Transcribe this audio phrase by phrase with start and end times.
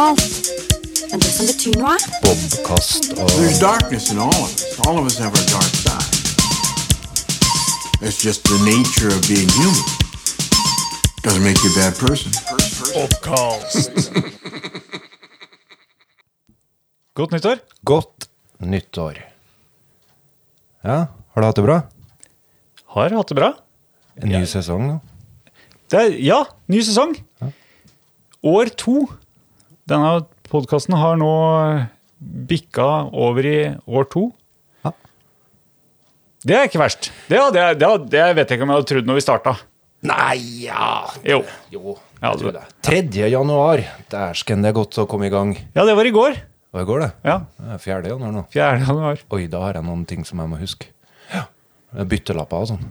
[0.00, 0.32] galt.
[1.10, 4.62] Men det som betyr noe, Bobkast og There's darkness in all of us.
[4.86, 6.08] All of us have our dark side.
[8.00, 9.84] It's just the nature of being human.
[11.24, 12.32] Doesn't make you a bad person.
[17.14, 17.56] Godt nyttår.
[17.84, 19.14] Godt nyttår.
[20.82, 21.80] Ja, har du hatt det bra?
[22.96, 23.50] Har hatt det bra.
[24.16, 24.96] En ny sesong da?
[25.90, 27.12] Det er, ja, ny sesong.
[28.46, 29.04] År to.
[29.90, 30.10] Denne
[30.50, 31.30] podkasten har nå
[32.50, 32.86] bikka
[33.16, 33.58] over i
[33.90, 34.28] år to.
[34.84, 34.92] Ja.
[36.46, 37.08] Det er ikke verst.
[37.30, 39.56] Det, det, det, det vet jeg ikke om jeg hadde trodd når vi starta.
[40.06, 41.42] Nei, ja Jo.
[41.72, 43.10] Jo, jeg tror det- det.
[43.10, 43.26] 3.
[43.34, 43.82] januar.
[44.12, 45.52] Dæsken, det er godt å komme i gang.
[45.74, 46.38] Ja, det var i går.
[46.38, 47.10] Det var i går, det.
[47.26, 48.08] Ja, Det er 4.
[48.14, 48.46] januar nå.
[48.54, 48.78] 4.
[48.86, 49.18] januar.
[49.30, 50.86] Oi, da har jeg noen ting som jeg må huske.
[51.34, 51.44] Ja.
[52.04, 52.84] Byttelapper og sånn.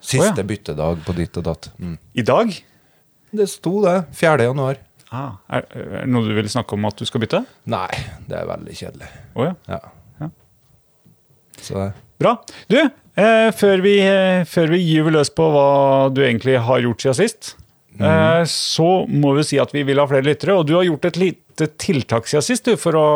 [0.00, 0.42] Siste oh, ja.
[0.42, 1.70] byttedag på ditt og datt.
[1.78, 1.96] Mm.
[2.16, 2.52] I dag.
[3.32, 3.96] Det sto det.
[4.18, 4.48] 4.
[4.50, 4.76] januar.
[5.10, 7.40] Ah, er, er det noe du vil snakke om at du skal bytte?
[7.70, 7.88] Nei,
[8.30, 9.08] det er veldig kjedelig.
[9.34, 9.56] Oh, ja.
[9.70, 9.80] Ja.
[10.20, 10.30] Ja.
[11.60, 11.88] Så
[12.20, 12.34] Bra.
[12.68, 17.00] Du, eh, før, vi, eh, før vi gyver løs på hva du egentlig har gjort
[17.00, 17.54] siden sist,
[17.96, 20.58] eh, så må vi si at vi vil ha flere lyttere.
[20.60, 23.06] Og du har gjort et lite tiltak siden sist du, for å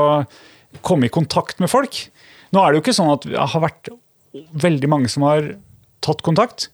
[0.83, 2.01] komme i kontakt med folk.
[2.55, 3.93] Nå er det jo ikke sånn at det har vært
[4.65, 5.53] veldig mange som har
[6.05, 6.71] tatt kontakt.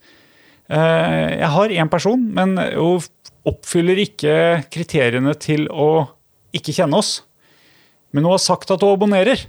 [0.71, 3.03] Eh, jeg har én person, men hun
[3.47, 4.35] oppfyller ikke
[4.73, 6.11] kriteriene til å
[6.55, 7.21] ikke kjenne oss.
[8.11, 9.45] Men hun har sagt at hun abonnerer.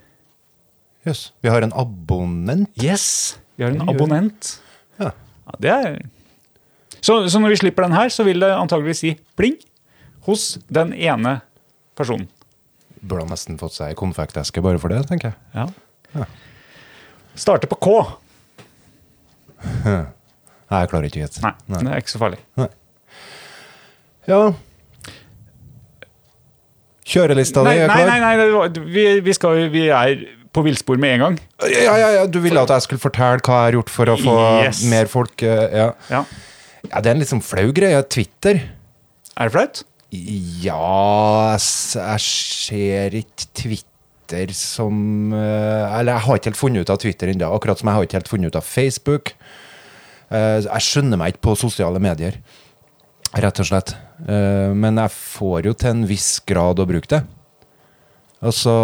[1.07, 1.31] Jøss.
[1.43, 2.71] Vi har en abonnent.
[2.79, 4.55] Yes, vi har en abonnent.
[5.01, 5.11] Ja.
[5.43, 5.97] Ja, det er...
[7.01, 9.59] så, så når vi slipper den her, så vil det antageligvis si pling
[10.29, 11.41] hos den ene
[11.99, 12.29] personen.
[13.03, 15.41] Burde ha nesten fått seg konfekteske bare for det, tenker jeg.
[15.59, 15.67] Ja.
[16.15, 16.29] Ja.
[17.34, 17.97] Starter på K.
[19.83, 21.43] Nei, jeg klarer ikke å gjette.
[21.43, 22.39] Nei, det er ikke så farlig.
[24.28, 24.53] Ja.
[27.12, 28.06] Kjørelista di er klar?
[28.06, 30.22] nei, nei nei, nei vi, vi, skal, vi er
[30.55, 31.37] på villspor med en gang.
[31.72, 34.16] Ja, ja, ja, Du ville at jeg skulle fortelle hva jeg har gjort for å
[34.21, 34.83] få Yes.
[34.91, 35.88] mer folk eh, ja.
[36.12, 36.21] Ja.
[36.91, 37.99] ja, det er en litt sånn flau greie.
[38.12, 38.60] Twitter.
[39.34, 39.83] Er det flaut?
[40.12, 47.00] Ja, jeg ser ikke Twitter som eh, Eller jeg har ikke helt funnet ut av
[47.03, 49.33] Twitter ennå, akkurat som jeg har ikke helt funnet ut av Facebook.
[50.33, 52.39] Eh, Jeg skjønner meg ikke på sosiale medier,
[53.41, 53.97] rett og slett.
[54.28, 57.22] Eh, Men jeg får jo til en viss grad å bruke det.
[58.43, 58.75] Og så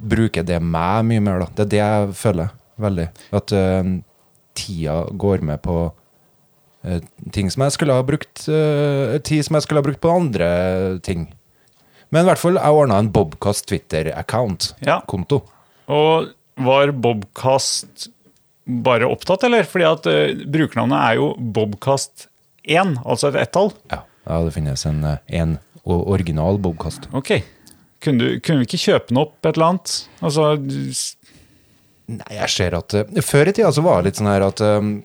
[0.00, 1.50] bruker det meg mye mer, da.
[1.54, 3.06] Det er det jeg føler veldig.
[3.36, 3.90] At uh,
[4.56, 7.00] tida går med på uh,
[7.34, 10.48] ting som jeg skulle ha brukt uh, Tid som jeg skulle ha brukt på andre
[11.06, 11.28] ting.
[12.10, 14.72] Men i hvert fall, jeg ordna en Bobkast Twitter-account.
[14.82, 14.98] Ja.
[15.06, 15.44] Konto.
[15.92, 18.08] Og var Bobcast
[18.66, 19.68] bare opptatt, eller?
[19.68, 20.08] Fordi at
[20.50, 23.70] brukernavnet er jo Bobcast1, altså et ett-tall.
[23.92, 24.02] Ja.
[24.26, 27.08] Ja, det finnes en, eh, en original Bobkast.
[27.16, 27.38] Ok.
[28.00, 29.96] Kunne, du, kunne vi ikke kjøpe den opp et eller annet?
[30.24, 30.54] Altså,
[32.10, 34.62] Nei, jeg ser at eh, Før i tida så var det litt sånn her at
[34.64, 34.96] um,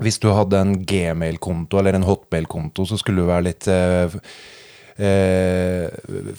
[0.00, 4.14] hvis du hadde en Gmail-konto eller en Hotmail-konto, så skulle du være litt uh,
[4.96, 5.90] eh,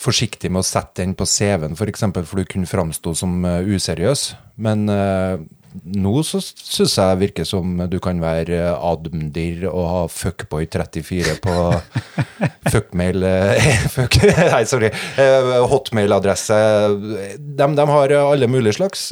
[0.01, 3.35] forsiktig med å sette den på CV-en, f.eks., for, eksempel, for du kunne framstå som
[3.45, 4.23] uh, useriøs.
[4.65, 4.89] Men
[5.71, 11.55] nå så syns jeg virker som du kan være eh, admdir og ha fuckboy34 på
[12.73, 14.17] fuckmail eh, fuck,
[14.53, 14.91] Nei, sorry.
[15.21, 16.59] eh, Hotmail-adresse.
[17.39, 19.07] De, de har alle mulige slags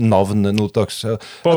[0.00, 1.54] navn nå på,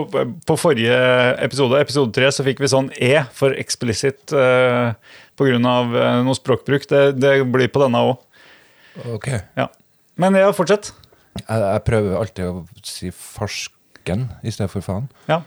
[0.47, 0.97] på forrige
[1.43, 4.95] episode, episode tre, så fikk vi sånn E for explicit uh,
[5.39, 5.59] pga.
[5.61, 6.87] Noe språkbruk.
[6.89, 8.17] Det, det blir på denne òg.
[9.15, 9.29] Ok.
[9.59, 9.69] Ja.
[10.19, 10.91] Men ja, fortsett.
[11.39, 13.82] Jeg, jeg prøver alltid å si farsken
[14.43, 15.09] i stedet for faen.
[15.27, 15.41] Ja.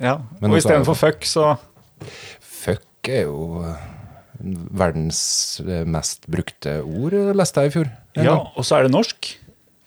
[0.00, 0.18] ja.
[0.40, 1.56] Men Og istedenfor fuck, så
[2.40, 3.86] Fuck er jo eh,
[4.78, 5.20] verdens
[5.64, 7.90] eh, mest brukte ord, eh, leste jeg i fjor.
[8.18, 9.38] Ja, og så er det norsk.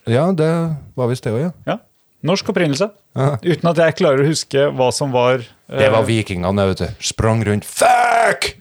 [0.06, 0.50] ja, det
[0.96, 1.52] var visst det òg, ja.
[1.66, 1.78] Ja.
[2.22, 2.90] Norsk opprinnelse.
[3.18, 3.36] Ja.
[3.42, 5.78] Uten at jeg klarer å huske hva som var uh...
[5.78, 7.02] Det var vikingene, vet du.
[7.02, 7.66] Sprang rundt.
[7.66, 8.52] Fuck!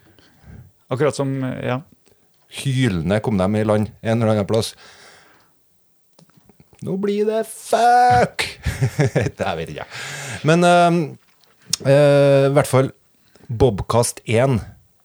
[0.92, 1.82] Akkurat som Ja.
[2.52, 4.74] Hylende kom de i land en eller annen plass.
[6.82, 8.48] Nå blir det fuck!
[9.38, 9.88] det vet ikke.
[10.50, 11.02] Men eh,
[11.86, 12.92] eh, i hvert fall
[13.52, 14.62] Bobkast 1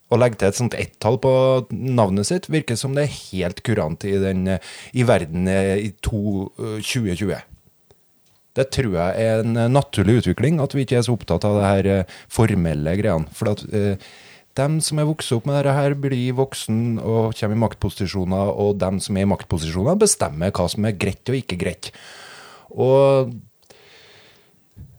[0.07, 1.33] å legge til et sånt ett-tall på
[1.75, 5.93] navnet sitt virker som det er helt kurant i, den, eh, i verden eh, i
[6.05, 7.43] to, eh, 2020.
[8.57, 11.59] Det tror jeg er en eh, naturlig utvikling, at vi ikke er så opptatt av
[11.59, 13.29] det her eh, formelle greiene.
[13.37, 14.07] For at eh,
[14.57, 18.79] dem som er vokst opp med dette her, blir voksen og kommer i maktposisjoner, og
[18.81, 21.91] dem som er i maktposisjoner, bestemmer hva som er greit og ikke greit.
[22.73, 23.35] Og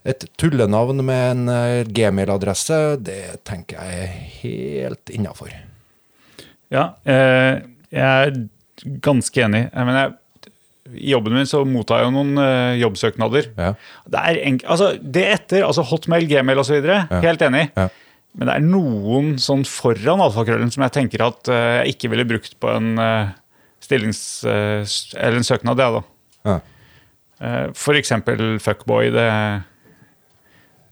[0.07, 4.13] et tullenavn med en eh, gmail-adresse, det tenker jeg er
[4.43, 5.51] helt innafor.
[6.71, 8.47] ja eh, jeg
[9.03, 9.65] ganske enig.
[9.73, 10.51] Jeg mener, jeg,
[10.95, 13.49] I jobben min så mottar jeg jo noen eh, jobbsøknader.
[13.57, 13.73] Ja.
[14.07, 16.91] Det er enk altså, det etter, altså Hotmail, Gmail osv.,
[17.23, 17.67] helt enig.
[17.75, 17.89] Ja.
[18.37, 22.27] Men det er noen sånn foran alfakrøllen som jeg tenker at eh, jeg ikke ville
[22.29, 23.31] brukt på en uh,
[23.81, 24.21] stillings...
[24.45, 24.85] eh,
[25.17, 26.51] eller en søknad, jeg, da.
[26.51, 26.59] Ja.
[27.41, 29.11] Eh, for eksempel fuckboy.
[29.13, 29.25] Det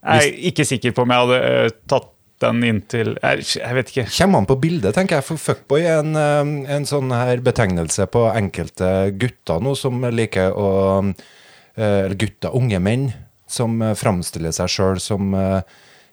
[0.06, 2.12] jeg er ikke sikker på om jeg hadde eh, tatt
[2.44, 4.06] den inn til Jeg, jeg vet ikke.
[4.18, 5.26] Kommer an på bildet, tenker jeg.
[5.26, 10.54] For fuckboy er en, eh, en sånn her betegnelse på enkelte gutter nå som liker
[10.54, 10.70] å
[11.02, 13.10] eh, Eller gutter, unge menn,
[13.50, 15.62] som eh, framstiller seg sjøl som eh,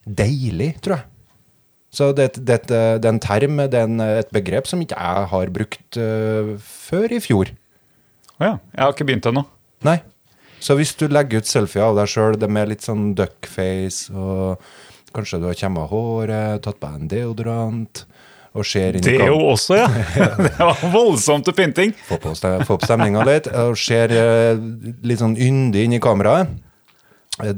[0.09, 1.09] deilig, tror jeg.
[1.93, 5.27] Så det, det, det er en term, det er en, et begrep som ikke jeg
[5.33, 7.53] har brukt uh, før i fjor.
[8.41, 8.55] Å ja.
[8.73, 9.45] Jeg har ikke begynt ennå.
[9.85, 9.99] Nei.
[10.63, 14.63] Så hvis du legger ut selfie av deg sjøl, med litt sånn duckface, og
[15.13, 18.05] kanskje du har kjemma håret, tatt på en deodorant,
[18.53, 19.89] og ser inn i Det jo også, ja.
[20.47, 21.95] det var voldsomt til pynting.
[22.09, 24.57] få på, få opp stemninga litt, og ser eh,
[25.05, 26.57] litt sånn yndig inn i kameraet,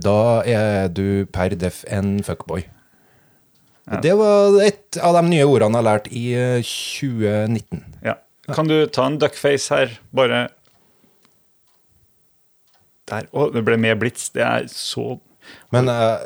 [0.01, 2.65] da er du per def en fuckboy.
[3.85, 7.83] Og Det var et av de nye ordene jeg har lært i eh, 2019.
[8.07, 8.15] Ja.
[8.55, 9.93] Kan du ta en duckface her?
[10.17, 10.47] Bare
[13.11, 13.29] Der.
[13.37, 14.31] Å, det ble mer blits.
[14.33, 15.19] Det er så
[15.75, 16.23] Men eh,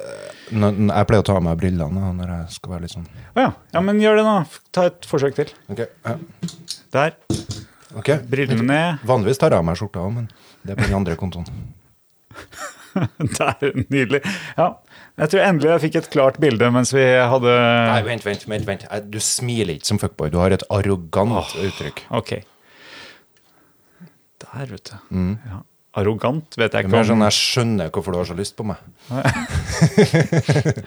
[0.55, 3.51] jeg pleier å ta av meg brillene når jeg skal være litt sånn Å ja.
[3.75, 4.37] ja, men gjør det, da.
[4.75, 5.51] Ta et forsøk til.
[5.75, 6.15] Ok, ja.
[6.95, 7.17] Der.
[7.99, 8.13] Ok.
[8.31, 9.03] Brillene ned.
[9.09, 10.31] Vanligvis tar jeg av meg skjorta òg, men
[10.63, 11.51] det er på den andre kontoen.
[13.39, 13.73] Der.
[13.91, 14.23] Nydelig.
[14.59, 14.71] Ja.
[15.19, 17.55] Jeg tror endelig jeg fikk et klart bilde mens vi hadde
[17.91, 18.67] Nei, vent, vent, vent.
[18.69, 18.85] vent.
[18.91, 20.31] Eh, Du smiler ikke som fuckboy.
[20.31, 22.05] Du har et arrogant uttrykk.
[22.15, 22.37] Ok.
[24.39, 24.95] Der, vet du.
[25.51, 25.59] Ja.
[25.99, 26.91] Arrogant vet jeg ikke.
[26.93, 28.79] Det er mer sånn jeg skjønner hvorfor du har så lyst på meg.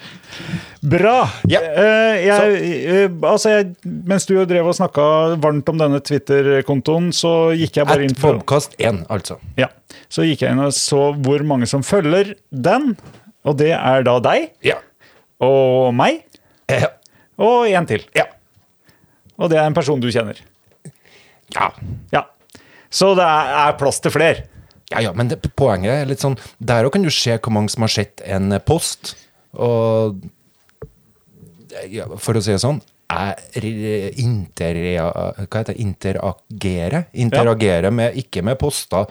[0.93, 1.15] Bra!
[1.51, 1.59] Ja.
[1.61, 3.73] Eh, jeg, eh, altså jeg,
[4.07, 5.05] mens du drev og snakka
[5.43, 9.37] varmt om denne Twitter-kontoen, så gikk jeg bare inn At for Bobkast 1, altså.
[9.59, 9.67] Ja,
[10.11, 12.93] Så gikk jeg inn og så hvor mange som følger den.
[13.45, 14.77] Og det er da deg Ja.
[15.41, 16.23] og meg
[16.69, 16.87] Ja.
[17.41, 18.03] og en til.
[18.15, 18.25] Ja.
[19.39, 20.37] Og det er en person du kjenner.
[21.55, 21.71] Ja.
[22.13, 22.25] Ja.
[22.91, 24.45] Så det er, plass til flere.
[24.91, 27.69] Ja, ja, men det, poenget er litt sånn Der òg kan du se hvor mange
[27.71, 29.15] som har sett en post,
[29.55, 30.19] og
[31.87, 37.05] ja, For å si det sånn jeg inter, hva heter det, interagerer.
[37.83, 37.89] ja.
[37.91, 39.05] med, ikke med poster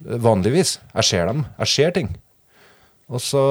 [0.00, 0.76] vanligvis.
[0.94, 1.40] Jeg ser dem.
[1.58, 2.12] Jeg ser ting.
[3.10, 3.42] Og så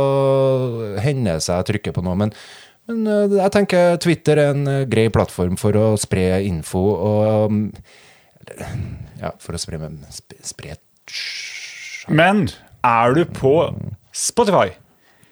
[1.04, 2.16] hender det seg jeg trykker på noe.
[2.20, 2.34] Men,
[2.90, 7.56] men eh, jeg tenker Twitter er en eh, grei plattform for å spre info og
[7.56, 7.66] mm,
[9.20, 9.78] Ja, for å spre,
[10.48, 10.78] spre,
[12.08, 12.48] Men
[12.88, 13.54] er du på
[14.16, 14.72] Spotify?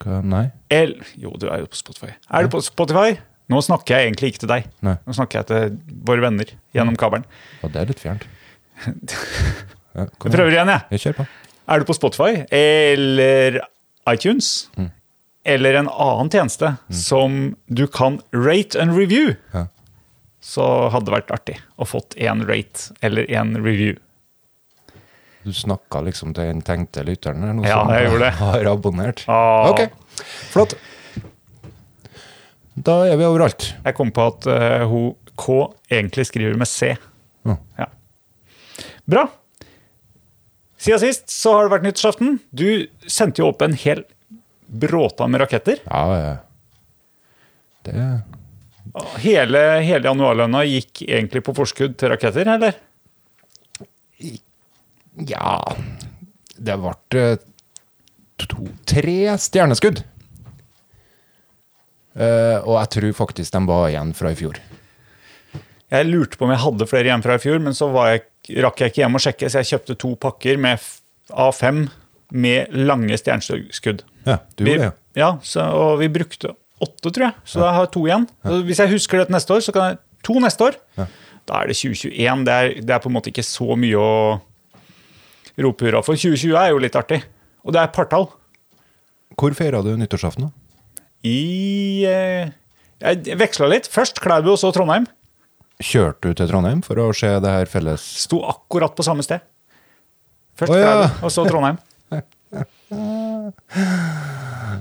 [0.06, 0.46] Nei?
[0.72, 2.12] El jo, du er jo på Spotify.
[2.30, 3.18] Er du på Spotify?
[3.48, 4.68] Nå snakker jeg egentlig ikke til deg.
[4.84, 4.98] Nei.
[5.08, 7.24] Nå snakker jeg til våre venner gjennom kabelen.
[7.64, 8.28] Og det er litt fjernt.
[9.98, 10.82] Ja, Jeg prøver igjen, jeg.
[10.94, 11.24] Jeg kjører på.
[11.74, 13.56] Er du på Spotify eller
[14.14, 14.70] iTunes?
[15.48, 19.36] Eller en annen tjeneste som du kan rate and review?
[19.54, 19.68] Ja.
[20.44, 20.64] Så
[20.94, 23.98] hadde det vært artig å fått én rate eller én review.
[25.48, 29.24] Du snakka liksom til den tenkte lytteren her noe Ja, som jeg gjorde har abonnert.
[29.32, 29.72] Ah.
[29.72, 29.86] Ok,
[30.52, 30.76] flott.
[32.78, 33.72] Da er vi overalt.
[33.86, 35.56] Jeg kom på at uh, hun K
[35.90, 36.92] egentlig skriver med C.
[37.48, 37.56] Ja.
[37.80, 37.88] Ja.
[39.08, 39.28] Bra.
[40.88, 42.38] Siden sist så har det vært nyttårsaften.
[42.56, 42.68] Du
[43.12, 44.06] sendte jo opp en hel
[44.68, 45.82] bråta med raketter.
[45.84, 46.38] Ja.
[47.88, 48.08] Det
[49.22, 52.78] Hele, hele januarlønna gikk egentlig på forskudd til raketter, eller?
[55.28, 55.58] Ja
[56.58, 57.44] Det ble eh,
[58.42, 60.02] to, tre stjerneskudd.
[62.18, 64.58] Eh, og jeg tror faktisk de var igjen fra i fjor.
[65.94, 68.26] Jeg lurte på om jeg hadde flere igjen fra i fjor, men så var jeg,
[68.64, 70.84] rakk jeg ikke hjem og sjekke, så jeg kjøpte to pakker med
[71.32, 71.88] A5
[72.38, 74.04] med lange stjerneskudd.
[74.28, 74.94] Ja, du Vi, gjorde det.
[75.20, 77.34] ja, så, og vi brukte åtte, tror jeg.
[77.48, 78.28] Så har jeg to igjen.
[78.44, 80.78] Så hvis jeg husker det til neste år, så kan jeg to neste år.
[81.48, 82.44] Da er det 2021.
[82.46, 84.12] Det er, det er på en måte ikke så mye å
[85.64, 86.20] rope hurra for.
[86.20, 87.22] 2020 er jo litt artig.
[87.66, 88.28] Og det er partall.
[89.38, 90.48] Hvor feira du nyttårsaften?
[90.50, 91.04] da?
[91.28, 92.52] I eh,
[93.02, 93.88] Jeg veksla litt.
[93.92, 95.08] Først Klæbu og så Trondheim.
[95.84, 99.44] Kjørte du til Trondheim for å se det her felles Sto akkurat på samme sted.
[100.58, 101.10] Først oh, ja.
[101.22, 101.78] Og så Trondheim.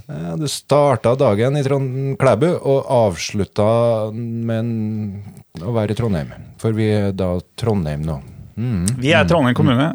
[0.06, 3.66] Ja, Du starta dagen i Trond Klæbu og avslutta
[4.14, 6.32] med å være i Trondheim.
[6.62, 8.20] For vi er da Trondheim nå.
[9.02, 9.90] Vi er Trondheim kommune.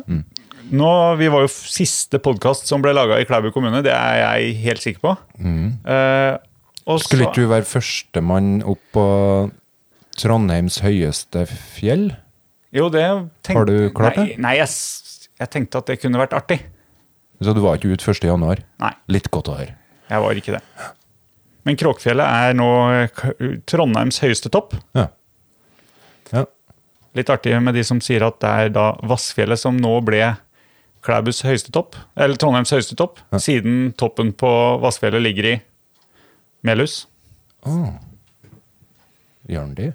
[0.72, 4.56] Nå, Vi var jo siste podkast som ble laga i Klæbu kommune, det er jeg
[4.66, 5.16] helt sikker på.
[5.42, 6.36] Eh,
[6.92, 9.06] og Skulle ikke du være førstemann opp på
[10.22, 12.12] Trondheims høyeste fjell?
[12.72, 13.04] Jo, det
[13.44, 14.38] tenkte, Har du klart det?
[14.42, 14.70] Nei, jeg,
[15.42, 16.60] jeg tenkte at det kunne vært artig.
[17.42, 18.28] Så du var ikke ute 1.
[18.30, 18.62] januar?
[18.84, 19.74] Nei, Litt godt å høre.
[20.12, 20.62] jeg var ikke det.
[21.66, 22.68] Men Kråkfjellet er nå
[23.70, 24.74] Trondheims høyeste topp.
[24.98, 25.08] Ja.
[26.34, 26.46] ja.
[27.18, 30.22] Litt artig med de som sier at det er da Vassfjellet som nå ble
[31.06, 34.50] Klæbus høyeste topp, eller Trondheims høyeste topp, siden toppen på
[34.84, 35.56] Vassfjellet ligger i
[36.70, 37.08] Melhus.
[39.50, 39.90] Gjør den det?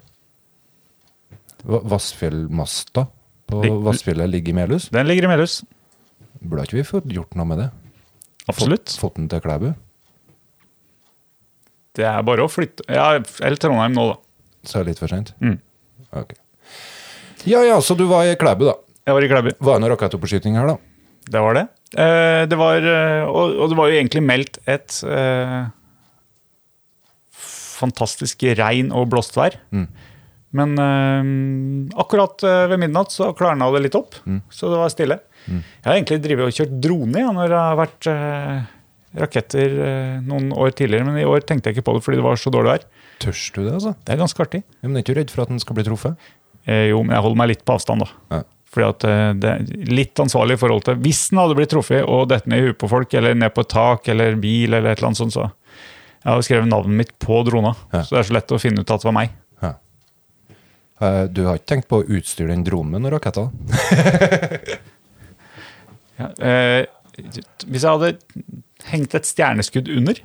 [1.63, 3.07] Va- Vassfjellmasta
[3.47, 4.89] på Lig- Vassfjellet ligger i Melhus?
[4.93, 5.63] Den ligger i Melhus.
[6.41, 7.69] Burde ikke vi fått gjort noe med det?
[8.47, 8.93] Absolutt.
[8.99, 9.73] Fått den til Klæbu?
[11.97, 14.17] Det er bare å flytte Ja, eller Trondheim nå, da.
[14.67, 15.33] Så er det litt for sent?
[15.41, 15.57] Mm.
[16.13, 16.35] Ok.
[17.47, 18.75] Ja ja, så du var i Klæbu, da.
[19.07, 19.49] Jeg var i Klæbu.
[19.63, 20.77] Var det noe rakettoppskyting her, da?
[21.27, 21.65] Det var det.
[21.97, 25.67] Eh, det var, eh, og, og det var jo egentlig meldt et eh,
[27.31, 29.57] fantastisk regn og blåst vær.
[30.55, 34.15] Men eh, akkurat eh, ved midnatt så klarna det litt opp,
[34.49, 35.19] så det var stille.
[35.47, 38.57] Jeg har egentlig drevet og kjørt drone ja, når det har vært eh,
[39.21, 42.25] raketter eh, noen år tidligere, men i år tenkte jeg ikke på det fordi det
[42.27, 42.85] var så dårlig vær.
[43.23, 43.93] Tørs du det, altså?
[44.05, 44.61] Det er ganske artig.
[44.81, 46.29] Ja, men er ikke du redd for at den skal bli truffet?
[46.67, 48.09] Eh, jo, men jeg holder meg litt på avstand, da.
[48.35, 48.41] Ja.
[48.77, 49.05] Fordi at
[49.39, 52.59] det er litt ansvarlig i forhold til Hvis den hadde blitt truffet og dette ned
[52.59, 55.21] i huet på folk, eller ned på et tak eller bil, eller et eller annet
[55.21, 58.01] sånt, så Jeg har skrevet navnet mitt på drona, Ja.
[58.03, 59.31] så det er så lett å finne ut at det var meg.
[61.01, 63.49] Eh, Du har ikke tenkt på å utstyre den dronen med noen raketter?
[66.17, 66.87] Ja, eh,
[67.69, 68.07] hvis jeg hadde
[68.89, 70.17] hengt et stjerneskudd under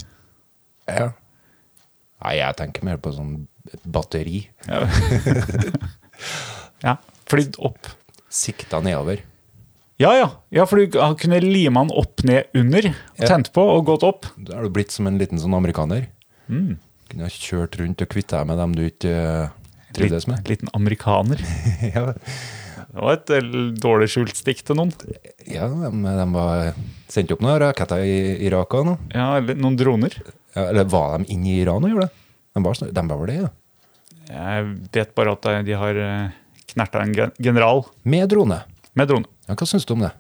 [0.88, 1.10] Ja.
[2.22, 3.34] Nei, jeg tenker mer på sånn
[3.84, 4.46] batteri.
[4.68, 4.86] Ja,
[6.86, 6.94] ja
[7.28, 7.90] flydd opp.
[8.32, 9.20] Sikta nedover.
[10.00, 10.28] Ja, ja.
[10.54, 13.28] ja for du kunne lima den opp ned under, og Ja.
[13.34, 14.26] tent på og gått opp.
[14.38, 16.08] Da er du blitt som en liten sånn amerikaner.
[16.48, 16.78] Mm.
[17.10, 19.48] Kunne ha kjørt rundt og kvitta deg med dem du ikke eh,
[19.96, 20.42] trivdes med.
[20.48, 21.40] Liten amerikaner.
[21.94, 22.12] ja.
[22.92, 24.92] Det var et eh, dårlig skjult stikk til noen.
[25.48, 26.72] ja, de, de var
[27.12, 28.16] sendt opp noen raketter i
[28.48, 28.96] Irak òg nå.
[29.14, 30.16] Ja, eller noen droner.
[30.52, 32.18] Ja, eller var de inne i Iran og gjorde det?
[32.52, 33.52] De var, de var vel det, ja.
[34.32, 36.34] Jeg vet bare at de har eh,
[36.74, 38.60] knerta en general Med drone.
[38.94, 39.28] med drone.
[39.48, 40.12] Ja, hva syns du om det?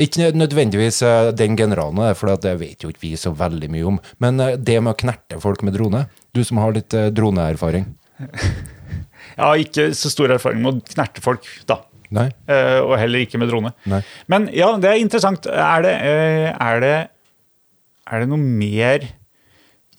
[0.00, 3.88] Ikke nødvendigvis eh, den generalen, eh, for det vet jo ikke vi så veldig mye
[3.90, 3.98] om.
[4.24, 7.84] Men eh, det med å knerte folk med drone, du som har litt eh, droneerfaring.
[9.36, 11.78] Jeg har ikke så stor erfaring med å knerte folk, da.
[12.12, 12.26] Nei?
[12.50, 13.70] Eh, og heller ikke med drone.
[13.88, 14.02] Nei.
[14.28, 15.46] Men ja, det er interessant.
[15.48, 16.96] Er det, eh, er det,
[18.12, 19.06] er det noe mer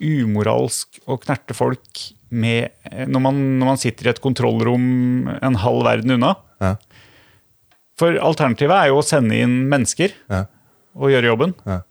[0.04, 2.04] umoralsk å knerte folk
[2.34, 4.86] med, eh, når, man, når man sitter i et kontrollrom
[5.40, 6.36] en halv verden unna?
[6.62, 6.76] Ja.
[8.00, 10.46] For alternativet er jo å sende inn mennesker Ja.
[10.98, 11.58] og gjøre jobben.
[11.66, 11.82] ja.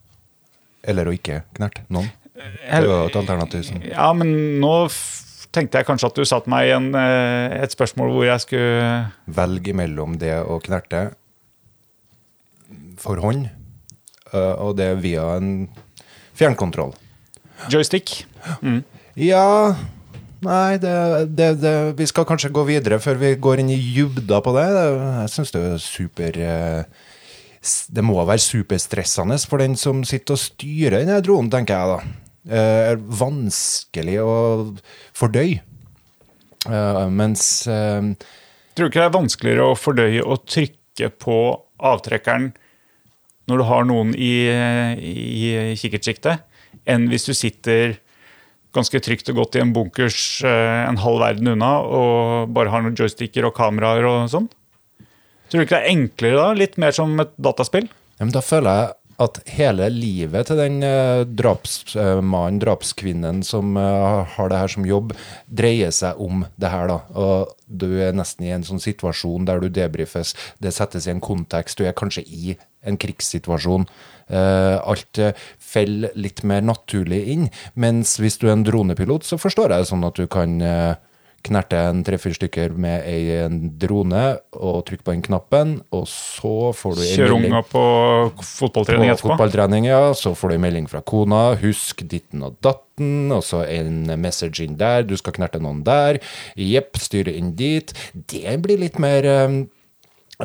[0.82, 2.08] Eller å ikke knerte noen.
[2.34, 4.72] Det er jo et alternativ som Ja, men nå
[5.52, 8.92] tenkte jeg kanskje at du satte meg i en, eh, et spørsmål hvor jeg skulle
[9.36, 11.10] Velge mellom det å knerte
[13.02, 13.48] for hånd,
[14.32, 15.68] eh, og det via en
[16.38, 16.94] fjernkontroll.
[17.72, 18.24] Joystick.
[19.16, 19.74] Ja
[20.42, 20.90] Nei, det,
[21.38, 24.64] det, det, vi skal kanskje gå videre før vi går inn i dybda på det.
[24.74, 26.82] Det- Jeg syns det er super eh,
[27.94, 32.31] Det må være superstressende for den som sitter og styrer denne dronen, tenker jeg da.
[32.48, 34.32] Eh, Er vanskelig å
[35.14, 35.60] fordøye.
[36.66, 38.12] Eh, Mens eh,
[38.72, 41.36] Tror du ikke det er vanskeligere å fordøye å trykke på
[41.82, 42.52] avtrekkeren
[43.50, 46.40] når du har noen i, i kikkertsiktet,
[46.88, 47.98] enn hvis du sitter
[48.72, 52.96] ganske trygt og godt i en bunkers en halv verden unna og bare har noen
[52.96, 54.46] joysticker og kameraer og sånn?
[55.50, 56.46] Tror du ikke det er enklere da?
[56.56, 57.90] Litt mer som et dataspill?
[58.16, 64.34] Ja, men da føler jeg at hele livet til den eh, drapsmannen, drapskvinnen som eh,
[64.36, 65.12] har det her som jobb,
[65.46, 66.98] dreier seg om det her, da.
[67.18, 71.22] Og du er nesten i en sånn situasjon der du debrifes, det settes i en
[71.24, 73.86] kontekst, du er kanskje i en krigssituasjon.
[74.32, 77.48] Eh, alt eh, faller litt mer naturlig inn.
[77.74, 80.94] Mens hvis du er en dronepilot, så forstår jeg det sånn at du kan eh,
[81.42, 84.22] knerte en tre-fire stykker med ei en drone
[84.54, 87.82] og trykke på den knappen, og så får du melding unga på
[88.46, 89.32] fotballtrening på etterpå?
[89.32, 90.02] fotballtrening, ja.
[90.18, 91.42] Så får du en melding fra kona.
[91.62, 93.32] Husk ditten og datten.
[93.34, 95.06] Og så en message inn der.
[95.08, 96.20] Du skal knerte noen der.
[96.58, 97.94] Jepp, styre inn dit.
[98.14, 99.60] Det blir litt mer eh,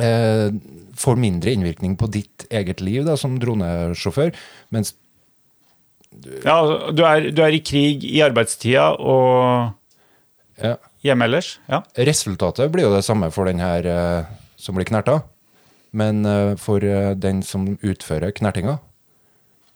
[0.01, 0.47] eh,
[0.97, 4.33] Får mindre innvirkning på ditt eget liv da, som dronesjåfør.
[4.73, 4.95] Mens
[6.41, 6.57] Ja,
[6.89, 9.75] du er, du er i krig i arbeidstida og
[10.57, 10.73] ja,
[11.05, 11.57] hjemme ellers?
[11.69, 11.83] Ja.
[11.95, 15.21] resultatet blir jo det samme for den her eh, som blir knerta.
[15.91, 18.77] Men eh, for eh, den som utfører knertinga,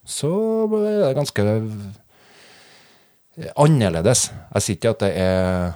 [0.05, 0.31] så
[0.81, 1.45] er det ganske
[3.55, 4.29] annerledes.
[4.55, 5.69] Jeg sier ikke at det er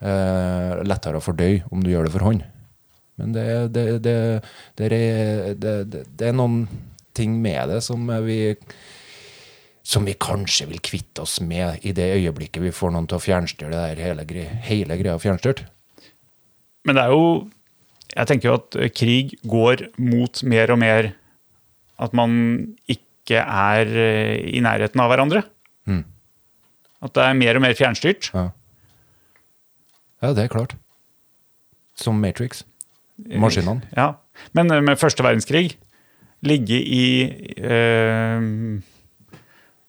[0.00, 2.42] eh, lettere å fordøye om du gjør det for hånd.
[3.20, 4.16] Men det, det, det,
[4.74, 6.64] det, er, er noen
[7.14, 8.56] ting med det som vi
[9.84, 13.22] som vi kanskje vil kvitte oss med i det øyeblikket vi får noen til å
[13.24, 15.64] fjernstyre det der hele, gre- hele greia fjernstyrt.
[16.88, 17.50] Men det er jo
[18.14, 21.08] Jeg tenker jo at krig går mot mer og mer
[21.98, 22.34] at man
[22.88, 25.40] ikke er eh, i nærheten av hverandre.
[25.90, 26.04] Mm.
[27.02, 28.28] At det er mer og mer fjernstyrt.
[28.36, 28.44] Ja.
[30.22, 30.76] ja, det er klart.
[31.98, 32.62] Som Matrix.
[33.18, 33.82] Maskinene.
[33.96, 34.12] Ja.
[34.54, 35.74] Men eh, med første verdenskrig
[36.44, 37.04] ligge i
[37.58, 38.38] eh,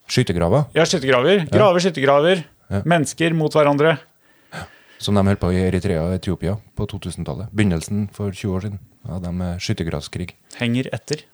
[0.06, 1.46] Skyttergraver, Ja, skyttergraver.
[1.50, 2.44] Graver, skyttergraver.
[2.70, 2.82] Ja.
[2.86, 3.96] Mennesker mot hverandre.
[4.98, 7.50] som de holdt på i Eritrea og Etiopia på 2000-tallet.
[7.52, 10.30] Begynnelsen for 20 år siden av de eh, skyttergravskrig.
[10.56, 11.24] Henger etter.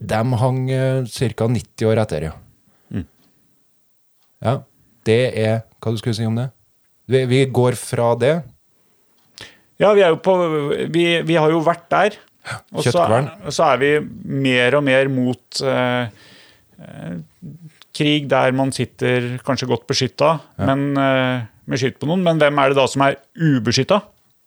[0.00, 0.62] De hang
[1.06, 1.46] ca.
[1.46, 2.32] 90 år etter, ja.
[2.90, 3.04] Mm.
[4.42, 4.54] Ja,
[5.06, 6.48] det er Hva du skulle si om det?
[7.10, 8.32] Vi, vi går fra det.
[9.82, 10.34] Ja, vi er jo på
[10.94, 12.16] Vi, vi har jo vært der.
[12.74, 13.90] Og så er, så er vi
[14.24, 16.08] mer og mer mot eh,
[16.82, 17.12] eh,
[17.94, 22.24] krig der man sitter kanskje godt beskytta, men eh, med skyt på noen.
[22.26, 24.00] Men hvem er det da som er ubeskytta?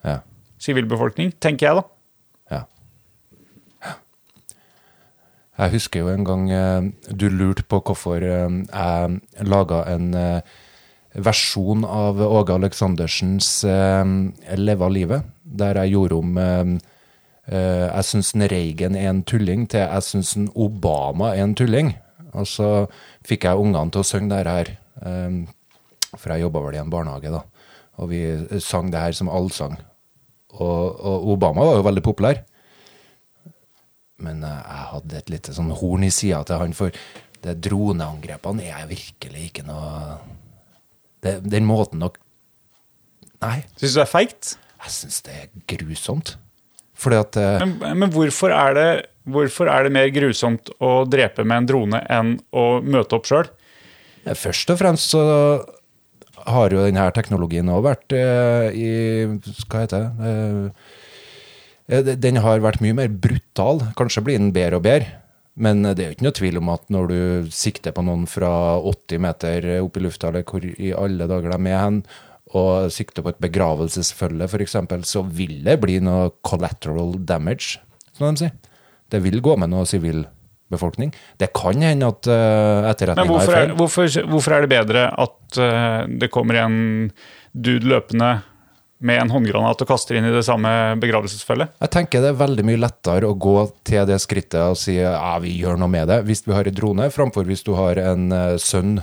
[0.05, 0.19] Ja.
[0.61, 1.85] Sivilbefolkning, tenker jeg da.
[2.55, 2.61] ja.
[5.55, 10.55] Jeg husker jo en gang eh, du lurte på hvorfor eh, jeg laga en eh,
[11.15, 16.37] versjon av Åge Aleksandersens 'Leve 'Leva livet', der jeg gjorde om
[17.47, 21.93] Jeg syns Reagan er en tulling, til jeg syns Obama er en tulling.
[22.35, 22.69] Og så
[23.27, 24.71] fikk jeg ungene til å synge det her,
[25.07, 25.37] eh,
[26.15, 27.43] for jeg jobba vel i en barnehage, da.
[28.01, 28.21] Og vi
[28.63, 29.77] sang det her som allsang.
[30.55, 32.41] Og, og Obama var jo veldig populær.
[34.23, 36.95] Men eh, jeg hadde et lite sånn horn i sida til han, for
[37.45, 40.15] det droneangrepene er virkelig ikke noe
[41.21, 42.15] det, Den måten nok
[43.43, 44.55] Nei, Syns du det er feigt?
[44.85, 46.35] jeg syns det er grusomt.
[46.97, 48.89] Fordi at eh, Men, men hvorfor, er det,
[49.29, 53.49] hvorfor er det mer grusomt å drepe med en drone enn å møte opp sjøl?
[54.25, 55.23] Først og fremst så
[56.45, 58.89] har jo denne teknologien òg vært eh, i
[59.69, 60.31] Hva heter det?
[61.89, 63.83] Eh, den har vært mye mer brutal.
[63.97, 65.21] Kanskje blir den bedre og bedre.
[65.55, 67.19] Men det er jo ikke noe tvil om at når du
[67.55, 68.49] sikter på noen fra
[68.81, 72.01] 80 meter opp i lufta, eller hvor i alle dager de er hen,
[72.55, 74.75] og sikter på et begravelsesfølge f.eks.,
[75.07, 77.79] så vil det bli noe collateral damage,
[78.17, 78.64] som de sier.
[79.11, 81.13] Det vil gå med noe sivilbefolkning.
[81.37, 83.77] Det kan hende at uh, etterretninga er feil.
[83.77, 86.77] hvorfor, hvorfor er det bedre at uh, det kommer en
[87.53, 88.37] dude løpende
[89.05, 90.69] med en håndgranat og kaster inn i det samme
[91.01, 91.75] begravelsesfølget?
[91.83, 95.35] Jeg tenker det er veldig mye lettere å gå til det skrittet og si ja,
[95.43, 98.31] vi gjør noe med det, hvis vi har en drone, framfor hvis du har en
[98.33, 98.97] uh, sønn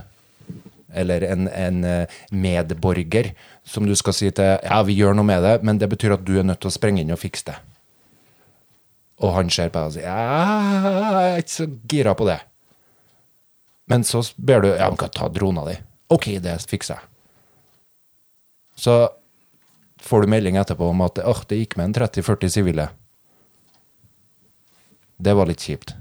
[0.93, 3.33] eller en, en eh, medborger
[3.65, 6.25] som du skal si til ja, vi gjør noe med det, men det betyr at
[6.27, 7.55] du er nødt til å sprenge inn og fikse det.
[9.23, 12.41] Og han ser på deg og sier jeg er ikke så gira på det.
[13.91, 15.77] Men så ber du ja, han kan ta drona di.
[16.13, 17.09] Ok, det fikser jeg.
[18.83, 18.97] Så
[20.03, 22.89] får du melding etterpå om at oh, det gikk med en 30-40 sivile.
[25.23, 25.95] Det var litt kjipt.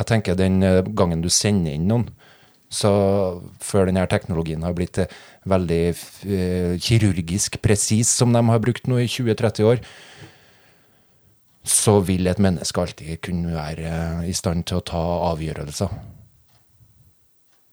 [0.00, 2.08] Jeg tenker den eh, gangen du sender inn noen,
[2.72, 2.90] så
[3.62, 5.12] før denne teknologien har blitt eh,
[5.46, 9.84] veldig eh, kirurgisk presis, som de har brukt nå i 20-30 år,
[11.62, 15.94] så vil et menneske alltid kunne være eh, i stand til å ta avgjørelser.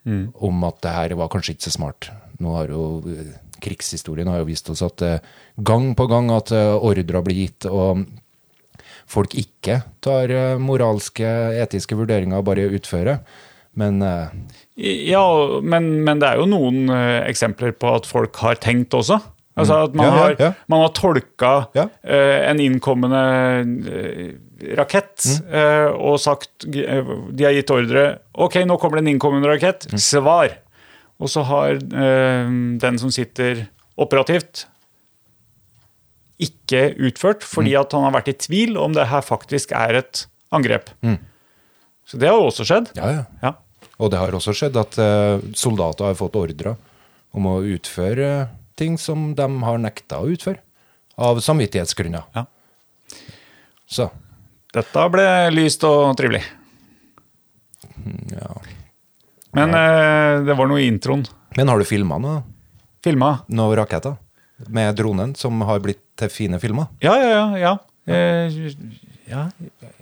[0.09, 2.09] Om at det her var kanskje ikke så smart.
[2.41, 5.25] Nå har jo eh, Krigshistorien har jo vist oss at eh,
[5.57, 8.05] gang på gang at ordrer blir gitt, og
[9.09, 11.27] folk ikke tar moralske,
[11.59, 13.23] etiske vurderinger og bare utfører.
[13.79, 13.99] Men
[14.75, 15.25] Ja,
[15.61, 16.89] men, men det er jo noen
[17.25, 19.19] eksempler på at folk har tenkt også.
[19.59, 21.85] Altså at man, Ja, ja, har, man har tolka Ja.
[22.03, 23.21] eh, en innkommende
[23.91, 25.53] eh, rakett Mm.
[25.53, 29.87] uh, og sagt De har gitt ordre OK, nå kommer det en innkommende rakett.
[29.91, 29.99] Mm.
[29.99, 30.57] Svar!
[31.19, 33.65] Og så har den som sitter
[33.99, 34.65] operativt,
[36.39, 37.81] ikke utført fordi Mm.
[37.81, 40.89] at han har vært i tvil om det her faktisk er et angrep.
[41.03, 41.17] Mm.
[42.07, 42.91] Så det har også skjedd.
[42.95, 43.25] ja, ja.
[43.43, 43.53] Ja.
[43.99, 44.95] Og det har også skjedd at
[45.59, 46.77] soldater har fått ordre
[47.35, 48.47] om å utføre
[48.79, 50.61] ting som de har nekta å utføre.
[51.19, 52.23] Av samvittighetsgrunner.
[52.35, 52.45] Ja.
[53.89, 54.07] Så
[54.71, 56.43] Dette ble lyst og trivelig.
[58.35, 58.53] ja.
[59.57, 61.25] Men eh, det var noe i introen.
[61.57, 62.43] Men har du filma noe?
[63.03, 63.31] Filma.
[63.49, 64.19] Noen raketter?
[64.69, 66.91] Med dronen, som har blitt til fine filmer?
[67.01, 67.45] Ja, ja, ja.
[67.57, 67.73] ja.
[68.13, 68.59] Eh,
[69.29, 69.47] ja.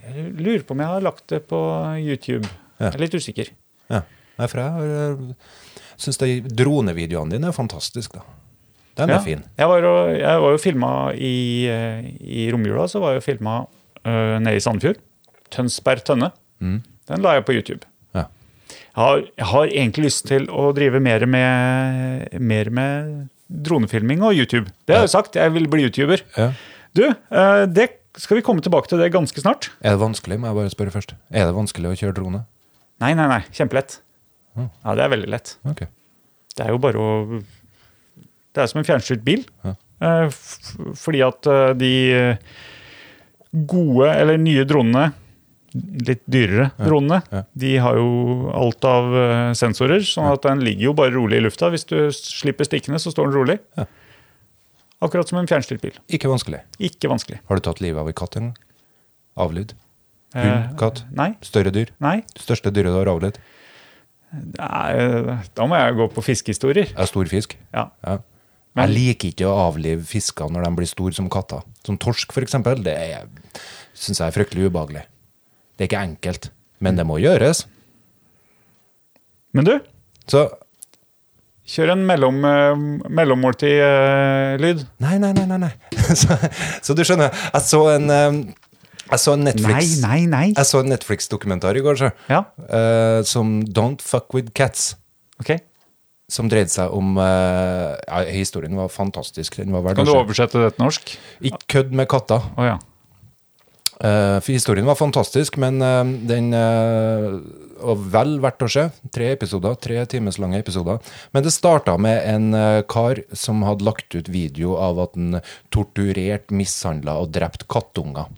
[0.08, 1.58] Jeg lurer på om jeg har lagt det på
[2.00, 2.48] YouTube.
[2.78, 3.52] Jeg er litt usikker.
[3.88, 4.02] Ja.
[4.38, 5.16] Nei, for jeg har,
[5.98, 8.37] syns dronevideoene dine er fantastiske, da.
[8.98, 9.16] Den Ja.
[9.16, 9.44] er fin.
[9.56, 13.26] Jeg var, og, jeg var jo filma i, eh, i romjula, så var jeg jo
[13.32, 13.60] filma
[14.04, 14.98] uh, nede i Sandefjord.
[15.54, 16.32] Tønsberg Tønne.
[16.60, 16.80] Mm.
[17.08, 17.86] Den la jeg på YouTube.
[18.16, 18.24] Ja.
[18.68, 24.34] Jeg har, jeg har egentlig lyst til å drive mer med, mer med dronefilming og
[24.34, 24.66] YouTube.
[24.84, 26.24] Det har jeg jo sagt, jeg vil bli YouTuber.
[26.36, 26.50] Ja.
[26.98, 29.70] Du, uh, det skal vi komme tilbake til det ganske snart.
[29.78, 31.14] Er det vanskelig, må jeg bare spørre først.
[31.30, 32.42] Er det vanskelig å kjøre drone?
[32.98, 33.42] Nei, nei, nei.
[33.54, 34.00] Kjempelett.
[34.58, 35.54] Ja, det er veldig lett.
[35.70, 35.86] Okay.
[36.58, 37.40] Det er jo bare å
[38.58, 39.44] Det er som en fjernstyrt bil.
[39.62, 39.76] Ja.
[39.98, 40.34] Eh,
[40.98, 42.58] fordi at eh, de eh,
[43.70, 45.08] gode, eller nye dronene,
[45.78, 47.42] litt dyrere dronene, ja.
[47.60, 49.12] de har jo alt av
[49.56, 51.68] sensorer, sånn at den ligger jo bare rolig i lufta.
[51.70, 53.58] Hvis du slipper stikkene, så står den rolig.
[53.78, 53.84] Ja.
[55.04, 55.98] Akkurat som en fjernstyrt bil.
[56.10, 56.64] Ikke vanskelig.
[56.82, 57.38] Ikke vanskelig.
[57.46, 58.56] Har du tatt livet av en katt en gang?
[59.38, 59.76] Hund?
[60.80, 61.04] Katt?
[61.14, 61.28] Nei.
[61.46, 61.92] Større dyr?
[62.02, 62.16] Nei.
[62.40, 63.38] Største dyret du har avlivd?
[64.56, 66.90] Nei, Da må jeg gå på fiskehistorier.
[66.96, 67.54] Er stor fisk?
[67.76, 67.86] Ja.
[68.02, 68.18] Ja.
[68.78, 71.62] Men- Jeg liker ikke å avlive fisker når de blir store som katter.
[71.84, 72.82] Som torsk, eksempel.
[72.86, 72.94] Det
[73.98, 75.02] syns jeg er fryktelig ubehagelig.
[75.76, 77.64] Det er ikke enkelt, men det må gjøres.
[79.52, 79.74] Men du,
[80.28, 80.42] Så
[81.68, 84.86] kjør en mellom, eh, mellommåltid-lyd.
[85.00, 85.46] Nei, nei, nei.
[85.46, 85.72] nei, nei.
[86.16, 86.36] Så,
[86.82, 88.54] så du skjønner, jeg så en eh,
[89.10, 90.46] Jeg så en Nei, Netflix nei, nei.
[90.56, 94.94] Jeg så en Netflix-dokumentar i går, så, Ja, eh, som Don't Fuck With Cats.
[95.40, 95.58] ok.
[96.28, 99.56] Som dreide seg om uh, ja, Historien var fantastisk.
[99.56, 101.14] Den var Kan du oversette det til norsk?
[101.40, 102.44] Ikke kødd med katter.
[102.58, 102.76] Oh, ja.
[104.04, 108.84] uh, historien var fantastisk, men uh, den var vel verdt å se.
[109.14, 111.00] Tre episoder, tre times lange episoder.
[111.32, 115.40] Men det starta med en kar som hadde lagt ut video av at han
[115.72, 118.28] torturerte, mishandla og drept kattunger.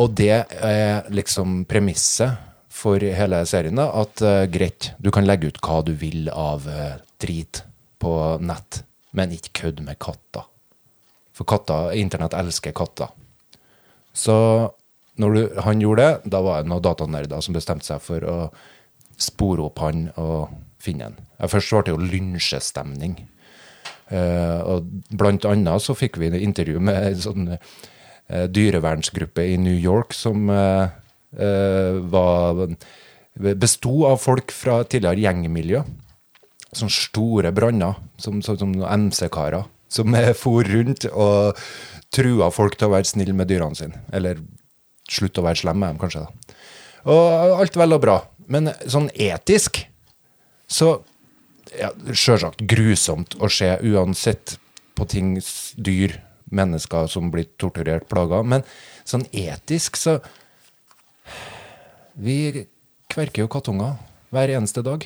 [0.00, 2.45] Og det er liksom premisset
[2.76, 6.98] for hele serien, at uh, greit, du kan legge ut hva du vil av uh,
[7.22, 7.62] drit
[8.02, 8.12] på
[8.44, 8.82] nett,
[9.16, 10.44] men ikke kødd med katter.
[11.36, 13.12] For katter, internett elsker katter.
[14.16, 14.36] Så
[15.20, 18.36] når du, han gjorde det, da var det noen datanerder som bestemte seg for å
[19.16, 21.18] spore opp han og finne han.
[21.48, 23.16] Først det jo lynsjestemning.
[24.06, 29.56] Uh, og blant annet så fikk vi et intervju med en sånn uh, dyrevernsgruppe i
[29.58, 30.92] New York som eh,
[31.32, 32.60] var
[33.36, 35.82] besto av folk fra tidligere gjengmiljø.
[36.76, 41.60] Sånne store branner, som, som, som MC-karer, som eh, for rundt og
[42.14, 44.04] trua folk til å være snille med dyrene sine.
[44.14, 44.40] Eller
[45.10, 46.24] slutte å være slem med dem, kanskje.
[46.26, 46.56] da.
[47.12, 48.16] Og alt vel og bra.
[48.50, 49.84] Men sånn etisk
[50.70, 50.96] så
[51.76, 54.56] ja, Sjølsagt grusomt å se uansett
[54.96, 55.34] på ting,
[55.76, 56.16] dyr,
[56.54, 58.40] mennesker som blir torturert, plaga.
[58.46, 58.64] Men
[59.06, 60.16] sånn etisk så
[62.16, 62.66] Vi
[63.12, 63.96] kverker jo kattunger
[64.34, 65.04] hver eneste dag.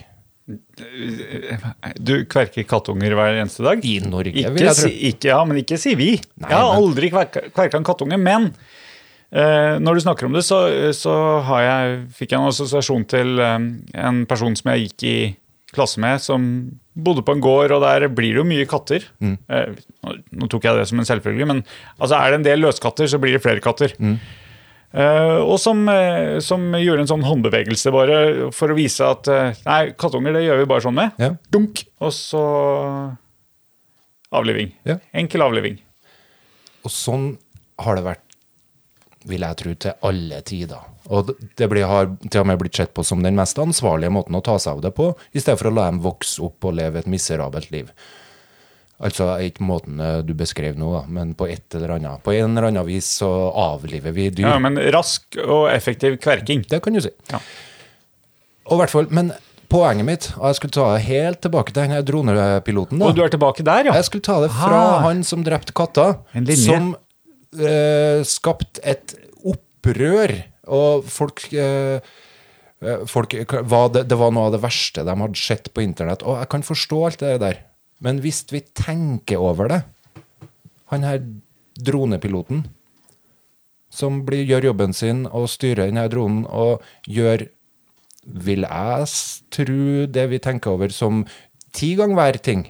[2.01, 3.83] Du kverker kattunger hver eneste dag?
[3.87, 4.91] I Norge, Ikke, vil jeg tro.
[5.11, 6.11] ikke, ja, men ikke si vi.
[6.41, 10.35] Nei, jeg har men- aldri kverka, kverka en kattunge, men uh, når du snakker om
[10.39, 10.61] det, så,
[10.97, 11.15] så
[11.47, 13.69] har jeg, fikk jeg en assosiasjon til eh,
[14.07, 15.17] en person som jeg gikk i
[15.71, 16.43] klasse med, som
[16.99, 19.07] bodde på en gård, og der blir det jo mye katter.
[19.23, 19.37] Mm.
[19.47, 21.63] Uh, nå, nå tok jeg det som en selvfølge, men
[21.99, 23.95] altså, er det en del løskatter, så blir det flere katter.
[24.03, 24.17] Mm.
[24.93, 28.17] Eh, og som, eh, som gjorde en sånn håndbevegelse bare
[28.57, 31.13] for å vise at eh, nei, kattunger det gjør vi bare sånn med.
[31.23, 31.29] Ja.
[31.55, 31.85] Dunk!
[32.03, 32.43] Og så
[34.35, 34.73] avliving.
[34.89, 34.99] Ja.
[35.15, 35.79] Enkel avliving.
[36.85, 37.33] Og sånn
[37.85, 38.27] har det vært,
[39.31, 40.87] vil jeg tro, til alle tider.
[41.11, 44.11] Og det- det blir, har til og med blitt sett på som den mest ansvarlige
[44.13, 46.65] måten å ta seg av det på, i stedet for å la dem vokse opp
[46.65, 47.91] og leve et miserabelt liv.
[49.01, 52.21] Altså ikke måten eh, du beskrev nå, da, men på et eller annet.
[52.27, 54.45] På en eller annen vis så avliver vi dyr.
[54.51, 56.67] Ja, men rask og effektiv kverking.
[56.69, 57.13] Det kan du si.
[57.33, 57.41] Ja.
[58.71, 59.33] Og hvert fall, men
[59.71, 63.09] poenget mitt, og jeg skulle ta det helt tilbake til den dronepiloten da.
[63.09, 63.95] Og du er tilbake der, ja?
[63.97, 65.01] Jeg skulle ta det fra Ah.
[65.07, 66.07] han som drepte katta,
[66.59, 66.93] som
[67.57, 69.15] eh, skapte et
[69.47, 70.35] opprør,
[70.71, 72.03] og folk eh,
[72.83, 76.23] eh, Folk, det, det var noe av det verste de hadde sett på internett.
[76.27, 77.59] Og jeg kan forstå alt det der,
[78.01, 79.81] men hvis vi tenker over det
[80.91, 81.21] Han her
[81.81, 82.65] dronepiloten
[83.91, 87.49] som blir, gjør jobben sin og styrer denne dronen og gjør,
[88.23, 89.09] vil jeg
[89.51, 91.25] tro, det vi tenker over som
[91.75, 92.63] ti ganger hver ting.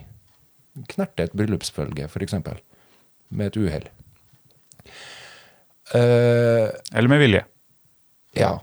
[0.89, 2.33] Knerte et bryllupsfølge, f.eks.
[3.29, 3.85] Med et uhell.
[5.93, 7.45] Uh, Eller med vilje?
[8.37, 8.55] ja.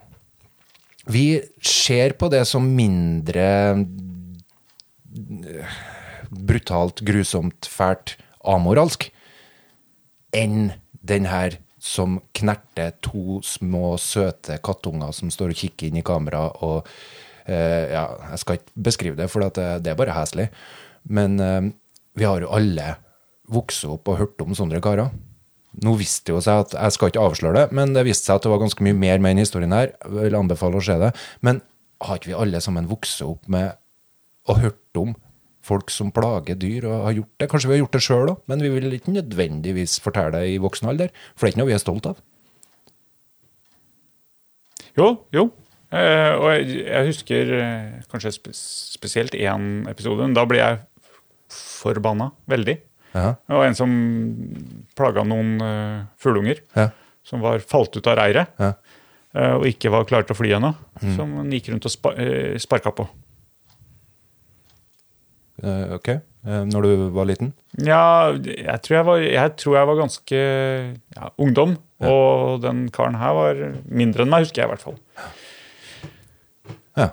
[1.09, 3.47] Vi ser på det som mindre
[6.31, 8.17] brutalt, grusomt, fælt,
[8.49, 9.09] amoralsk
[10.37, 10.73] enn
[11.09, 16.49] den her som knerter to små, søte kattunger som står og kikker inn i kamera
[16.67, 16.89] og
[17.49, 20.49] uh, Ja, jeg skal ikke beskrive det, for det, det er bare heslig.
[21.09, 21.71] Men uh,
[22.19, 22.97] vi har jo alle
[23.49, 25.15] vokst opp og hørt om sånne karer.
[25.85, 28.47] Nå visste jo seg at Jeg skal ikke avsløre det, men det viste seg at
[28.47, 29.95] det var ganske mye mer med den historien her.
[30.03, 31.13] Jeg vil anbefale å se det.
[31.47, 31.63] Men
[32.03, 33.79] har ikke vi alle sammen vokst opp med
[34.49, 35.15] og hørt om
[35.69, 37.51] folk som plager dyr og har gjort det?
[37.53, 40.59] Kanskje vi har gjort det sjøl òg, men vi vil ikke nødvendigvis fortelle det i
[40.63, 41.13] voksen alder.
[41.35, 42.21] For det er ikke noe vi er stolt av.
[44.99, 45.49] Jo, jo.
[45.89, 50.27] Eh, og jeg, jeg husker eh, kanskje spe spesielt én episode.
[50.37, 50.81] Da ble jeg
[51.49, 52.77] forbanna veldig.
[53.15, 53.35] Ja.
[53.41, 53.93] Det var en som
[54.99, 56.61] plaga noen uh, fugleunger.
[56.77, 56.91] Ja.
[57.25, 58.75] Som var falt ut av reiret Ja.
[59.37, 60.75] uh, og ikke var klare til å fly ennå.
[61.17, 63.09] Som han gikk rundt og spa uh, sparka på.
[65.63, 66.09] Eh, ok.
[66.47, 67.53] Eh, når du var liten?
[67.83, 70.43] Ja, jeg tror jeg var, jeg tror jeg var ganske
[71.19, 71.77] ja, ungdom.
[71.99, 74.99] Og den karen her var mindre enn meg, husker jeg i hvert fall.
[76.99, 77.11] Ja.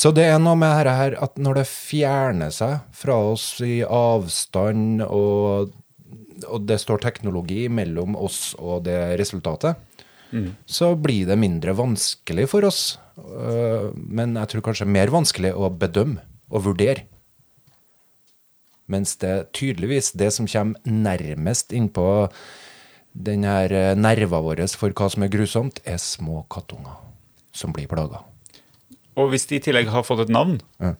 [0.00, 3.82] Så det er noe med dette her at når det fjerner seg fra oss i
[3.84, 5.74] avstand, og,
[6.46, 9.76] og det står teknologi mellom oss og det resultatet,
[10.70, 12.98] så blir det mindre vanskelig for oss.
[13.18, 17.02] Øh, Men jeg tror kanskje mer vanskelig å bedømme og vurdere.
[18.90, 22.06] Mens det tydeligvis, det som kommer nærmest innpå
[23.14, 26.98] den her eh, nerva vår for hva som er grusomt, er små kattunger
[27.54, 28.22] som blir plaga.
[29.18, 30.92] Og hvis de i tillegg har fått et navn Ja.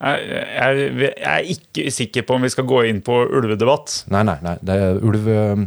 [0.00, 4.02] jeg, jeg, jeg er ikke sikker på om vi skal gå inn på ulvedebatt.
[4.12, 4.56] Nei, nei, nei.
[4.60, 5.64] Det er ulv øh,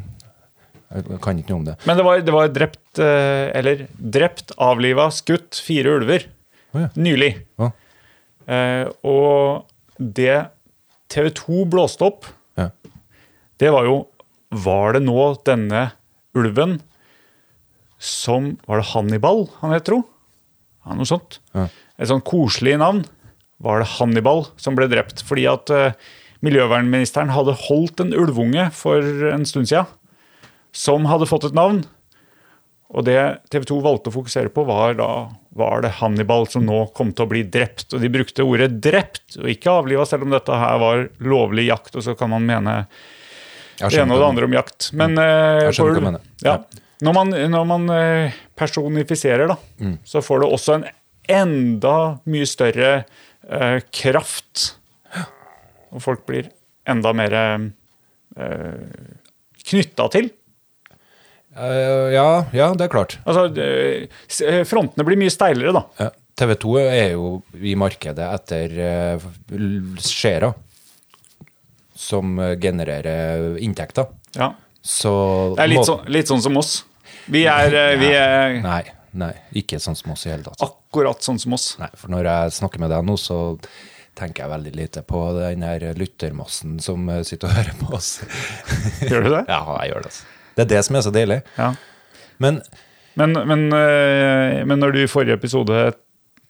[0.93, 1.75] Jeg kan ikke noe om det.
[1.89, 6.27] Men det var, det var drept, eh, eller drept, avliva, skutt fire ulver
[6.69, 6.89] Oh, ja.
[7.01, 7.31] nylig.
[7.61, 7.71] Å,
[8.49, 9.67] Eh, og
[9.99, 10.49] det
[11.11, 12.27] TV 2 blåste opp,
[12.59, 12.69] ja.
[13.59, 13.97] det var jo
[14.49, 15.91] Var det nå denne
[16.33, 16.79] ulven
[17.99, 20.01] som Var det Hannibal han het, tro?
[20.85, 21.41] Ja, noe sånt.
[21.53, 21.67] Ja.
[21.99, 23.03] Et sånn koselig navn.
[23.59, 25.21] Var det Hannibal som ble drept?
[25.27, 25.91] Fordi at uh,
[26.45, 29.89] miljøvernministeren hadde holdt en ulvunge for en stund siden
[30.75, 31.83] som hadde fått et navn.
[32.89, 33.19] Og det
[33.53, 35.09] TV 2 valgte å fokusere på, var da
[35.59, 37.93] var det Hannibal som nå kom til å bli drept.
[37.93, 41.95] Og de brukte ordet 'drept' og ikke 'avliva', selv om dette her var lovlig jakt.
[41.95, 42.87] Og så kan man mene
[43.79, 44.89] det ene og det andre om jakt.
[44.93, 46.21] Men eh, Jeg skjønner hva du mener.
[46.43, 46.55] Ja.
[47.01, 49.97] Når man, når man eh, personifiserer, da, Mm.
[50.03, 50.85] så får det også en
[51.29, 53.05] enda mye større
[53.49, 54.73] eh, kraft.
[55.93, 56.49] Og folk blir
[56.89, 57.61] enda mer eh,
[59.69, 60.29] knytta til.
[61.59, 63.17] Eh, ja, ja, det er klart.
[63.27, 64.07] Altså, eh,
[64.47, 65.83] eh, frontene blir mye steilere, da.
[65.99, 66.09] Ja.
[66.39, 69.23] TV 2 er jo i markedet etter uh,
[69.99, 70.53] seere
[71.99, 74.07] som genererer inntekter.
[74.39, 74.53] Ja.
[74.81, 75.11] Så
[75.57, 76.85] Det er litt, må- sånn, litt sånn som oss.
[77.27, 80.63] Vi er, eh, vi er Nei, nei, ikke sånn som oss i hele tatt.
[80.63, 81.75] akkurat sånn som oss.
[81.77, 83.59] Nei, for når jeg snakker med deg nå, så
[84.15, 88.21] tenker jeg veldig lite på den her lyttermassen som sitter og hører på oss.
[89.03, 89.45] Gjør du det?
[89.51, 90.13] Ja, jeg gjør det.
[90.13, 90.23] altså.
[90.55, 91.41] Det er det som er så deilig.
[91.57, 91.73] Ja.
[92.39, 92.61] Men
[93.19, 95.89] Men, men, eh, men når du i forrige episode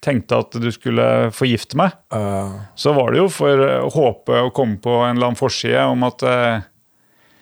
[0.03, 4.51] tenkte at du skulle forgifte meg, uh, så var det jo for å håpe å
[4.55, 6.61] komme på en eller annen forside om at uh,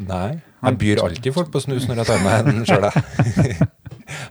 [0.08, 0.40] Nei.
[0.64, 3.68] Jeg byr alltid folk på snus når jeg tar meg en sjøl, jeg.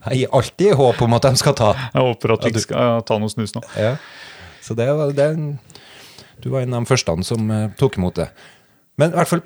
[0.07, 1.71] Jeg gir alltid håp om at de skal ta.
[1.93, 3.63] Jeg håper at de ikke skal ta noe snus nå.
[3.77, 3.97] Ja.
[4.65, 5.27] Så det var det,
[6.43, 8.31] Du var en av de første som eh, tok imot det.
[8.97, 9.43] Men i hvert fall,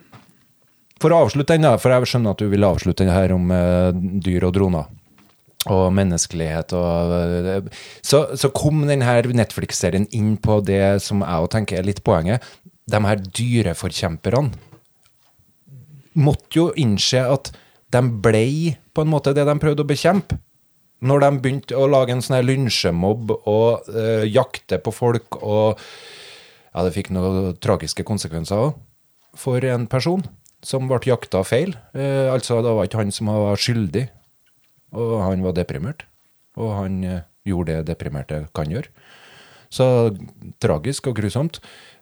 [1.00, 3.90] for å avslutte den, for jeg skjønner at du vil avslutte den her om uh,
[3.94, 4.88] dyr og droner.
[5.68, 7.66] Og menneskelighet og eh,
[8.00, 12.40] Så, så kom denne Netflix-serien inn på det som jeg òg tenker er litt poenget.
[12.88, 14.54] De her dyreforkjemperne
[16.16, 17.52] måtte jo innse at
[17.92, 20.38] de blei på en måte det de prøvde å bekjempe.
[21.04, 25.80] Når de begynte å lage en sånn her lynsjemobb og eh, jakte på folk og
[26.70, 28.76] Ja, det fikk noen tragiske konsekvenser òg.
[29.36, 30.22] For en person
[30.66, 31.74] som ble jakta feil.
[31.94, 34.06] Eh, altså, det var ikke han som var skyldig,
[34.96, 36.04] og han var deprimert.
[36.60, 38.90] Og han eh, gjorde det deprimerte kan gjøre.
[39.70, 39.86] Så
[40.62, 41.60] tragisk og grusomt.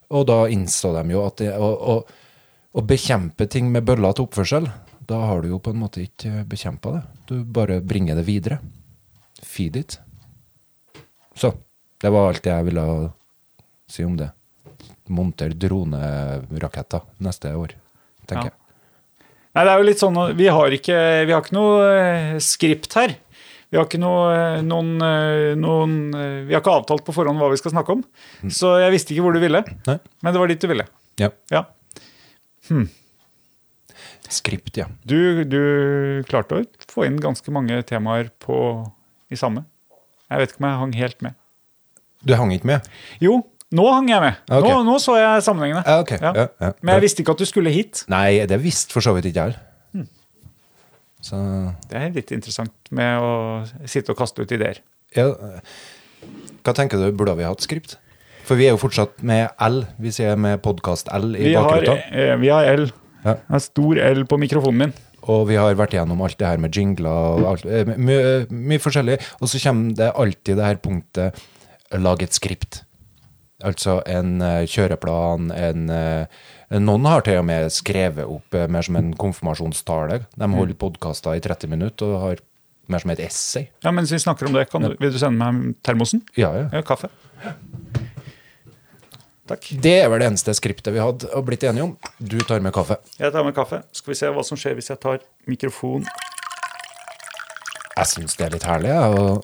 [0.09, 1.97] Og da innså de jo at det, å, å,
[2.73, 4.71] å bekjempe ting med bøllete oppførsel,
[5.09, 7.03] da har du jo på en måte ikke bekjempa det.
[7.29, 8.61] Du bare bringer det videre.
[9.45, 9.99] Feed it.
[11.37, 11.55] Så.
[11.99, 12.83] Det var alt jeg ville
[13.91, 14.29] si om det.
[15.11, 17.73] Monter droneraketter neste år,
[18.29, 18.53] tenker Ja.
[18.53, 19.27] jeg.
[19.57, 22.93] Nei, det er jo litt sånn Vi har ikke, vi har ikke noe eh, skript
[22.95, 23.15] her.
[23.73, 25.97] Vi har ikke noe, eh, noen, eh, noen
[26.47, 28.05] Vi har ikke avtalt på forhånd hva vi skal snakke om.
[28.53, 29.65] Så jeg visste ikke hvor du ville.
[29.89, 29.99] Nei?
[30.23, 30.87] Men det var dit du ville.
[31.19, 31.33] Ja.
[31.51, 31.65] Ja.
[34.29, 34.87] Skript, ja.
[35.09, 35.61] Du, du
[36.29, 38.59] klarte å få inn ganske mange temaer på,
[39.33, 39.65] i samme.
[40.29, 41.39] Jeg vet ikke om jeg hang helt med.
[42.29, 42.89] Du hang ikke med?
[43.25, 43.39] Jo,
[43.75, 44.37] nå hang jeg med.
[44.49, 44.71] Okay.
[44.71, 45.83] Nå, nå så jeg sammenhengene.
[45.85, 46.13] Ja, ok.
[46.23, 46.73] Ja, ja.
[46.81, 48.05] Men jeg visste ikke at du skulle hit.
[48.09, 49.65] Nei, det visste for så vidt ikke jeg heller.
[51.19, 51.39] Så
[51.91, 53.31] Det er litt interessant med å
[53.91, 54.79] sitte og kaste ut ideer.
[55.17, 55.33] ja,
[56.63, 57.97] Hva tenker du, burde vi hatt skript?
[58.49, 59.83] For vi er jo fortsatt med L.
[60.01, 62.87] Vi sier med podkast L i har, eh, vi har L.
[63.25, 63.35] Ja.
[63.35, 64.95] Det er stor L på mikrofonen min.
[65.29, 68.81] Og vi har vært igjennom alt det her med jingler og alt, eh, mye, mye
[68.81, 69.19] forskjellig.
[69.43, 71.35] Og så kommer det alltid det her punktet
[71.93, 72.85] lag et skript.
[73.67, 76.43] Altså en eh, kjøreplan, en eh,
[76.79, 80.21] Noen har til og med skrevet opp eh, mer som en konfirmasjonstale.
[80.39, 82.43] De holder podkaster i 30 minutter og har
[82.89, 83.67] mer som et essay.
[83.83, 86.23] Ja, Mens vi snakker om det, kan vil du sende meg termosen?
[86.39, 86.69] Ja, ja.
[86.71, 87.11] Ja, kaffe.
[89.49, 89.67] Takk.
[89.83, 91.95] Det er vel det eneste skriptet vi hadde og blitt enige om.
[92.21, 93.01] Du tar med kaffe.
[93.19, 93.83] Jeg tar med kaffe.
[93.97, 96.05] Skal vi se hva som skjer hvis jeg tar mikrofon
[97.97, 99.41] Jeg syns det er litt herlig, å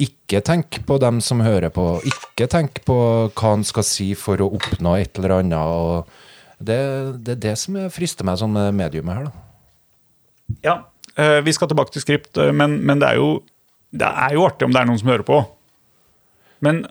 [0.00, 1.84] ikke tenk på dem som hører på.
[2.08, 2.96] Ikke tenk på
[3.28, 5.58] hva han skal si for å oppnå et eller annet.
[5.60, 6.78] Og det,
[7.24, 9.46] det er det som er- frister meg som medium her, da.
[10.66, 10.74] Ja,
[11.16, 13.42] eh, vi skal tilbake til skript, eh, men, men det, er jo,
[13.94, 15.40] det er jo artig om det er noen som hører på.
[16.66, 16.82] Men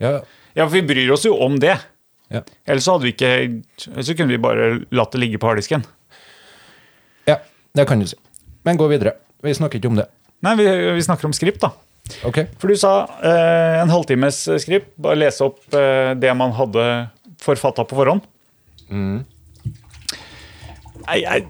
[0.00, 0.20] Ja,
[0.56, 1.76] ja, for vi bryr oss jo om det.
[2.32, 2.40] ja.
[2.66, 3.28] Ellers så hadde vi ikke
[3.92, 5.84] Ellers så kunne vi bare latt det ligge på harddisken.
[7.28, 7.36] ja
[7.76, 8.16] det kan du si.
[8.64, 9.12] Men gå videre.
[9.44, 10.08] Vi snakker ikke om det.
[10.44, 11.72] Nei, vi, vi snakker om skript, da.
[12.26, 12.42] Ok?
[12.60, 14.94] For du sa eh, en halvtimes skript.
[15.00, 16.86] Bare lese opp eh, det man hadde
[17.40, 18.24] forfatta på forhånd.
[21.00, 21.46] Nei, jeg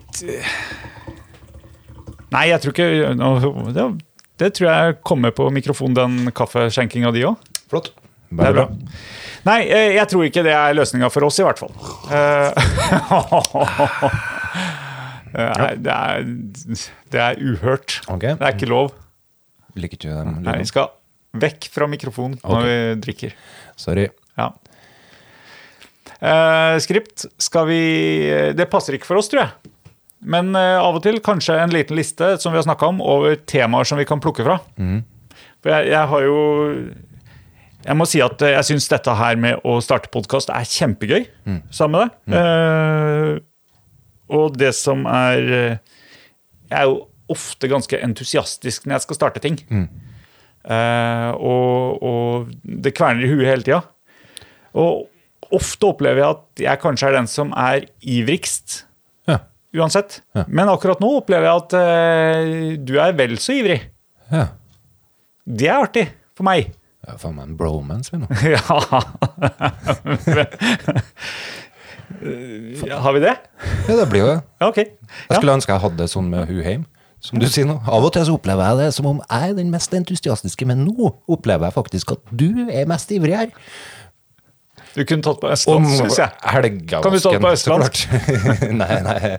[2.30, 3.30] Nei, jeg tror ikke no,
[3.74, 3.86] det,
[4.38, 7.40] det tror jeg kommer på mikrofon, den kaffeskjenkinga di òg.
[7.72, 7.90] Flott.
[8.30, 8.68] Det er bra.
[9.48, 11.74] Nei, eh, jeg tror ikke det er løsninga for oss, i hvert fall.
[15.34, 16.24] Eh, Nei, det er,
[17.14, 18.00] det er uhørt.
[18.10, 18.34] Okay.
[18.40, 18.90] Det er ikke lov.
[19.78, 20.10] Lykke til.
[20.16, 20.40] dem.
[20.46, 20.90] Nei, vi skal
[21.40, 23.34] vekk fra mikrofonen når vi drikker.
[23.78, 24.08] Sorry.
[24.38, 24.48] Ja.
[26.20, 27.82] Eh, skript skal vi
[28.58, 29.70] Det passer ikke for oss, tror jeg.
[30.20, 33.38] Men eh, av og til kanskje en liten liste som vi har snakka om, over
[33.48, 34.58] temaer som vi kan plukke fra.
[35.60, 36.36] For jeg, jeg har jo
[37.86, 41.24] Jeg må si at eh, jeg syns dette her med å starte podkast er kjempegøy
[41.72, 42.36] sammen med deg.
[42.36, 43.40] Eh,
[44.30, 45.78] og det som er eh,
[46.70, 49.56] Jeg er jo ofte ganske entusiastisk når jeg skal starte ting.
[49.70, 53.80] Eh, og, og det kverner i huet hele tida.
[54.78, 55.06] Og
[55.54, 58.80] ofte opplever jeg at jeg kanskje er den som er ivrigst
[59.30, 59.38] Ja.
[59.78, 60.20] uansett.
[60.34, 60.44] Ja.
[60.48, 63.80] Men akkurat nå opplever jeg at eh, du er vel så ivrig.
[64.30, 64.48] Ja.
[65.46, 66.06] Det er artig
[66.38, 66.70] for meg.
[67.06, 68.28] Ja, faen meg en bromance, vi nå.
[68.54, 68.62] ja.
[72.10, 73.36] Har vi det?
[73.88, 74.40] Ja, det blir jo det.
[74.66, 74.84] Okay.
[75.28, 76.88] Jeg skulle ønske jeg hadde det sånn med hun hjem.
[77.20, 77.76] Som du sier nå.
[77.84, 80.86] Av og til så opplever jeg det som om jeg er den mest entusiastiske, men
[80.86, 83.50] nå opplever jeg faktisk at du er mest ivrig her.
[84.90, 86.32] Du kunne tatt på østlandsk, syns jeg.
[86.50, 87.04] helgavasken.
[87.04, 88.00] Kan vi ta på østlandsk?
[88.80, 89.34] nei, nei.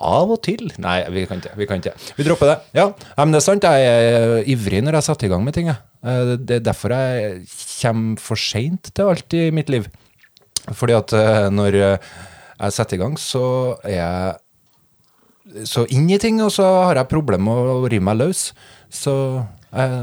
[0.00, 0.70] Av og til.
[0.80, 1.52] Nei, vi kan ikke.
[1.60, 1.92] Vi, kan ikke.
[2.16, 2.56] vi dropper det.
[2.78, 2.86] Ja,
[3.18, 3.66] men det er sant.
[3.68, 5.68] Jeg er ivrig når jeg setter i gang med ting.
[5.74, 7.42] Eh, Det er derfor jeg
[7.82, 9.90] kommer for seint til alt i mitt liv.
[10.76, 12.12] Fordi at eh, når eh,
[12.58, 13.44] jeg setter i gang, så
[13.86, 18.18] er jeg så inn i ting, og så har jeg problemer med å rive meg
[18.20, 18.50] løs.
[18.92, 19.14] Så
[19.72, 20.02] jeg,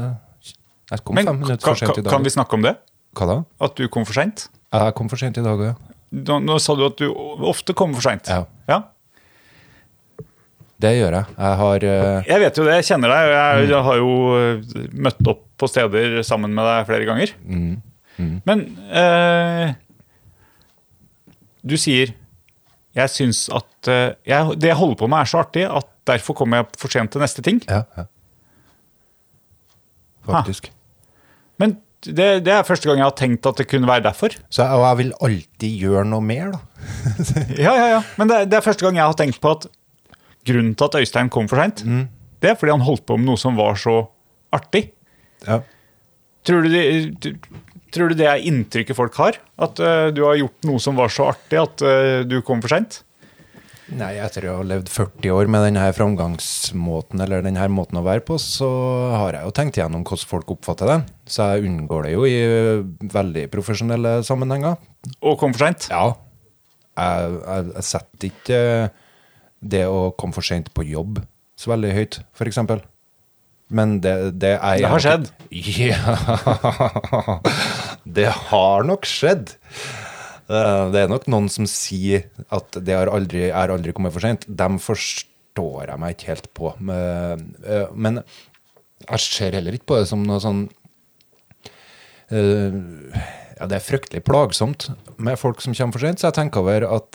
[0.90, 2.10] jeg kom Men fem minutter for sent i dag.
[2.12, 2.74] kan vi snakke om det?
[3.16, 3.38] Hva da?
[3.68, 4.48] At du kom for sent?
[4.74, 5.94] Jeg kom for sent i dag òg, ja.
[6.16, 7.08] Nå, nå sa du at du
[7.46, 8.28] ofte kommer for seint.
[8.30, 8.44] Ja.
[8.70, 8.82] ja.
[10.82, 11.34] Det gjør jeg.
[11.38, 12.28] Jeg har uh...
[12.28, 13.26] Jeg vet jo det, jeg kjenner deg.
[13.26, 13.36] og Mm.
[13.36, 14.12] Jeg, jeg har jo
[15.06, 17.32] møtt opp på steder sammen med deg flere ganger.
[17.48, 18.40] Mm.
[18.48, 19.74] Men eh,
[21.66, 22.14] du sier
[22.96, 26.36] jeg syns at eh, jeg, det jeg holder på med, er så artig at derfor
[26.38, 27.58] kommer jeg for sent til neste ting.
[27.68, 28.04] Ja, ja.
[30.26, 30.70] Faktisk.
[31.60, 31.76] Men
[32.06, 34.34] det, det er første gang jeg har tenkt at det kunne være derfor.
[34.52, 36.60] Så jeg, og jeg vil alltid gjøre noe mer, da.
[37.66, 38.00] Ja, ja, ja.
[38.20, 39.68] Men det, det er første gang jeg har tenkt på at
[40.46, 42.04] grunnen til at Øystein kom for seint, Mm.
[42.42, 43.96] det er fordi han holdt på med noe som var så
[44.54, 44.84] artig.
[45.46, 45.60] Ja.
[46.46, 47.34] Tror du, det,
[47.96, 49.40] tror du det er inntrykket folk har?
[49.58, 52.72] At uh, du har gjort noe som var så artig at uh, du kom for
[52.72, 53.00] seint?
[53.86, 58.24] Nei, etter å ha levd 40 år med denne framgangsmåten, eller denne måten å være
[58.26, 58.66] på, så
[59.14, 60.96] har jeg jo tenkt igjennom hvordan folk oppfatter det.
[61.30, 62.40] Så jeg unngår det jo i
[63.14, 64.80] veldig profesjonelle sammenhenger.
[65.22, 65.86] Og kom for seint?
[65.92, 66.16] Ja.
[66.98, 68.60] Jeg, jeg, jeg setter ikke
[69.62, 71.22] det å komme for sent på jobb
[71.56, 72.82] så veldig høyt, eksempel.
[73.72, 75.30] Men det, det er Det har skjedd.
[75.90, 76.18] Ja.
[78.06, 79.56] Det har nok skjedd.
[80.48, 84.22] Eh, Det er nok noen som sier at det har aldri, er aldri kommet for
[84.22, 84.46] sent.
[84.46, 86.74] Dem forstår jeg meg ikke helt på.
[86.78, 88.22] Men, eh,
[89.10, 90.68] Jeg ser heller ikke på det som noe sånn
[92.30, 92.72] eh,
[93.58, 94.88] Ja, det er fryktelig plagsomt
[95.18, 97.12] med folk som kommer for sent, så jeg tenker over at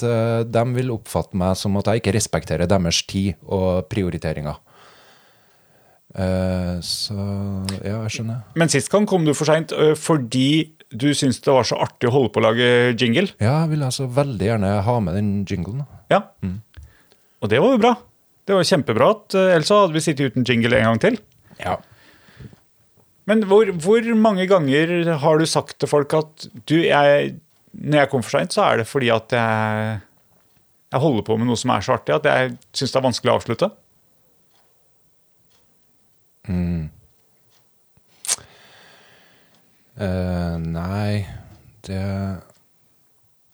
[0.51, 4.57] de vil oppfatte meg som at jeg ikke respekterer deres tid og prioriteringer.
[6.81, 7.13] Så
[7.85, 8.41] ja, jeg skjønner.
[8.55, 9.69] Men sist gang kom du for seint
[10.01, 12.69] fordi du syns det var så artig å holde på å lage
[12.99, 13.29] jingle.
[13.39, 15.85] Ja, jeg vil altså veldig gjerne ha med den jinglen.
[16.11, 16.25] Ja.
[16.43, 16.51] Ja.
[17.41, 17.93] Og det var jo bra.
[18.45, 19.07] Det var kjempebra.
[19.15, 21.17] at Elsa Ellers hadde vi sittet uten jingle en gang til.
[21.61, 21.77] Ja.
[23.29, 27.35] Men hvor, hvor mange ganger har du sagt til folk at du, jeg,
[27.71, 29.99] når jeg kommer for seint, så er det fordi at jeg,
[30.91, 33.31] jeg holder på med noe som er så artig at jeg syns det er vanskelig
[33.31, 33.71] å avslutte?
[40.01, 41.27] Eh, nei,
[41.85, 42.01] det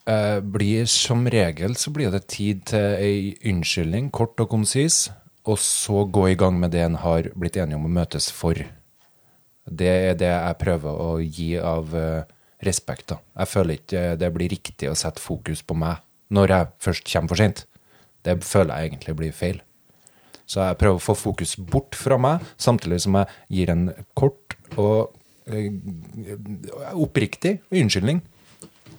[0.08, 5.10] uh, blir Som regel så blir det tid til ei unnskyldning, kort og konsis,
[5.44, 8.62] og så gå i gang med det en har blitt enige om å møtes for.
[9.68, 12.24] Det er det jeg prøver å gi av uh,
[12.64, 13.10] respekt.
[13.12, 13.20] da.
[13.44, 16.00] Jeg føler ikke det blir riktig å sette fokus på meg
[16.32, 17.66] når jeg først kommer for sent.
[18.24, 19.62] Det føler jeg egentlig blir feil.
[20.48, 24.56] Så jeg prøver å få fokus bort fra meg, samtidig som jeg gir en kort
[24.80, 25.17] og
[26.98, 28.22] oppriktig unnskyldning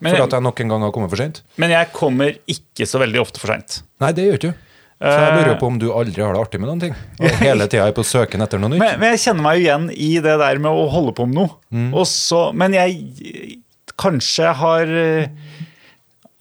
[0.00, 1.42] Men- for at jeg nok en gang har kommet for sent.
[1.56, 3.82] Men jeg kommer ikke så veldig ofte for seint.
[4.00, 4.64] Nei, det gjør ikke du.
[4.98, 6.94] Så jeg lurer på om du aldri har det artig med noen ting.
[7.22, 8.80] Og hele tida er på søken etter noe nytt.
[8.82, 11.38] Men, men jeg kjenner meg jo igjen i det der med å holde på med
[11.38, 11.50] noe.
[11.94, 13.60] Og så, men jeg
[13.98, 15.28] kanskje har eh,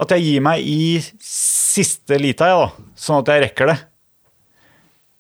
[0.01, 2.89] At jeg gir meg i siste lita, jeg, da.
[2.97, 3.78] Sånn at jeg rekker det.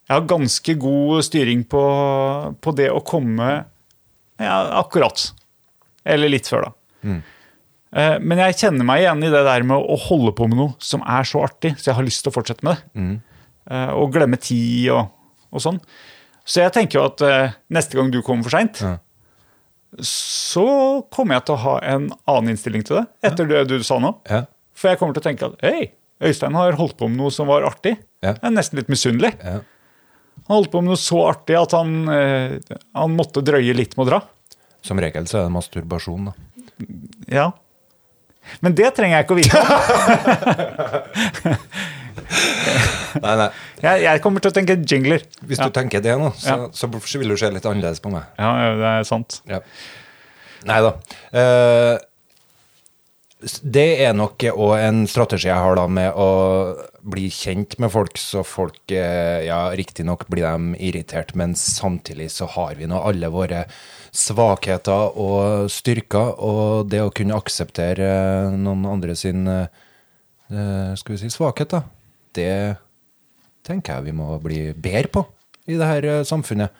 [0.07, 1.81] Jeg har ganske god styring på,
[2.61, 3.65] på det å komme
[4.39, 5.31] ja, akkurat.
[6.07, 6.71] Eller litt før, da.
[7.07, 7.21] Mm.
[8.27, 11.01] Men jeg kjenner meg igjen i det der med å holde på med noe som
[11.07, 12.99] er så artig, så jeg har lyst til å fortsette med det.
[12.99, 13.15] Mm.
[13.97, 15.07] Og glemme tid og,
[15.55, 15.79] og sånn.
[16.47, 18.93] Så jeg tenker jo at eh, neste gang du kommer for seint, Ja.
[20.03, 20.65] så
[21.15, 24.13] kommer jeg til å ha en annen innstilling til det, etter det du sa nå.
[24.29, 24.43] Ja.
[24.77, 25.89] For jeg kommer til å tenke at hei,
[26.23, 27.95] Øystein har holdt på med noe som var artig.
[28.23, 28.35] Ja.
[28.35, 29.33] Jeg er nesten litt misunnelig.
[30.47, 32.57] Han holdt på med noe så artig at han, eh,
[32.95, 34.19] han måtte drøye litt med å dra.
[34.85, 36.33] Som regel så er det masturbasjon, da.
[37.31, 37.47] Ja.
[38.63, 39.67] Men det trenger jeg ikke å vite om.
[43.17, 43.47] Nei, nei.
[43.81, 45.23] Jeg, jeg kommer til å tenke jingler.
[45.47, 45.67] Hvis ja.
[45.67, 46.67] du tenker det nå, så, Ja.
[46.75, 48.27] så vil du se litt annerledes på meg.
[48.37, 49.39] Ja, ja, det er sant.
[49.49, 49.61] Ja.
[50.67, 50.91] Nei da.
[51.31, 51.95] Uh,
[53.61, 56.29] det er nok òg en strategi jeg har da med å
[57.07, 62.47] bli kjent med folk, så folk eh, Ja, riktignok blir de irritert, men samtidig så
[62.57, 63.63] har vi nå alle våre
[64.15, 69.67] svakheter og styrker, og det å kunne akseptere eh, noen andre sin eh,
[70.47, 71.83] Skal vi si svakhet, da,
[72.37, 72.51] det
[73.67, 75.25] tenker jeg vi må bli bedre på
[75.67, 76.71] i det her samfunnet.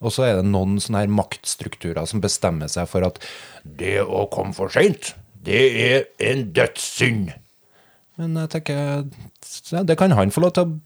[0.00, 3.20] Og så er det noen sånne her maktstrukturer som bestemmer seg for at
[3.64, 5.12] det å komme for seint,
[5.44, 7.34] det er en dødssynd.
[8.20, 8.78] Men jeg tenker
[9.72, 10.78] ja, Det kan han få lov til å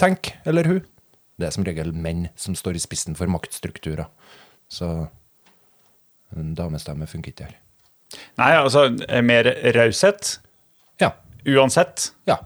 [0.00, 0.82] tenke, eller hun.
[1.40, 4.10] Det er som regel menn som står i spissen for maktstrukturer.
[4.70, 4.88] Så
[6.36, 7.56] en damestemme funker ikke her.
[8.40, 8.88] Nei, altså
[9.24, 10.38] mer raushet.
[11.02, 11.12] Ja.
[11.48, 12.10] Uansett.
[12.28, 12.40] Ja.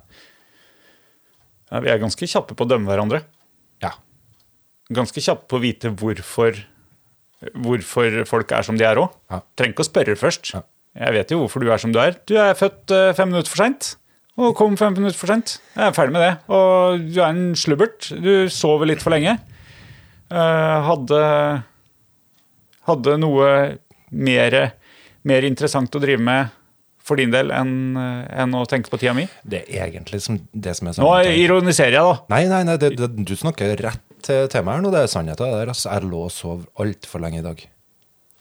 [1.71, 3.25] Ja, vi er ganske kjappe på å dømme hverandre.
[3.83, 3.95] Ja.
[4.95, 6.61] Ganske kjappe på å vite hvorfor,
[7.57, 9.17] hvorfor folk er som de er òg.
[9.33, 9.41] Ja.
[9.57, 10.53] Trenger ikke å spørre først.
[10.55, 10.63] Ja.
[10.95, 12.15] Jeg vet jo hvorfor du er som du er.
[12.29, 13.95] Du er født eh, fem minutter for seint.
[14.41, 15.59] Og kom fem minutter for sent.
[15.77, 16.33] Jeg er ferdig med det.
[16.51, 18.09] Og du er en slubbert.
[18.19, 19.37] Du sover litt for lenge.
[20.33, 21.21] Eh, hadde
[22.85, 23.47] Hadde noe
[24.13, 24.57] mer,
[25.25, 26.51] mer interessant å drive med
[27.05, 29.25] for din del enn enn å tenke på tida mi.
[29.41, 31.13] Det er egentlig som, det som er Nå
[31.45, 32.19] ironiserer jeg, da.
[32.33, 34.93] Nei, nei, nei det, det, du snakker rett til, temaet her nå.
[34.93, 35.53] Det er sannheten.
[35.53, 35.91] Der, altså.
[35.93, 37.65] Jeg lå og sov altfor lenge i dag.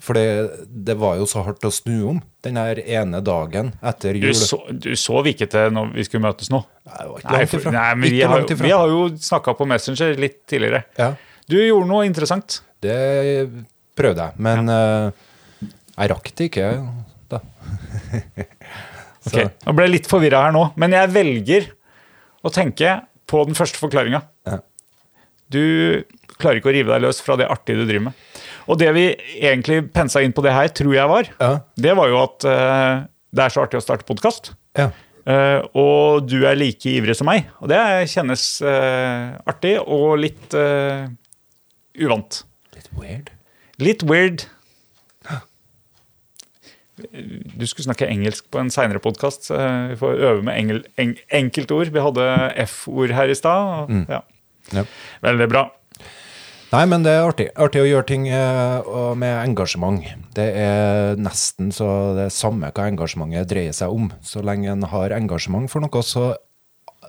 [0.04, 0.24] For det,
[0.68, 4.36] det var jo så hardt å snu om den her ene dagen etter Du, jul.
[4.36, 6.60] så, du sov ikke til når vi skulle møtes nå?
[6.90, 7.72] Nei, det var ikke langt ifra.
[7.78, 10.84] nei men vi har, vi har jo snakka på Messenger litt tidligere.
[11.00, 11.14] Ja,
[11.48, 12.60] Du gjorde noe interessant.
[12.84, 12.98] det
[13.96, 15.24] prøvde jeg, men eh,
[15.96, 16.68] jeg rakk det ikke
[17.32, 17.40] da.
[19.24, 21.68] Ok, Nå ble jeg litt forvirra her nå, men jeg velger
[22.44, 22.98] å tenke
[23.32, 24.20] på den første forklaringa.
[24.50, 24.58] Ja.
[25.48, 25.62] Du
[26.36, 28.18] klarer ikke å rive deg løs fra det artige du driver med.
[28.70, 29.06] Og det vi
[29.40, 31.52] egentlig pensa inn på det her, tror jeg var, Ja.
[31.76, 33.04] det var jo at uh,
[33.34, 34.54] det er så artig å starte podkast.
[34.78, 34.90] Ja.
[35.78, 37.46] og du er like ivrig som meg.
[37.64, 37.80] Og det
[38.12, 40.56] kjennes uh, artig og litt
[41.96, 42.42] uvant.
[42.76, 43.30] Litt weird.
[43.80, 44.48] Litt weird.
[47.58, 49.48] Du skulle snakke engelsk på en seinere podkast.
[49.50, 51.90] Vi får øve med engel, en, enkeltord.
[51.94, 52.28] Vi hadde
[52.68, 53.90] F-ord her i stad.
[53.90, 54.04] Mm.
[54.12, 54.20] Ja.
[54.72, 54.84] Ja.
[55.26, 55.64] Veldig bra.
[56.74, 57.46] Nei, men det er artig.
[57.62, 58.88] Artig å gjøre ting eh,
[59.20, 60.02] med engasjement.
[60.34, 64.10] Det er nesten så det samme hva engasjementet dreier seg om.
[64.26, 66.32] Så lenge en har engasjement for noe, så,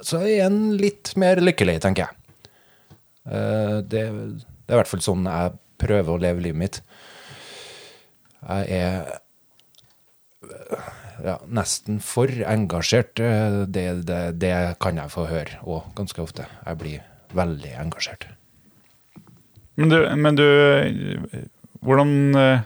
[0.04, 2.52] så er en litt mer lykkelig, tenker jeg.
[3.24, 6.80] Eh, det, det er i hvert fall sånn jeg prøver å leve livet mitt.
[8.44, 9.14] Jeg er
[11.24, 13.16] ja, nesten for engasjert.
[13.16, 16.52] Eh, Det, det, det kan jeg få høre òg, ganske ofte.
[16.66, 18.28] Jeg blir veldig engasjert.
[19.76, 20.44] Men du, men du
[21.84, 22.10] Hvordan
[22.40, 22.60] eh,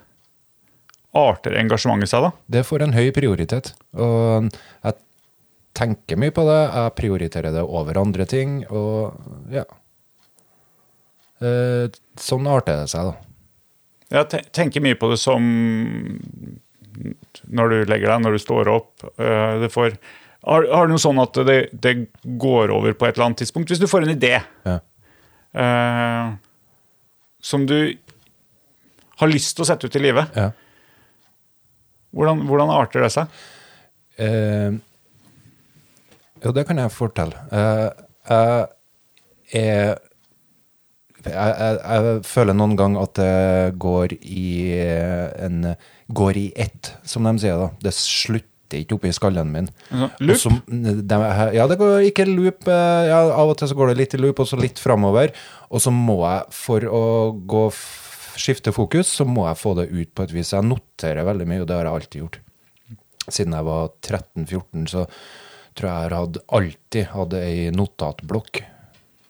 [1.18, 2.30] arter engasjementet seg, da?
[2.46, 3.72] Det får en høy prioritet.
[3.98, 4.94] Og jeg
[5.78, 6.58] tenker mye på det.
[6.74, 9.16] Jeg prioriterer det over andre ting, og
[9.50, 9.64] ja.
[11.42, 11.88] Eh,
[12.18, 13.24] Sånn arter det seg, da.
[14.18, 15.44] Jeg tenker mye på det som
[17.48, 19.04] når du legger deg, når du står opp.
[19.20, 19.98] eh, Det får,
[20.48, 21.94] har, har du noe sånn at det, det
[22.40, 23.70] går over på et eller annet tidspunkt?
[23.70, 24.36] Hvis du får en idé
[24.66, 24.78] Ja.
[25.54, 26.36] eh,
[27.48, 27.76] som du
[29.18, 30.50] har lyst til å sette ut i livet, Ja.
[32.14, 33.38] hvordan, hvordan arter det seg?
[34.18, 34.76] Eh,
[36.44, 37.40] jo, det kan jeg fortelle.
[37.50, 37.88] Eh,
[39.54, 39.96] jeg
[41.28, 44.44] jeg, jeg, jeg føler noen gang at det går i
[45.44, 45.74] en
[46.08, 47.58] Går i ett, som de sier.
[47.60, 47.66] da.
[47.84, 48.46] Det slutter
[48.76, 49.68] ikke oppi skallen min.
[50.20, 50.36] Loop?
[50.36, 52.68] så- de- ja, det går ikke loop.
[52.68, 55.32] eh, Ja, av og til så går det litt i loop, og så litt framover.
[55.70, 57.02] Og så må jeg, for å
[57.46, 57.70] gå
[58.38, 60.50] skifte fokus, så må jeg få det ut på et vis.
[60.52, 62.38] Jeg noterer veldig mye, og det har jeg alltid gjort.
[63.28, 65.06] Siden jeg var 13-14, så
[65.74, 68.62] tror jeg jeg hadde alltid hadde ei notatblokk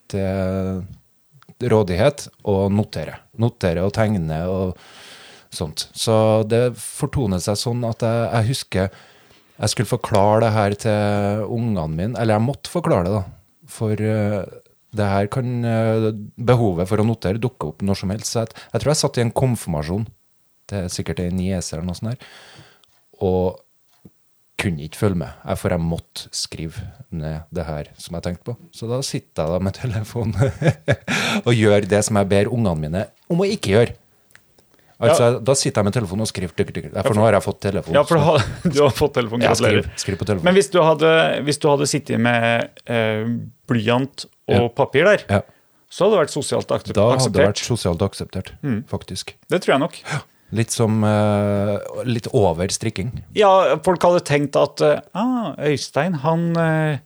[0.09, 0.85] til
[1.61, 3.17] rådighet og notere.
[3.43, 4.77] Notere og tegne og
[5.51, 5.89] sånt.
[5.97, 8.91] Så det fortoner seg sånn at jeg, jeg husker
[9.59, 13.25] jeg skulle forklare det her til ungene mine, eller jeg måtte forklare det, da.
[13.69, 14.43] For eh,
[14.97, 16.11] det her kan eh,
[16.49, 18.33] Behovet for å notere dukke opp når som helst.
[18.33, 20.07] Så jeg, jeg tror jeg satt i en konfirmasjon
[20.69, 22.29] til sikkert en niese eller noe sånt der,
[23.25, 23.65] og
[24.59, 28.57] kunne ikke følge med, for jeg måtte skrive ned det her som jeg tenkte på.
[28.75, 30.35] Så da sitter jeg da med telefonen
[31.47, 33.95] og gjør det som jeg ber ungene mine om å ikke gjøre.
[34.99, 36.51] Altså, Da sitter jeg med telefonen og skriver,
[37.07, 37.95] for nå har jeg fått telefon.
[37.95, 38.43] Ja, for har,
[38.75, 39.45] du har fått telefon.
[39.45, 39.85] Ja, Gratulerer.
[39.87, 40.49] skriv, skriv på telefonen.
[40.49, 41.13] Men hvis du hadde,
[41.47, 43.23] hvis du hadde sittet med eh,
[43.71, 44.69] blyant og Ja.
[44.75, 45.41] papir der, ja,
[45.89, 46.99] så hadde det vært sosialt akseptert?
[46.99, 48.81] da hadde det vært sosialt akseptert, Mm.
[48.91, 49.35] faktisk.
[49.49, 50.01] Det tror jeg nok.
[50.51, 51.79] Litt som eh,
[52.09, 53.23] Litt over strikking.
[53.37, 56.99] Ja, folk hadde tenkt at eh, ah, Øystein, han, eh,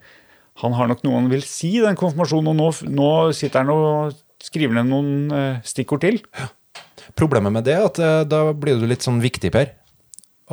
[0.63, 3.71] han har nok noe han vil si i den konfirmasjonen, og nå, nå sitter han
[3.75, 6.21] og skriver ned noen eh, stikkord til.
[7.19, 9.75] Problemet med det er at eh, da blir du litt sånn viktig, Per.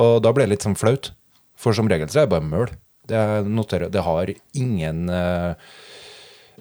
[0.00, 1.12] Og da blir det litt sånn flaut.
[1.60, 2.70] For som regel så er det bare møl.
[3.10, 5.72] Det, noterer, det har ingen eh,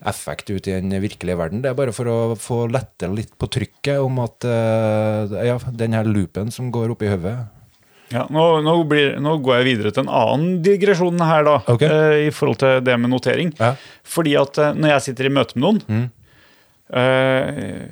[0.09, 1.61] effekt ut i den virkelige verden.
[1.63, 5.95] Det er bare for å få lette litt på trykket om at eh, ja, den
[5.97, 7.35] her loopen som går oppi hodet
[8.13, 11.89] Ja, nå, nå, blir, nå går jeg videre til en annen digresjon her, da, Okay.
[11.91, 13.53] Uh, i forhold til det med notering.
[13.59, 13.75] Ja.
[14.03, 16.07] Fordi at uh, når jeg sitter i møte med noen,
[16.89, 17.83] eh,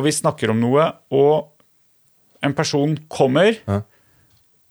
[0.00, 1.50] og vi snakker om noe, og
[2.46, 3.82] en person kommer, Ja.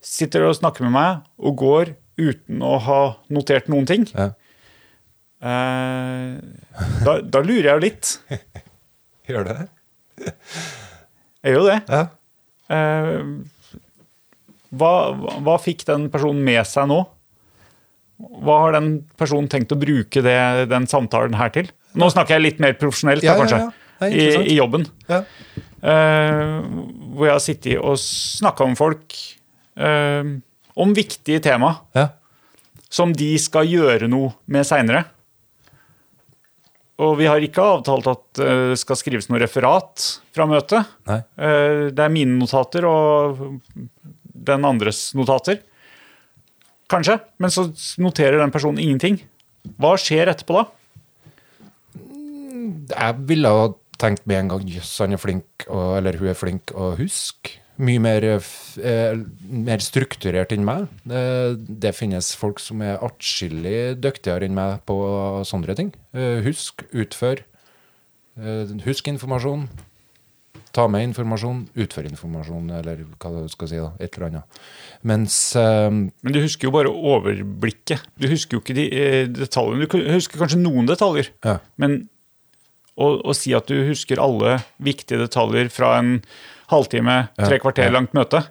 [0.02, 4.32] sitter og snakker med meg, og går uten å ha notert noen ting, Ja.
[5.42, 6.40] eh,
[7.06, 8.14] da, da lurer jeg jo litt.
[9.30, 9.58] Gjør det?
[11.46, 11.80] Jeg gjør jo det.
[11.88, 12.02] Ja.
[12.70, 13.22] Eh,
[14.76, 14.92] hva,
[15.46, 17.00] hva, fikk den personen med seg nå?
[18.44, 20.36] Hva har den personen tenkt å bruke det,
[20.70, 21.70] den samtalen her til?
[21.98, 23.62] Nå snakker jeg litt mer profesjonelt, da, kanskje.
[23.64, 23.79] ja.
[24.08, 24.26] I.
[24.54, 24.88] I jobben.
[25.10, 25.24] ja.
[25.80, 26.60] Uh,
[27.16, 29.16] hvor jeg har sittet og snakka om folk
[29.80, 30.28] uh,
[30.80, 32.10] om viktige tema ja.
[32.92, 35.06] som de skal gjøre noe med seinere.
[37.00, 40.04] Og vi har ikke avtalt at det skal skrives noe referat
[40.36, 40.84] fra møtet.
[41.08, 43.40] Eh, Det er mine notater og
[44.36, 45.62] den andres notater.
[46.92, 47.16] Kanskje.
[47.40, 47.70] Men så
[48.04, 49.22] noterer den personen ingenting.
[49.80, 50.66] Hva skjer etterpå da?
[52.92, 53.70] Jeg ville ha
[54.00, 57.58] tenkt med en gang jøss, han er flink, og, eller hun er flink å huske.
[57.80, 58.48] Mye mer, eh,
[58.84, 60.90] eh, mer strukturert enn meg.
[61.08, 61.22] Det,
[61.86, 64.98] det finnes folk som er atskillig dyktigere enn meg på
[65.48, 65.94] sånne ting.
[66.12, 67.46] Eh, husk, utfør.
[68.40, 69.70] Eh, husk informasjon.
[70.76, 73.80] Ta med informasjon, utfør informasjon, eller hva du skal si.
[73.80, 74.60] da, Et eller annet.
[75.08, 78.04] Mens eh, Men du husker jo bare overblikket.
[78.20, 79.88] Du husker jo ikke de eh, detaljene.
[79.88, 81.32] Du husker kanskje noen detaljer.
[81.48, 82.10] ja, Men
[83.00, 86.18] å, å si at du husker alle viktige detaljer fra en
[86.70, 88.44] halvtime, tre kvarter langt møte,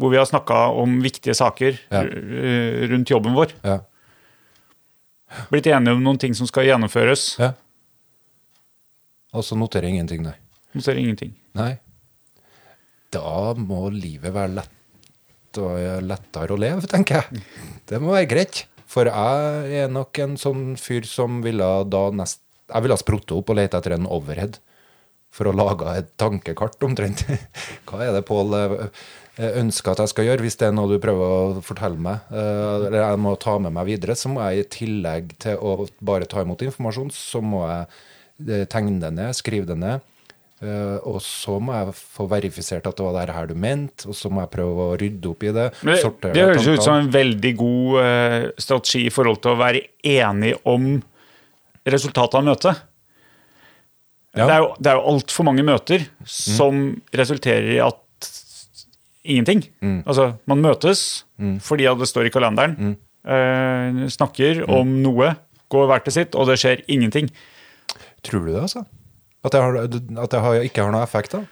[0.00, 1.76] hvor vi har snakka om viktige saker
[2.94, 3.80] rundt jobben vår, ja,
[5.50, 7.52] blitt enige om noen ting som skal gjennomføres, ja.
[9.30, 10.34] Og så noterer jeg ingenting, nei.
[10.74, 11.36] Noterer ingenting.
[11.54, 11.76] Nei.
[13.14, 17.44] Da må livet være lett og lettere å leve, tenker jeg.
[17.86, 18.64] Det må være greit.
[18.90, 22.40] For jeg er nok en sånn fyr som ville da nest
[22.70, 24.58] Jeg ville ha sprottet opp og lete etter en overhead
[25.30, 27.22] for å lage et tankekart, omtrent.
[27.86, 30.96] Hva er det Pål eh, ønsker at jeg skal gjøre, hvis det er noe du
[31.02, 34.64] prøver å fortelle meg, eh, eller jeg må ta med meg videre, så må jeg
[34.64, 37.84] i tillegg til å bare ta imot informasjon, så må jeg
[38.48, 40.02] eh, tegne det ned, skrive det ned.
[40.66, 44.18] eh, Og så må jeg få verifisert at det var det her du mente, og
[44.18, 45.68] så må jeg prøve å rydde opp i det.
[45.86, 45.94] Men
[46.34, 49.86] det, høres ut som en veldig god eh, strategi i forhold til å være
[50.18, 50.90] enig om
[51.92, 52.80] resultatet av møtet.
[54.38, 54.46] Ja.
[54.46, 56.82] Det er jo, det er jo altfor mange møter som
[57.18, 57.98] resulterer i at
[59.26, 59.64] ingenting.
[60.06, 61.24] Altså, man møtes
[61.64, 65.32] fordi at det står i kalenderen, eh, snakker om noe,
[65.70, 67.30] går hver til sitt, og det skjer ingenting.
[68.26, 68.84] Tror du det, altså?
[69.44, 71.44] At det, har, at det har, ikke har noen effekt, da?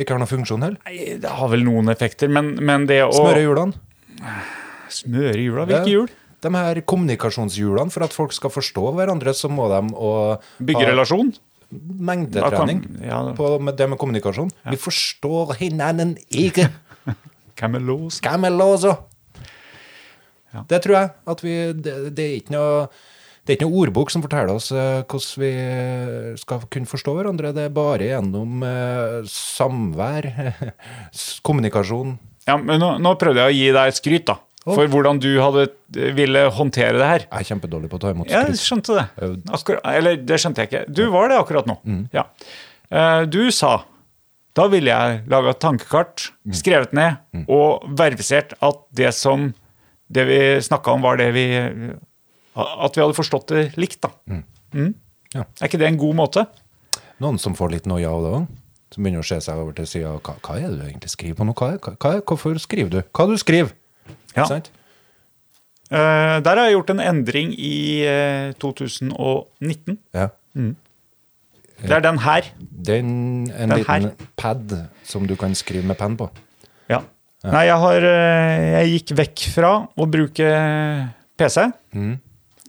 [0.00, 0.80] Ikke har noen funksjon heller?
[0.86, 4.34] Nei, Det har vel noen effekter, men, men det å Smøre hjulene?
[4.92, 5.64] Smøre hjula?
[5.70, 6.10] Hvilke hjul?
[6.40, 10.10] De her kommunikasjonshjulene, for at folk skal forstå hverandre, så må de å
[10.58, 11.32] Bygge relasjon?
[11.70, 13.20] mengdetrening ja.
[13.38, 14.50] på med det med kommunikasjon.
[14.72, 16.66] Vi forstår hverandre ikke.
[17.60, 18.18] Camelos?
[18.24, 18.96] Camelose.
[20.50, 20.64] Ja.
[20.66, 21.14] Det tror jeg.
[21.30, 22.84] At vi, det, det er ikke noe
[23.40, 25.52] det er ikke noe ordbok som forteller oss eh, hvordan vi
[26.38, 27.54] skal kunne forstå hverandre.
[27.56, 30.28] Det er bare gjennom eh, samvær,
[31.46, 32.18] kommunikasjon.
[32.46, 34.36] Ja, men nå, nå prøvde jeg å gi deg skryt, da.
[34.66, 35.68] For hvordan du hadde,
[36.16, 37.22] ville håndtere det her.
[37.30, 39.06] Jeg er kjempedårlig på å ta imot Jeg skjønte det.
[39.56, 40.82] Akkur eller, det skjønte jeg ikke.
[40.92, 41.78] Du var det akkurat nå.
[42.12, 42.26] Ja.
[42.90, 43.78] Eh, Du sa
[44.58, 49.52] da ville jeg laga tankekart, skrevet ned og verifisert at det som
[50.10, 51.44] det vi snakka om, var det vi
[52.58, 54.10] At vi hadde forstått det likt, da.
[54.74, 54.94] Mm.
[55.32, 55.44] Ja.
[55.62, 56.44] Er ikke det en god måte?
[57.22, 58.48] Noen som får litt noia av det òg.
[58.90, 60.16] Som begynner å se seg over til sida.
[60.18, 61.54] Hva, hva er det du egentlig skriver på nå?
[61.54, 63.00] Hva, hva, hvorfor skriver du?
[63.14, 63.70] Hva du skriver?
[64.36, 64.44] Ja.
[64.46, 64.70] Sant?
[65.90, 69.98] Eh, der har jeg gjort en endring i eh, 2019.
[70.14, 70.28] Ja.
[71.80, 72.42] Det er den her.
[72.60, 73.10] Den,
[73.50, 74.10] en Den liten her.
[74.36, 74.74] pad
[75.08, 76.28] som du kan skrive med penn på.
[76.92, 77.00] Ja.
[77.42, 80.50] Nei, jeg har eh, Jeg gikk vekk fra å bruke
[81.40, 81.70] PC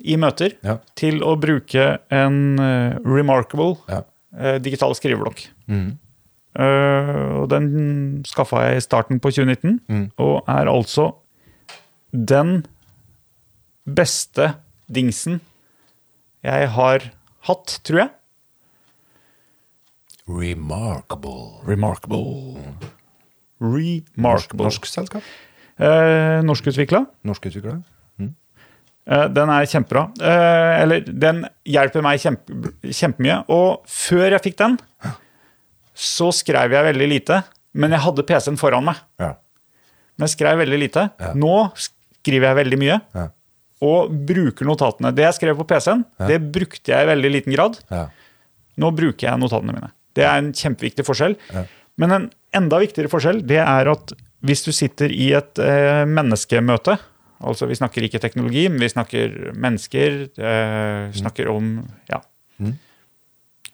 [0.02, 0.78] i møter Ja.
[0.98, 4.02] til å bruke en eh, Remarkable Ja.
[4.40, 5.44] eh, digital skriveblokk.
[5.70, 11.12] Eh, og den skaffa jeg i starten på 2019, og er altså
[12.12, 12.66] den
[13.88, 14.54] beste
[14.92, 15.40] dingsen
[16.46, 17.06] jeg har
[17.48, 18.10] hatt, tror jeg.
[20.28, 21.62] Remarkable.
[21.68, 22.58] Remarkable.
[23.62, 24.66] Remarkable.
[24.70, 25.24] Norsk selskap?
[25.82, 27.04] Eh, Norskutvikla.
[27.28, 27.82] Norskutvikler?
[28.22, 30.04] Eh, Den er kjempebra.
[30.22, 33.40] Eh, Eller, den hjelper meg kjempe, kjempemye.
[33.50, 34.78] Og før jeg fikk den,
[35.96, 37.44] så skrev jeg veldig lite.
[37.74, 38.96] Men jeg hadde PC-en foran meg.
[39.20, 39.34] Ja.
[40.18, 41.10] Men jeg skrev veldig lite.
[41.20, 41.34] Ja.
[41.34, 41.72] Nå
[42.22, 42.98] skriver jeg veldig mye.
[43.18, 43.28] Ja.
[43.82, 45.10] Og bruker notatene.
[45.18, 47.80] Det jeg skrev på PC-en, det brukte jeg i veldig liten grad.
[47.92, 48.08] ja.
[48.80, 49.90] Nå bruker jeg notatene mine.
[50.16, 51.34] Det er en kjempeviktig forskjell.
[51.54, 51.66] Ja.
[52.00, 54.14] Men en enda viktigere forskjell det er at
[54.48, 56.96] hvis du sitter i et eh, menneskemøte
[57.42, 60.18] Altså vi snakker ikke teknologi, men vi snakker mennesker.
[60.38, 61.72] Eh, snakker om
[62.10, 62.20] ja,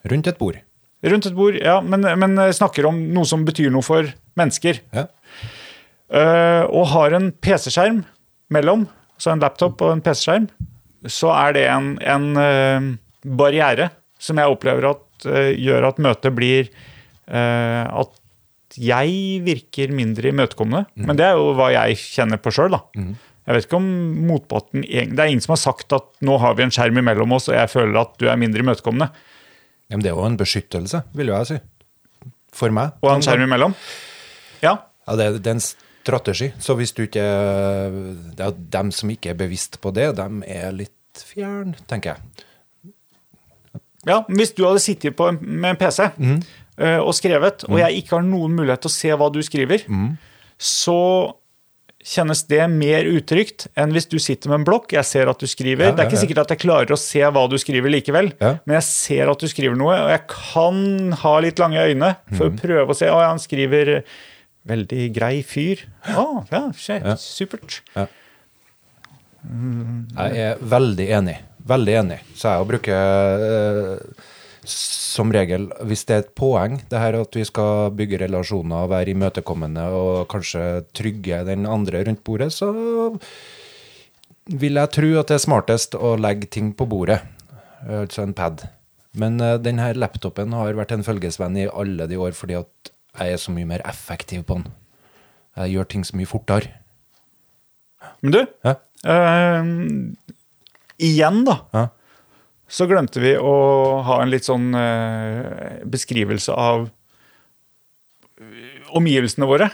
[0.08, 0.56] Rundt et bord.
[1.04, 4.08] rundt et bord, ja, men, men snakker om noe som betyr noe for
[4.40, 4.80] mennesker.
[4.96, 5.04] Ja.
[6.08, 8.00] Eh, og har en PC-skjerm
[8.54, 8.86] mellom,
[9.18, 10.46] så en laptop og en PC-skjerm,
[11.10, 12.86] så er det en, en eh,
[13.38, 16.68] barriere som jeg opplever at eh, gjør at møtet blir
[17.28, 18.14] eh, At
[18.78, 20.84] jeg virker mindre imøtekommende.
[21.00, 22.82] Men det er jo hva jeg kjenner på sjøl, da.
[23.48, 23.86] Jeg vet ikke om
[24.28, 27.46] motparten Det er ingen som har sagt at nå har vi en skjerm imellom oss,
[27.48, 29.08] og jeg føler at du er mindre imøtekommende.
[29.88, 31.56] Ja, Men det er jo en beskyttelse, vil jeg si.
[32.58, 32.92] For meg.
[33.02, 33.74] Og en skjerm imellom.
[34.62, 34.74] Ja.
[35.08, 35.64] Ja, det, er- det er en
[36.08, 36.50] strategi.
[36.58, 37.24] Så hvis du ikke
[38.38, 42.44] Det er dem som ikke er bevisst på det, dem er litt fjern, tenker jeg.
[44.08, 46.38] Ja, Hvis du hadde sittet på en, med en PC mm.
[47.02, 49.84] og skrevet, og jeg ikke har noen mulighet til å se hva du skriver,
[50.56, 51.00] så
[52.08, 54.94] kjennes det mer utrygt enn hvis du sitter med en blokk.
[54.94, 55.90] Jeg ser at du skriver.
[55.90, 56.24] Ja, det er ikke ja, ja.
[56.24, 58.54] sikkert at jeg klarer å se hva du skriver likevel, Ja.
[58.64, 62.48] men jeg ser at du skriver noe, og jeg kan ha litt lange øyne for
[62.48, 63.10] å prøve å se.
[63.10, 64.18] Å, ja, han skriver eh,
[64.68, 65.84] veldig grei fyr.
[66.12, 67.14] Å, ja, skje, Ja.
[67.20, 67.80] supert.
[69.48, 71.36] Jeg er veldig enig.
[71.68, 72.18] Veldig enig.
[72.36, 74.24] Så jeg bruker eh,
[74.68, 79.14] som regel, hvis det er et poeng, det her at vi skal bygge relasjoner, være
[79.14, 80.64] imøtekommende og kanskje
[80.96, 82.70] trygge den andre rundt bordet, så
[84.48, 87.20] vil jeg tro at det er smartest å legge ting på bordet.
[87.88, 88.64] Altså en pad
[89.14, 93.32] Men denne den laptopen har vært en følgesvenn i alle de år fordi at jeg
[93.36, 94.72] er så mye mer effektiv på den.
[95.58, 96.70] Jeg gjør ting så mye fortere.
[98.22, 98.74] Men du, Ja.
[99.06, 99.64] uh,
[100.98, 101.88] igjen da, Ja.
[102.68, 106.90] så glemte vi å ha en litt sånn uh, beskrivelse av
[108.38, 109.70] eh, omgivelsene våre.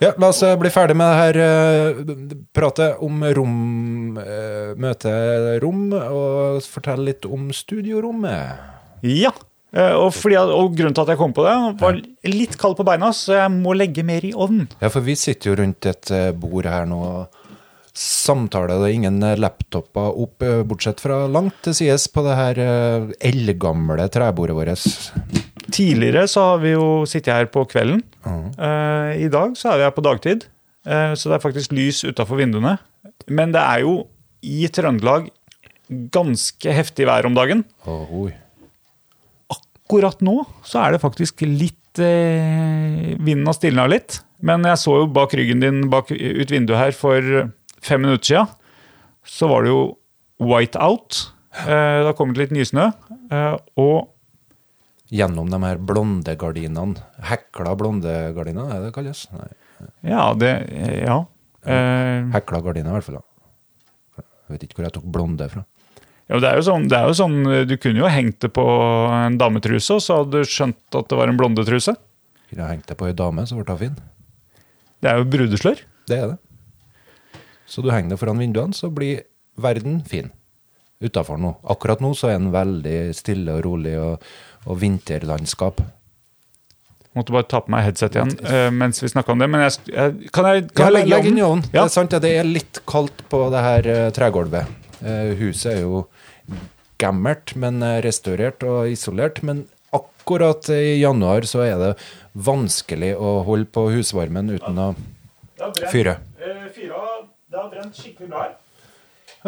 [0.00, 5.88] Ja, la oss eh, bli ferdig med det her uh, pratet om rom, uh, møterom,
[5.92, 8.60] og fortelle litt om studiorommet.
[9.02, 9.32] Ja.
[9.76, 11.98] Eh, og, fordi, og grunnen til at jeg kom på det, var
[12.32, 14.68] litt kald på beina, så jeg må legge mer i ovnen.
[14.80, 17.44] Ja, for vi sitter jo rundt et eh, bord her nå og
[17.98, 18.78] samtaler.
[18.78, 22.62] Det er ingen eh, laptoper opp, bortsett fra langt til sides på det her
[23.28, 24.86] eldgamle trebordet vårt.
[25.68, 28.00] Tidligere så har vi jo sittet her på kvelden.
[28.24, 30.48] Eh, I dag så er vi her på dagtid,
[30.88, 32.78] så det er faktisk lys utafor vinduene.
[33.28, 33.98] Men det er jo
[34.40, 35.26] i Trøndelag
[36.14, 37.66] ganske heftig vær om dagen.
[37.84, 38.30] Åh, oi.
[39.88, 44.18] Akkurat nå så er det faktisk litt eh, Vinden har stilna litt.
[44.44, 47.24] Men jeg så jo bak ryggen din bak ut vinduet her for
[47.80, 48.50] fem minutter siden.
[49.24, 49.80] Så var det jo
[50.44, 51.32] white out.
[51.64, 52.90] Eh, det har kommet litt nysnø.
[53.32, 54.12] Eh, og
[55.08, 57.00] Gjennom de her blonde gardinene.
[57.24, 59.24] Hekla blonde gardiner, er det det kalles?
[59.32, 59.48] Nei.
[60.04, 60.52] ja, det
[61.00, 61.22] Ja.
[61.64, 63.22] Eh, Hekla gardiner, i hvert fall.
[64.20, 65.64] Jeg vet ikke hvor jeg tok blonde fra.
[66.28, 68.64] Ja, det, er jo sånn, det er jo sånn, Du kunne jo hengt det på
[69.08, 71.94] en dametruse, og så hadde du skjønt at det var en blondetruse.
[72.50, 73.96] Kunne jeg hengt det på ei dame, så ble hun fin.
[75.00, 75.80] Det er jo brudeslør.
[76.08, 76.38] Det er det.
[77.68, 79.26] Så du henger det foran vinduene, så blir
[79.60, 80.30] verden fin.
[81.04, 81.52] Utafor nå.
[81.70, 84.24] Akkurat nå så er den veldig stille og rolig og,
[84.66, 85.82] og vinterlandskap.
[87.16, 89.48] Måtte bare ta på meg headset igjen uh, mens vi snakka om det.
[89.50, 91.64] Men jeg, jeg, kan jeg, kan Ja, legge legg inn i ovnen.
[91.70, 91.80] Ja.
[91.80, 94.74] Det er sant, ja, det er litt kaldt på det her uh, tregulvet.
[94.98, 96.02] Uh, huset er jo
[97.00, 99.42] gammelt, men eh, restaurert og isolert.
[99.46, 101.92] Men akkurat i januar så er det
[102.48, 104.88] vanskelig å holde på husvarmen uten å
[105.90, 106.18] fyre.
[106.74, 107.02] Fyra,
[107.48, 108.56] det har brent skikkelig bra her.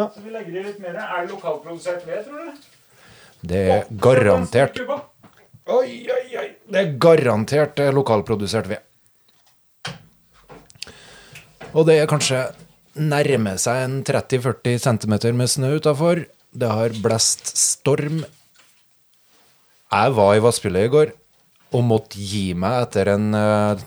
[0.01, 0.97] Så vi legger i litt mer.
[0.97, 2.69] Er det lokalprodusert ved, tror du?
[3.41, 4.77] Det er garantert
[5.71, 6.47] Oi, oi, oi.
[6.67, 8.81] Det er garantert eh, lokalprodusert ved.
[11.71, 12.41] Og det er kanskje
[12.99, 16.25] nærmer seg en 30-40 cm med snø utafor.
[16.51, 18.23] Det har blåst storm.
[19.91, 21.13] Jeg var i Vassfjellet i går
[21.71, 23.79] og måtte gi meg etter en uh,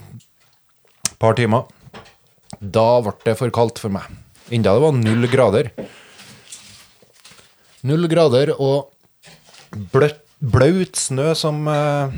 [1.21, 1.69] par timer.
[2.61, 4.09] Da ble det for kaldt for meg.
[4.53, 5.71] Enda det var null grader.
[7.85, 8.95] Null grader og
[9.93, 12.13] bløtt, blaut snø som uh,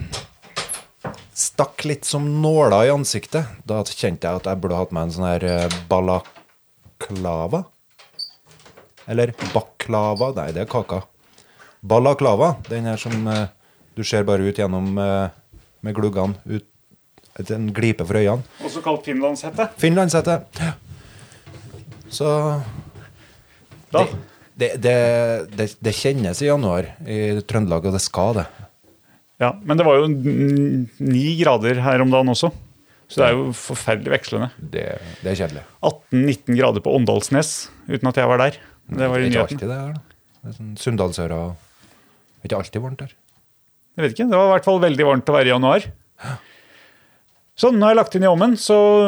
[1.37, 3.51] stakk litt som nåler i ansiktet.
[3.67, 7.67] Da kjente jeg at jeg burde hatt meg en sånn her eh, balaklava.
[9.09, 10.33] Eller baklava.
[10.37, 11.03] Nei, det er kaka.
[11.87, 12.57] Balaklava.
[12.69, 13.47] Den her som eh,
[13.97, 15.29] du ser bare ut gjennom eh,
[15.87, 16.35] med gluggene.
[16.51, 16.67] Ut,
[17.53, 18.43] en glipe for øynene.
[18.65, 19.69] Også kalt finlandshette.
[19.79, 20.39] Finlandshette.
[20.61, 20.73] Ja.
[22.09, 22.29] Så
[23.93, 24.03] Da.
[24.57, 24.95] det, det,
[25.57, 28.47] det, det kjennes i januar i Trøndelag, og det skal det.
[29.43, 32.51] Ja, men det var jo n- ni grader her om dagen også.
[33.07, 34.49] Så det er jo forferdelig vekslende.
[34.59, 34.87] Det,
[35.23, 35.63] det er kjedelig.
[35.87, 37.51] 18-19 grader på Åndalsnes
[37.87, 38.57] uten at jeg var der.
[38.89, 39.57] Det var Det i er ikke nyheten.
[39.57, 40.01] alltid det her, da.
[40.43, 43.15] Det er sånn Sunndalsøra Det er ikke alltid varmt der.
[43.97, 45.87] Jeg vet ikke, Det var i hvert fall veldig varmt å være i januar.
[47.57, 48.53] Sånn, nå har jeg lagt inn i ovnen,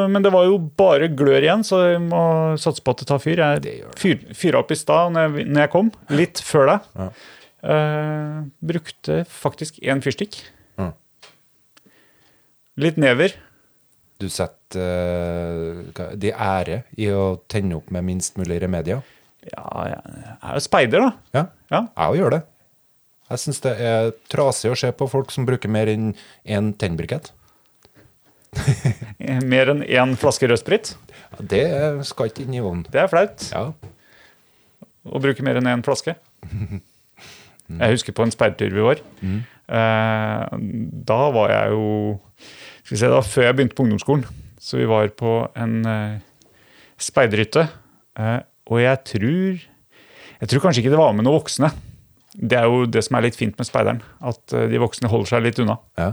[0.08, 3.18] men det var jo bare glør igjen, så jeg må satse på at det tar
[3.20, 3.42] fyr.
[3.60, 6.80] Jeg fyr, fyra opp i stad når, jeg- når jeg kom, litt før deg.
[6.96, 7.08] Ja.
[7.68, 10.38] Eh, brukte faktisk én fyrstikk.
[10.80, 10.94] Mm.
[12.78, 13.34] Litt never.
[14.18, 19.02] Du setter uh, de ære i å tenne opp med minst mulig remedier.
[19.52, 21.10] Ja, jeg er jo speider, da.
[21.34, 21.80] Ja, Ja.
[21.96, 22.42] jeg gjør det.
[23.28, 26.14] Jeg syns det er trasig å se på folk som bruker mer enn
[26.48, 27.30] én tennbrikett.
[29.44, 30.94] Mer enn én flaske rødsprit.
[31.44, 31.64] Det
[32.08, 32.86] skal ikke inn i ovnen.
[32.88, 33.44] Det er flaut.
[33.52, 33.66] Ja.
[35.08, 36.14] å bruke mer enn én flaske.
[36.48, 39.02] Jeg husker på en speidertur vi var.
[39.68, 40.56] Eh,
[41.12, 41.86] da var jeg jo
[42.82, 44.24] skal vi se, da, Før jeg begynte på ungdomsskolen.
[44.58, 46.18] Så vi var på en eh,
[46.98, 47.66] speiderhytte.
[48.18, 48.38] Eh,
[48.68, 49.60] og jeg tror
[50.38, 51.70] Jeg tror kanskje ikke det var med noen voksne.
[52.38, 54.02] Det er jo det som er litt fint med speideren.
[54.22, 55.78] At eh, de voksne holder seg litt unna.
[55.98, 56.12] ja.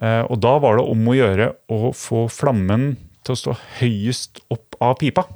[0.00, 2.94] Eh, og da var det om å gjøre å få flammen
[3.24, 5.26] til å stå høyest opp av pipa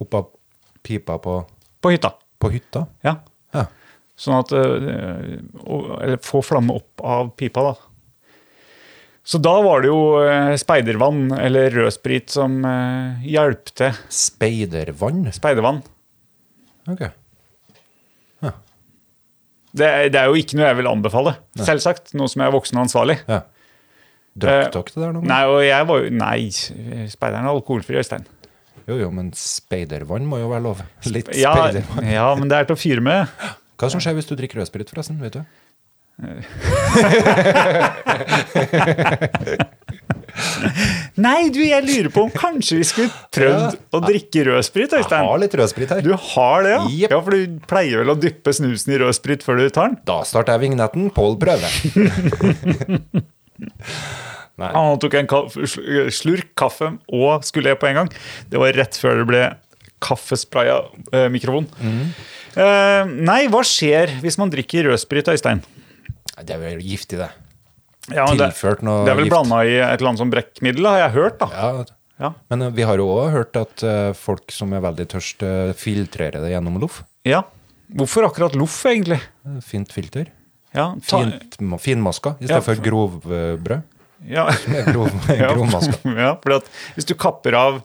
[0.00, 0.26] Opp av
[0.84, 1.38] pipa på,
[1.80, 2.10] på hytta.
[2.40, 2.82] på hytta.
[3.04, 3.14] Ja.
[3.56, 3.64] Ja.
[4.20, 7.89] Sånn at eh, Eller få flamme opp av pipa, da.
[9.24, 13.92] Så da var det jo eh, speidervann eller rødsprit som eh, hjalp til.
[14.10, 15.26] Speidervann.
[15.36, 15.82] Speidervann.
[16.90, 17.04] Ok.
[19.70, 21.36] Det, er- det er jo ikke noe jeg vil anbefale.
[21.62, 22.08] Selvsagt.
[22.18, 23.18] Nå som jeg er voksen og ansvarlig.
[23.30, 23.36] Ja.
[24.40, 25.28] Eh, Drakk dere det der noen?
[25.30, 26.40] Nei, og jeg var jo Nei,
[27.12, 28.24] speideren er alkoholfri, Øystein.
[28.88, 30.80] Jo, jo, men speidervann må jo være lov.
[31.12, 32.08] Litt Ja, speidervann.
[32.10, 33.30] ja, men det er til å fyre med.
[33.78, 35.20] Hva som skjer hvis du drikker rødsprit, forresten?
[35.22, 35.44] vet du?
[41.20, 45.40] Nei, du, jeg lurer på om kanskje vi skulle prøvd å drikke rødsprit, Jeg har
[45.42, 46.02] litt rødsprit her.
[46.04, 46.82] Du har det, ja?
[46.86, 47.12] Yep.
[47.12, 47.40] Ja, For du
[47.70, 49.98] pleier vel å dyppe snusen i rødsprit før du tar den?
[50.08, 51.02] Da starter jeg vignetten.
[51.16, 51.70] Pål prøver.
[54.60, 54.70] Nei.
[54.76, 55.28] Han tok en
[56.12, 58.10] slurk kaffe og skulle le på en gang.
[58.52, 59.42] Det var rett før det ble
[60.04, 60.76] kaffespraya
[61.16, 61.66] eh, mikrofon.
[61.80, 65.60] Eh, nei, hva skjer hvis man drikker rødsprit, Øystein?
[66.46, 67.30] Det er vel giftig, det.
[68.10, 69.06] Ja, Tilført noe gift.
[69.06, 71.38] det er vel blanda i et eller annet som brekkmiddel, har jeg hørt.
[71.42, 71.48] da.
[71.54, 71.84] Ja,
[72.20, 72.34] Ja.
[72.50, 75.70] Men eh, vi har jo òg hørt at eh, folk som er veldig tørst, eh,
[75.72, 77.02] filtrerer det gjennom loff.
[77.24, 77.42] ja.
[77.90, 79.16] Hvorfor akkurat loff, egentlig?
[79.66, 80.28] Fint filter.
[80.72, 83.82] Ja, ta, Fint, finmaska i Ja, stedet for grovbrød.
[84.30, 84.44] ja.
[84.92, 85.96] Grov, Ja, grovmaska.
[86.14, 87.80] ja, fordi at hvis du kapper av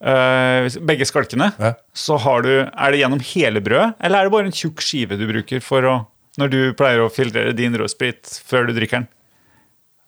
[0.00, 1.72] eh, begge skalkene, Ja.
[1.92, 5.18] så har du, er det gjennom hele brødet, eller er det bare en tjukk skive
[5.18, 5.96] du bruker for å,
[6.38, 9.08] når du pleier å filtrere din rødsprit før du drikker den?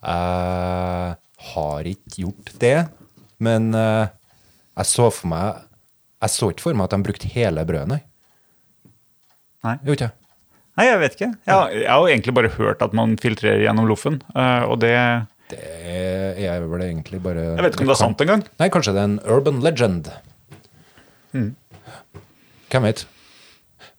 [0.01, 1.17] Jeg
[1.51, 2.77] har ikke gjort det,
[3.43, 4.07] men eh,
[4.81, 5.59] jeg så for meg
[6.23, 8.01] Jeg så ikke for meg at de brukte hele brødet, nei.
[9.65, 9.75] Nei.
[9.85, 10.11] Gjorde ikke?
[10.81, 11.29] Nei, jeg vet ikke.
[11.45, 14.93] Jeg, har- jeg har egentlig bare hørt at man filtrerer gjennom loffen, eh, og det
[14.95, 18.45] Jeg Det er vel egentlig bare vet ikke om det er sant engang.
[18.61, 20.09] Nei, kanskje det er en urban legend.
[21.35, 21.49] Mm.
[22.71, 23.03] Hvem vet.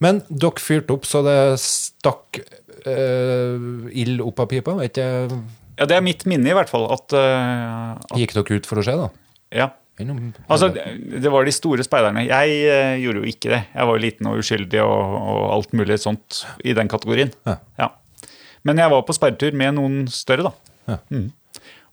[0.01, 2.41] Men dere fyrte opp så det stakk
[2.87, 4.75] uh, ild opp av pipa.
[4.79, 5.41] Vet ikke,
[5.77, 6.87] Ja, det er mitt minne, i hvert fall.
[6.93, 9.11] At, uh, at Gikk dere ut for å se, da?
[9.53, 9.69] Ja.
[10.49, 12.23] Altså, det var de store speiderne.
[12.25, 13.61] Jeg uh, gjorde jo ikke det.
[13.75, 17.33] Jeg var jo liten og uskyldig og, og alt mulig sånt i den kategorien.
[17.45, 17.91] Ja.
[18.67, 20.75] Men jeg var på sperretur med noen større, da.
[20.89, 20.97] Ja.
[21.13, 21.29] Mm.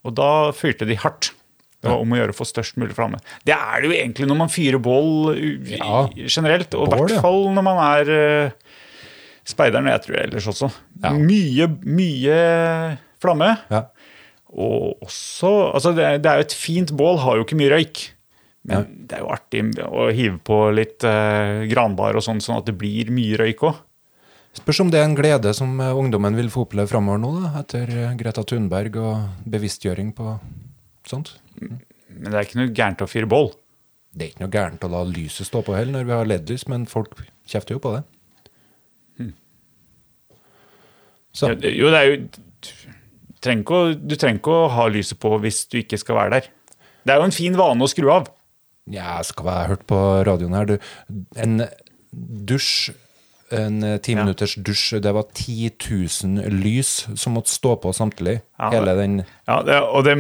[0.07, 1.33] Og da fyrte de hardt.
[1.79, 3.20] Det var om å gjøre å få størst mulig flamme.
[3.47, 5.39] Det er det jo egentlig når man fyrer bål
[5.70, 6.09] Ja.
[6.26, 8.76] generelt, og i hvert fall når man er uh,
[9.47, 10.70] speideren, og jeg tror ellers også.
[11.05, 11.12] Ja.
[11.14, 12.39] Mye, mye
[13.22, 13.53] flamme.
[13.70, 13.85] Ja.
[14.49, 18.07] Og også altså det, det er jo et fint bål, har jo ikke mye røyk.
[18.68, 22.66] Men det er jo artig å hive på litt uh, granbar og sånn, sånn at
[22.68, 23.79] det blir mye røyk òg.
[24.59, 27.51] Spørs om det er en glede som eh, ungdommen vil få oppleve framover nå, da,
[27.61, 30.33] etter eh, Greta Thunberg og bevisstgjøring på
[31.11, 31.35] sånt.
[31.61, 33.51] Men det er ikke noe gærent å fyre bål.
[34.15, 36.65] Det er ikke noe gærent å la lyset stå på heller når vi har LED-lys,
[36.73, 38.05] men folk kjefter jo på det.
[41.39, 45.77] Så Ja, Jo, det er jo du trenger, ikke å, ha lyset på hvis du
[45.79, 46.49] ikke skal være der.
[47.07, 48.27] Det er jo en fin vane å skru av.
[48.91, 50.79] Ja, skal være hørt på radioen her, du.
[51.39, 51.63] En
[52.49, 52.91] dusj,
[53.55, 54.65] en timinutters ti Ja.
[54.67, 58.41] dusj, det var 10 000 lys som måtte stå på samtidig.
[58.59, 60.17] Ja, Hele den Ja, det, og det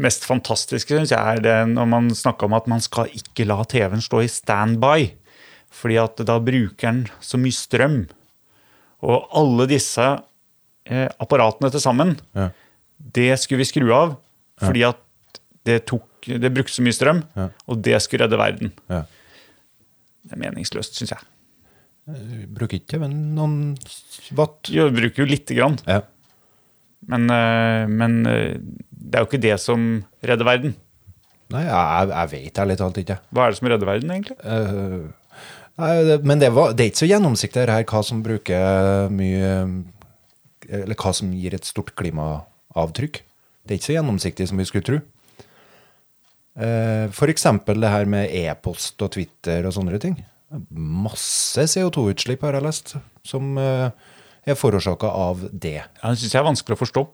[0.00, 3.58] mest fantastiske synes jeg er det når man snakker om at man skal ikke la
[3.68, 5.10] TV-en stå i standby,
[5.70, 7.98] fordi at da bruker den så mye strøm.
[9.06, 10.06] Og alle disse
[10.90, 12.48] eh, apparatene til sammen, Ja.
[13.00, 14.16] det skulle vi skru av,
[14.60, 14.98] fordi at
[15.64, 17.48] det, tok, det brukte så mye strøm, Ja.
[17.68, 18.72] og det skulle redde verden.
[18.90, 19.04] ja.
[20.20, 21.22] Det er meningsløst, syns jeg.
[22.10, 23.54] Vi bruker ikke men noen
[24.36, 24.68] watt.
[24.68, 26.02] Jo, vi bruker jo lite grann, Ja.
[27.08, 28.58] men, eh, men eh,
[29.10, 29.86] det er jo ikke det som
[30.22, 30.74] redder verden.
[31.50, 33.16] Nei, jeg, jeg vet ærlig talt ikke.
[33.34, 34.36] Hva er det som redder verden, egentlig?
[34.44, 35.40] Uh,
[35.82, 39.54] nei, det, men det, var, det er ikke så gjennomsiktig her, hva som bruker mye
[40.70, 43.22] Eller hva som gir et stort klimaavtrykk.
[43.66, 45.00] Det er ikke så gjennomsiktig som vi skulle tro.
[46.60, 50.20] Uh, eksempel det her med e-post og Twitter og sånne ting.
[50.70, 52.94] Masse CO2-utslipp har jeg lest,
[53.26, 53.90] som uh,
[54.46, 55.80] er forårsaka av det.
[55.82, 57.04] Ja, Det syns jeg er vanskelig å forstå.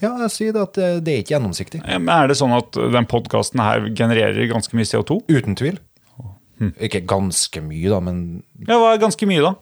[0.00, 1.80] Ja, jeg sier det at det, det er ikke gjennomsiktig.
[1.84, 5.20] Eh, Men Er det sånn at den podkasten her genererer ganske mye CO2?
[5.28, 5.78] Uten tvil.
[6.80, 9.54] Ikke ganske mye, da, men Ja, hva er ganske mye, da?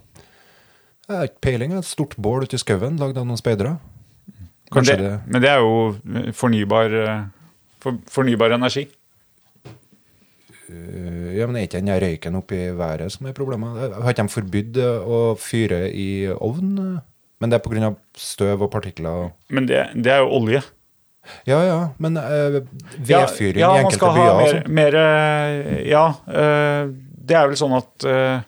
[1.08, 1.72] jeg har ikke peiling.
[1.78, 3.76] Et stort bål ute i skauen lagd av noen speidere.
[3.78, 7.22] Men Kanskje det, det, men det er jo eh, fornybar, eh,
[7.80, 8.84] for, fornybar energi.
[10.68, 13.78] Ja, men er ikke den røyken oppi været som er problemet?
[13.94, 16.98] Har ikke de forbudt å fyre i ovn?
[17.40, 17.92] Men det er pga.
[18.18, 19.30] støv og partikler?
[19.54, 20.62] Men det, det er jo olje.
[21.46, 22.62] Ja ja, men øh,
[23.04, 24.74] vedfyring ja, i man enkelte skal ha byer og mer, sånn?
[24.78, 26.92] mer eh, Ja, Øh,
[27.28, 28.38] det er vel sånn at øh,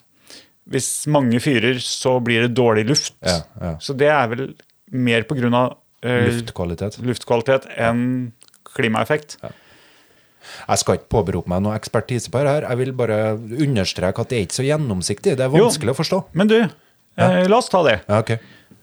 [0.73, 3.15] hvis mange fyrer, så blir det dårlig luft.
[3.27, 3.73] Ja, ja.
[3.85, 4.45] Så det er vel
[4.91, 6.97] mer på grunn av eh, Luftkvalitet.
[7.05, 8.33] luftkvalitet enn
[8.71, 9.37] klimaeffekt.
[9.43, 12.65] Jeg skal ikke påberope meg noe ekspertise på dette.
[12.71, 15.35] Jeg vil bare understreke at det er ikke så gjennomsiktig.
[15.37, 15.67] Det er Jo.
[15.69, 16.23] vanskelig å forstå.
[16.33, 16.59] Men du,
[17.21, 17.99] Eh, La oss ta det.
[18.09, 18.31] Ja, ok.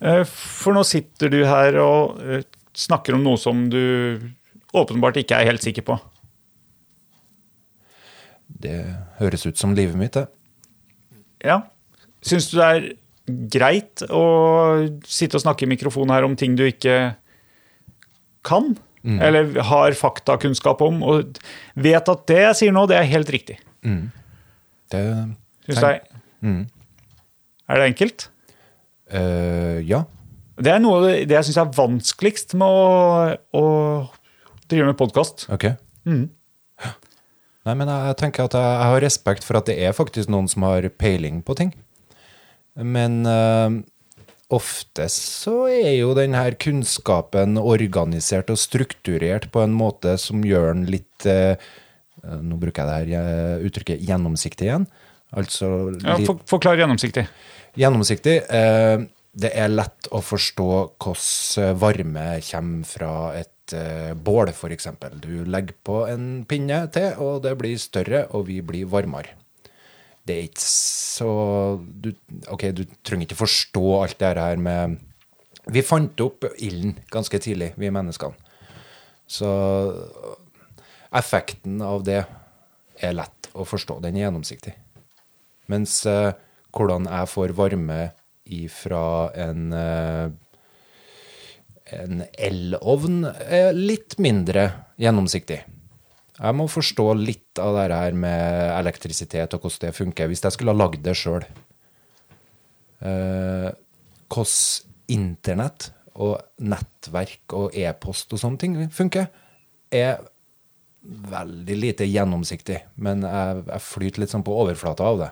[0.01, 2.45] Eh, For nå sitter du her og eh,
[2.77, 3.81] snakker om noe som du
[4.77, 5.97] åpenbart ikke er helt sikker på.
[8.47, 8.77] Det
[9.19, 10.27] høres ut som livet mitt, det.
[11.45, 11.61] Ja.
[12.25, 12.87] Syns du det er
[13.51, 14.23] greit å
[15.05, 17.15] sitte og snakke i mikrofonen her om ting du ikke
[18.47, 18.75] kan?
[19.07, 21.37] Eller har faktakunnskap om, og
[21.79, 23.55] vet at det jeg sier nå, det er helt riktig?
[24.91, 25.03] det
[25.67, 26.01] Syns jeg.
[27.67, 28.27] Er det enkelt?
[29.09, 30.03] Eh, ja.
[30.57, 33.65] Det er noe av det, jeg syns er vanskeligst med å, å
[34.67, 35.45] drive med podkast.
[35.53, 35.69] Ok.
[37.67, 40.47] Nei, men jeg, tenker at jeg, jeg har respekt for at det er faktisk noen
[40.51, 41.73] som har peiling på ting.
[42.77, 43.73] Men uh,
[44.53, 50.87] ofte så er jo denne kunnskapen organisert og strukturert på en måte som gjør den
[50.93, 51.59] litt eh,
[52.27, 54.87] Nå bruker jeg det her uttrykket gjennomsiktig igjen.
[55.37, 55.67] Altså
[56.01, 57.27] Ja, litt for, forklar gjennomsiktig.
[57.77, 58.39] Gjennomsiktig.
[58.49, 59.05] Eh,
[59.37, 64.89] det er lett å forstå hvordan varme kommer fra et eh, bål, f.eks.
[65.21, 69.35] Du legger på en pinne til, og det blir større, og vi blir varmere.
[70.27, 71.29] Det er ikke så
[71.79, 72.09] du,
[72.51, 74.97] Ok, du trenger ikke forstå alt det her med
[75.71, 78.35] Vi fant opp ilden ganske tidlig, vi menneskene.
[79.27, 79.47] Så
[81.15, 82.21] effekten av det
[83.03, 83.99] er lett å forstå.
[84.03, 84.73] Den er gjennomsiktig.
[85.71, 86.31] Mens eh,
[86.77, 88.01] hvordan jeg får varme
[88.47, 89.05] ifra
[89.35, 90.27] en eh,
[91.95, 94.69] en elovn er litt mindre
[94.99, 95.61] gjennomsiktig.
[96.37, 100.55] Jeg må forstå litt av det her med elektrisitet og hvordan det funker, hvis jeg
[100.57, 101.45] skulle ha lagd det sjøl.
[103.01, 103.69] Eh,
[104.27, 109.29] hvordan internett og nettverk og e-post og sånne ting funker,
[109.93, 110.19] er
[111.07, 112.81] veldig lite gjennomsiktig.
[112.99, 115.29] Men jeg, jeg flyter litt sånn på overflata av det.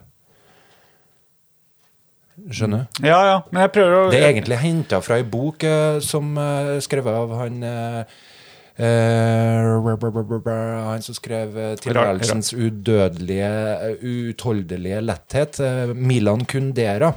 [2.52, 3.08] Skjønner du?
[3.08, 6.34] Ja, ja, men jeg prøver å Det er egentlig henta fra ei bok eh, som
[6.42, 8.18] er skrevet av han eh,
[8.76, 9.70] eh,
[10.90, 13.52] Han som skrev eh, 'Tilværelsens udødelige,
[13.88, 17.14] eh, utholdelige letthet', eh, Milan Kundera.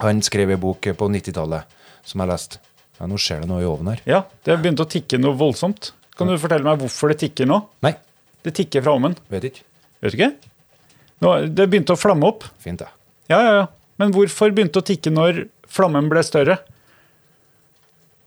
[0.00, 1.62] Han skrev ei bok på 90-tallet
[2.04, 2.58] som jeg leste.
[2.98, 4.00] Ja, nå skjer det noe i ovnen her.
[4.06, 5.92] Ja, det begynte å tikke noe voldsomt.
[6.16, 7.60] Kan du fortelle meg hvorfor det tikker nå?
[7.82, 7.94] Nei,
[8.42, 9.14] Det tikker fra ovnen.
[9.30, 9.62] vet ikke.
[10.02, 10.32] Vet du ikke?
[11.22, 12.42] Nå, det begynte å flamme opp.
[12.58, 12.88] Fint, det.
[13.30, 13.66] Ja, ja, ja.
[14.02, 16.58] Men hvorfor begynte det å tikke når flammen ble større?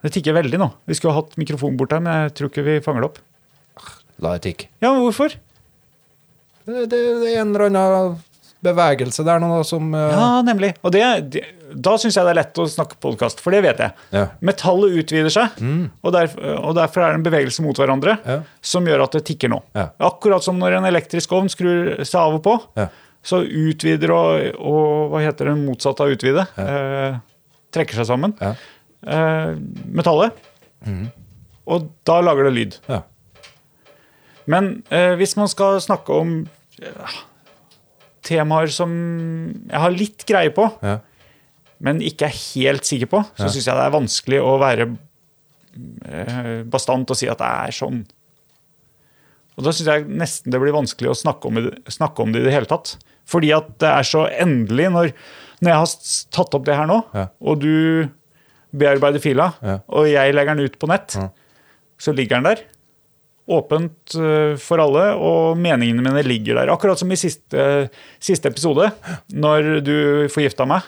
[0.05, 0.69] Det tikker veldig nå.
[0.87, 3.19] Vi skulle ha hatt mikrofonen bort her, men jeg tror ikke vi fanger det opp.
[4.23, 4.69] La det tikke.
[4.79, 5.35] Ja, men hvorfor?
[6.65, 8.15] Det, det, det er en eller annen
[8.65, 10.05] bevegelse der nå som uh...
[10.13, 10.71] Ja, nemlig.
[10.85, 11.01] Og det,
[11.33, 11.43] det,
[11.75, 13.93] da syns jeg det er lett å snakke podkast, for det vet jeg.
[14.15, 14.23] Ja.
[14.45, 15.59] Metallet utvider seg,
[15.99, 18.39] og, derf, og derfor er det en bevegelse mot hverandre Ja.
[18.65, 19.59] som gjør at det tikker nå.
[19.77, 19.89] Ja.
[20.07, 22.87] Akkurat som når en elektrisk ovn skrur seg av og på, Ja.
[23.25, 26.43] Så utvider og, og hva heter det motsatte av utvide?
[26.61, 27.15] Eh,
[27.73, 28.35] trekker seg sammen.
[28.45, 29.55] Eh,
[29.97, 30.37] metallet.
[31.65, 32.77] Og da lager det lyd.
[32.91, 33.01] Ja.
[34.45, 36.35] Men eh, hvis man skal snakke om
[36.77, 37.15] eh,
[38.25, 38.91] temaer som
[39.65, 40.99] jeg har litt greie på, Ja.
[41.81, 43.53] men ikke er helt sikker på, så Ja.
[43.55, 44.85] syns jeg det er vanskelig å være
[46.05, 48.03] eh, bastant og si at det er sånn.
[49.57, 51.59] Og da syns jeg nesten det blir vanskelig å snakke om,
[51.89, 52.97] snakke om det i det hele tatt.
[53.25, 55.11] Fordi at det er så endelig når,
[55.61, 55.95] når jeg har
[56.37, 57.27] tatt opp det her nå, Ja.
[57.41, 58.07] og du
[58.75, 59.79] bearbeider fila, Ja.
[59.89, 61.29] og jeg legger den ut på nett, Ja.
[61.97, 62.63] så ligger den der.
[63.47, 66.71] Åpent eh, for alle, og meningene mine ligger der.
[66.73, 68.89] Akkurat som i siste, siste episode,
[69.31, 69.95] når du
[70.33, 70.81] forgifta meg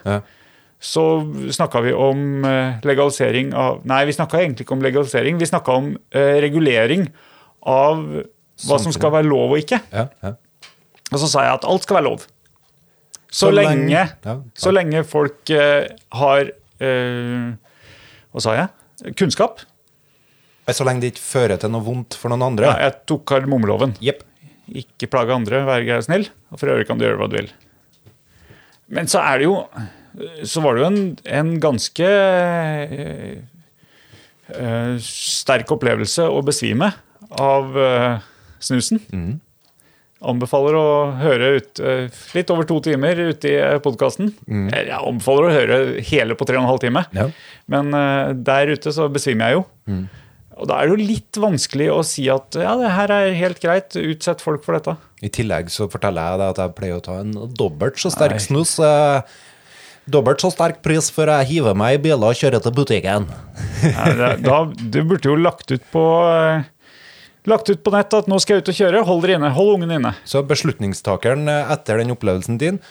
[0.80, 1.04] så
[1.50, 5.40] snakka vi om eh, legalisering av Nei, vi snakka egentlig ikke om legalisering.
[5.42, 7.08] Vi snakka om eh, regulering
[7.66, 8.04] av
[8.68, 9.80] hva som skal være lov og ikke.
[9.94, 10.08] Ja.
[10.22, 10.36] Ja.
[11.12, 12.26] Og så sa jeg at alt skal være lov.
[13.28, 16.50] Så, Så lenge, lenge- ja, så lenge folk eh, har
[16.80, 17.48] eh,
[18.32, 19.14] Hva sa jeg?
[19.20, 19.60] Kunnskap.
[20.68, 22.68] Så lenge det ikke fører til noe vondt for noen andre.
[22.68, 23.94] Ja, jeg tok kardemommeloven.
[24.04, 24.24] Yep.
[24.82, 26.26] Ikke plage andre, vær grei og snill.
[26.52, 27.52] Og for øvrig kan du gjøre hva du vil.
[28.92, 29.56] Men så er det jo
[30.50, 31.00] Så var det jo en,
[31.40, 33.38] en ganske eh,
[34.56, 36.90] eh, sterk opplevelse å besvime
[37.38, 37.76] av
[38.60, 39.00] snusen.
[39.04, 39.42] snusen.
[40.26, 40.86] Anbefaler å
[41.22, 44.32] høre ut eh, litt over to timer ute i podkasten.
[44.50, 45.78] Jeg anbefaler å høre
[46.10, 47.04] hele på tre og en halv time.
[47.14, 47.28] Ja.
[47.70, 49.66] Men eh, der ute så besvimer jeg jo.
[50.58, 53.60] Og da er det jo litt vanskelig å si at ja, det her er helt
[53.62, 54.96] greit, utsett folk for dette.
[55.22, 58.40] I tillegg så forteller jeg deg at jeg pleier å ta en dobbelt så sterk
[58.40, 58.46] Nei.
[58.48, 58.74] snus.
[58.82, 59.22] eh,
[60.08, 63.26] Dobbelt så sterk pris før jeg hiver meg i biler og kjører til butikken.
[63.84, 66.62] Nei, det, da, du burde jo lagt ut på eh,
[67.48, 69.76] Lagt ut på nett at nå skal jeg ut og kjøre, hold dere inne, hold
[69.78, 70.12] ungen inne.
[70.28, 72.82] Så beslutningstakeren eh, etter den opplevelsen din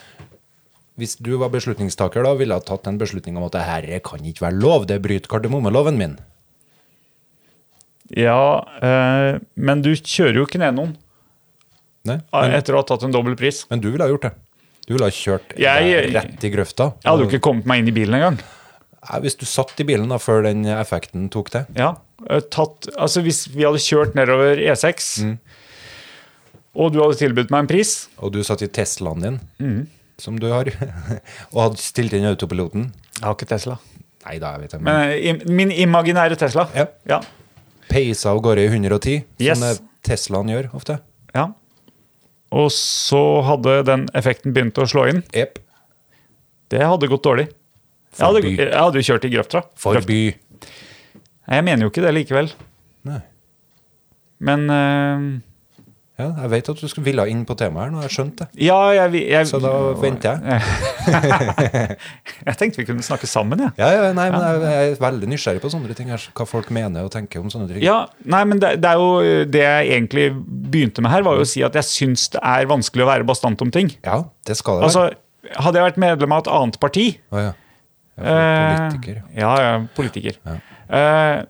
[0.97, 4.23] hvis du var beslutningstaker, da ville ha tatt en beslutning om at det her kan
[4.25, 6.15] ikke være lov, det bryter kardemommeloven min.
[8.17, 10.95] Ja, eh, men du kjører jo ikke ned noen
[12.07, 12.17] Nei?
[12.23, 13.65] eh, Men, etter å ha tatt en dobbel pris.
[13.69, 14.33] men du ville ha gjort det.
[14.87, 16.95] Du ville ha kjørt Jeg- rett i grøfta.
[17.03, 18.39] Jeg hadde jo ikke kommet meg inn i bilen engang.
[19.23, 21.67] Hvis du satt i bilen da, før den effekten tok til?
[21.79, 21.93] Ja,
[22.31, 25.39] eh, tatt, altså Hvis vi hadde kjørt nedover E6, Mm.
[26.77, 29.87] og du hadde tilbudt meg en pris og du satt i Teslaen din, Mm.
[30.19, 30.65] som du har,
[31.53, 33.79] og hadde stilt inn autopiloten Jeg har ikke Tesla.
[34.27, 34.81] Nei da, jeg vet det.
[34.83, 36.69] Men Men eh, min imaginære Tesla.
[36.75, 36.87] Ja.
[37.07, 37.21] Ja.
[37.89, 39.59] peisa av gårde i 110, Yes.
[39.61, 40.99] som Teslaen gjør ofte.
[41.35, 41.47] ja.
[42.53, 45.23] Og så hadde den effekten begynt å slå inn.
[45.35, 45.59] Yep.
[46.71, 47.49] Det hadde gått dårlig.
[48.17, 49.65] Jeg hadde, jeg hadde jo kjørt i grøfta.
[49.81, 50.21] Forby.
[51.47, 52.49] Nei, Jeg mener jo ikke det likevel.
[53.07, 53.21] Nei.
[54.47, 55.27] Men eh,
[56.17, 58.65] Ja, jeg vet at du skulle ville inn på temaet her nå, jeg skjønte det.
[58.67, 60.63] ja, jeg, jeg Så da venter jeg.
[62.47, 63.71] Jeg tenkte vi kunne snakke sammen, jeg.
[63.79, 66.09] Ja, ja, nei, men jeg, jeg er veldig nysgjerrig på sånne ting.
[66.11, 67.79] her, Hva folk mener og tenker om sånne ting.
[67.85, 70.25] Ja, nei, men det, det er jo det jeg egentlig
[70.73, 73.29] begynte med her, var jo å si at jeg syns det er vanskelig å være
[73.29, 73.93] bastant om ting.
[74.07, 74.91] Ja, det skal det være.
[74.91, 75.07] Altså,
[75.63, 77.53] Hadde jeg vært medlem av et annet parti oh, ja.
[78.17, 79.23] Eh, politiker.
[79.37, 80.39] Ja, ja, politiker.
[80.47, 80.57] Ja.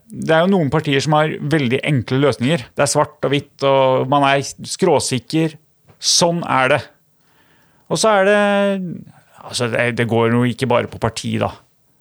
[0.08, 2.64] det er jo noen partier som har veldig enkle løsninger.
[2.74, 5.58] Det er svart og hvitt, og man er skråsikker.
[6.02, 6.80] Sånn er det.
[7.86, 8.40] Og så er det
[9.46, 11.52] Altså, det, går jo ikke bare på parti, da.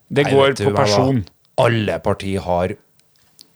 [0.09, 1.19] Det Nei, går på person.
[1.61, 2.73] Alle partier har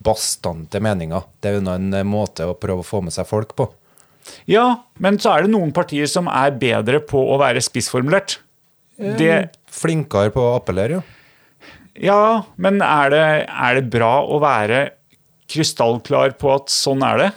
[0.06, 1.26] bastante meninger.
[1.42, 3.66] Det er jo en eh, måte å prøve å få med seg folk på.
[4.46, 8.38] Ja, men så er det noen partier som er bedre på å være spissformulert.
[9.00, 9.34] Det,
[9.74, 11.04] Flinkere på å appellere, ja.
[12.10, 12.24] ja,
[12.58, 14.88] men er det, er det bra å være
[15.50, 17.30] krystallklar på at sånn er det?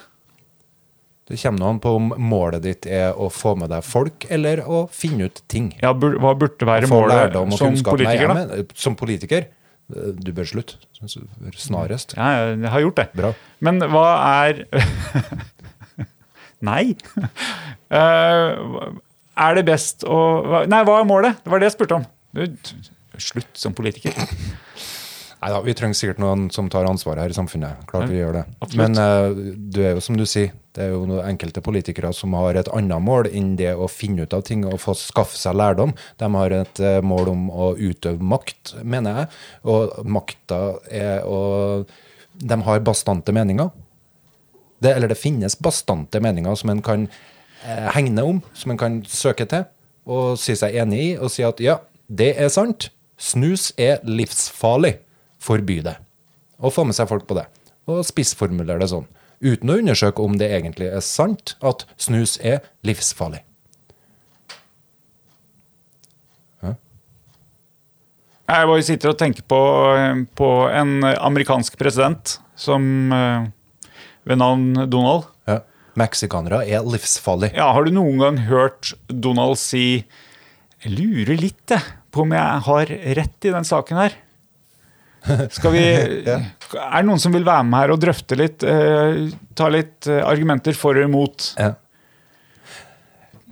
[1.32, 4.82] Det kommer an på om målet ditt er å få med deg folk, eller å
[4.92, 5.70] finne ut ting.
[5.80, 7.94] Ja, bur, Hva burde være målet som kunnskap.
[7.94, 8.80] Nei, politiker, jeg da?
[8.84, 9.46] som politiker,
[9.94, 10.76] eh, du bør slutte.
[11.58, 12.12] Snarest.
[12.18, 13.06] Ja, jeg har gjort det.
[13.18, 13.32] Bra.
[13.64, 14.04] Men hva
[14.42, 14.60] er
[16.68, 16.92] Nei.
[17.90, 18.50] Eh,
[19.42, 20.18] er det best å
[20.70, 21.40] Nei, hva er målet?
[21.42, 22.04] Det var det jeg spurte om.
[22.32, 24.16] Slutt som politiker.
[25.42, 27.80] Neida, vi trenger sikkert noen som tar ansvar her i samfunnet.
[27.90, 28.42] Klart vi gjør det.
[28.62, 28.78] absolutt.
[28.78, 32.36] Men uh, du er jo som du sier, det er jo noen enkelte politikere som
[32.38, 35.58] har et annet mål enn det å finne ut av ting og få skaffe seg
[35.58, 35.96] lærdom.
[36.22, 39.32] De har et uh, mål om å utøve makt, mener jeg.
[39.74, 41.84] Og makta er å
[42.32, 43.68] De har bastante meninger.
[44.82, 49.02] Det, eller det finnes bastante meninger som en kan uh, hegne om, som en kan
[49.10, 49.66] søke til
[50.02, 51.76] og si seg enig i, og si at ja,
[52.12, 52.90] det er sant.
[53.16, 54.96] Snus er livsfarlig.
[55.42, 55.96] Forby det.
[56.62, 57.46] Og få med seg folk på det.
[57.90, 59.08] Og spissformulere det sånn.
[59.42, 63.42] Uten å undersøke om det egentlig er sant at snus er livsfarlig.
[68.52, 69.58] Jeg bare sitter og tenker på,
[70.36, 73.46] på en amerikansk president som eh,
[74.28, 75.28] ved navn Donald.
[75.48, 75.62] Ja.
[75.96, 77.52] Meksikanere er livsfarlig.
[77.56, 80.04] Ja, Har du noen gang hørt Donald si
[80.82, 84.16] Jeg lurer litt jeg, på om jeg har rett i den saken her.
[85.54, 86.40] Skal vi, Er
[86.98, 88.64] det noen som vil være med her og drøfte litt?
[88.66, 91.52] eh, ta litt eh, argumenter for og imot?
[91.60, 91.74] Ja.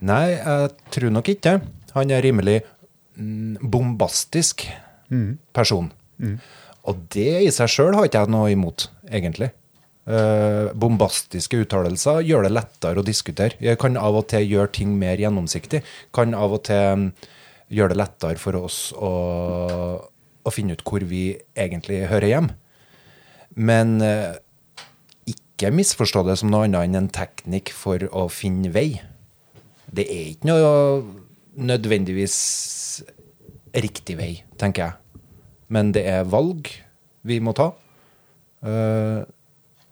[0.00, 1.70] Nei, jeg tror nok ikke det.
[1.94, 2.58] Han er rimelig
[3.18, 4.64] mm, bombastisk
[5.52, 5.90] person.
[6.88, 9.50] Og det i seg sjøl har ikke jeg noe imot, egentlig.
[10.10, 13.58] Eh, bombastiske uttalelser gjør det lettere å diskutere.
[13.62, 15.82] Jeg kan av og til gjøre ting mer gjennomsiktig.
[16.16, 17.10] Kan av og til
[17.70, 19.12] gjøre det lettere for oss å,
[20.02, 21.24] å finne ut hvor vi
[21.58, 22.50] egentlig hører hjem.
[23.58, 24.38] Men eh,
[25.30, 29.00] ikke misforstå det som noe annet enn en teknikk for å finne vei.
[29.90, 30.70] Det er ikke noe
[31.60, 32.36] nødvendigvis
[33.74, 35.24] riktig vei, tenker jeg.
[35.70, 36.70] Men det er valg
[37.26, 37.70] vi må ta.
[38.64, 39.22] Uh,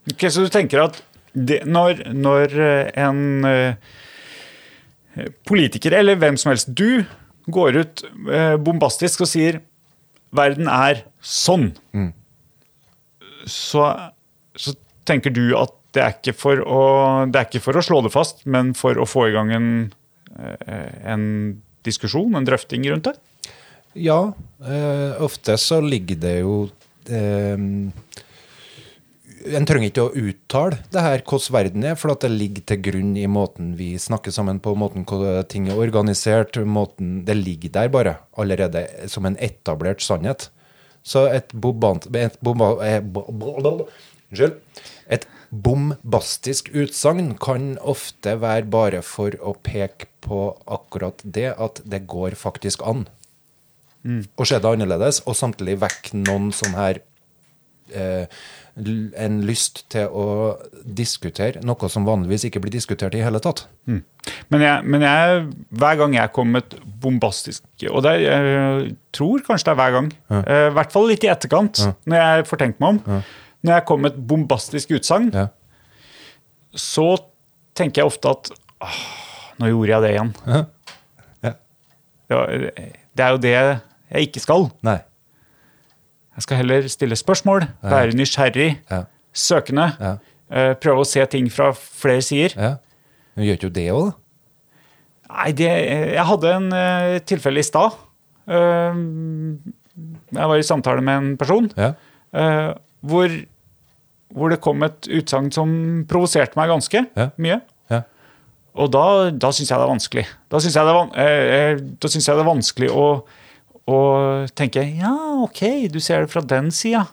[0.09, 1.03] Ok, Så du tenker at
[1.35, 2.55] det, når, når
[2.97, 7.05] en uh, politiker, eller hvem som helst, du
[7.55, 9.61] går ut eh, bombastisk og sier
[10.35, 11.73] 'verden er sånn',
[13.49, 13.85] så,
[14.53, 14.75] så
[15.09, 16.81] tenker du at det er, ikke for å,
[17.33, 19.71] det er ikke for å slå det fast, men for å få i gang en,
[20.37, 21.25] eh, en
[21.89, 23.17] diskusjon, en drøfting rundt det?
[23.99, 24.33] ja,
[24.67, 26.57] eh, ofte så ligger det jo
[27.09, 27.59] eh,
[29.47, 32.81] En trenger ikke å uttale det her hvordan verden er, for at det ligger til
[32.89, 35.07] grunn i måten vi snakker sammen på, måten
[35.49, 36.57] ting er organisert.
[36.57, 40.51] måten, Det ligger der bare, allerede som en etablert sannhet.
[41.03, 43.01] Så et, bobant, et, bomba, eh,
[44.29, 44.59] Unnskyld.
[45.09, 52.07] Et bombastisk utsagn kan ofte være bare for å peke på akkurat det at det
[52.07, 53.07] går faktisk an
[54.09, 57.01] å se det annerledes, og samtidig vekke noen sånn her
[57.93, 58.27] eh,
[58.79, 60.25] En lyst til å
[60.85, 63.65] diskutere noe som vanligvis ikke blir diskutert i hele tatt.
[63.89, 65.43] Men, jeg, men jeg,
[65.81, 69.95] hver gang jeg kom med et bombastisk Og det, jeg tror kanskje det er hver
[69.97, 70.11] gang.
[70.45, 73.23] eh, I hvert fall litt i etterkant, når jeg får tenkt meg om.
[73.65, 75.49] Når jeg kom med et bombastisk utsagn, Ja.
[76.77, 77.09] så
[77.75, 78.51] tenker jeg ofte at
[78.85, 78.99] åh,
[79.59, 80.35] nå gjorde jeg det igjen.
[80.47, 80.65] Ja.
[82.29, 82.43] Ja,
[83.17, 84.67] det er jo det jeg ikke skal.
[84.85, 84.99] Nei.
[86.39, 89.03] Jeg skal heller stille spørsmål, være nysgjerrig, Ja.
[89.35, 89.89] søkende.
[89.99, 90.13] Ja.
[90.55, 92.55] eh, Prøve å se ting fra flere sider.
[92.57, 92.77] ja.
[93.37, 94.13] Men gjør ikke jo det òg, da?
[95.35, 95.69] Nei, det,
[96.15, 97.93] jeg hadde en uh, tilfelle i stad.
[98.49, 98.97] Uh,
[100.33, 101.93] jeg var i samtale med en person Ja.
[102.35, 102.73] uh,
[103.05, 103.29] hvor,
[104.35, 107.29] hvor det kom et utsagn som provoserte meg ganske Ja.
[107.37, 107.61] mye.
[107.91, 108.03] Ja.
[108.79, 110.27] Og da, da syns jeg det er vanskelig.
[110.51, 113.07] Da syns jeg, eh, eh, jeg det er vanskelig å,
[113.89, 113.99] å
[114.59, 115.63] tenker Ja, OK,
[115.93, 117.07] du ser det fra den sida.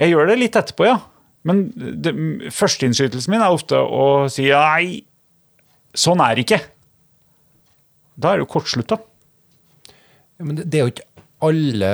[0.00, 0.98] Jeg gjør det litt etterpå, ja.
[1.46, 2.12] Men det,
[2.52, 5.04] førsteinnskytelsen min er ofte å si nei,
[5.96, 6.60] sånn er det ikke.
[8.20, 8.98] Da er det jo kortslutta.
[10.40, 11.08] Ja, men det, det er jo ikke
[11.46, 11.92] alle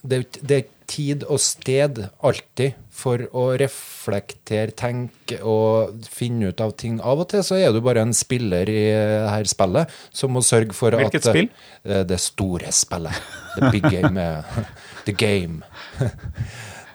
[0.00, 0.46] det er, jo ikke-
[0.90, 6.98] tid og sted alltid for å reflektere, tenke og finne ut av ting.
[7.00, 10.42] Av og til så er du bare en spiller i det her spillet som må
[10.44, 11.48] sørge for Hvilket at spill?
[11.86, 13.22] eh, Det store spillet.
[13.56, 14.18] The big game.
[14.18, 14.60] eh,
[15.06, 15.62] The game.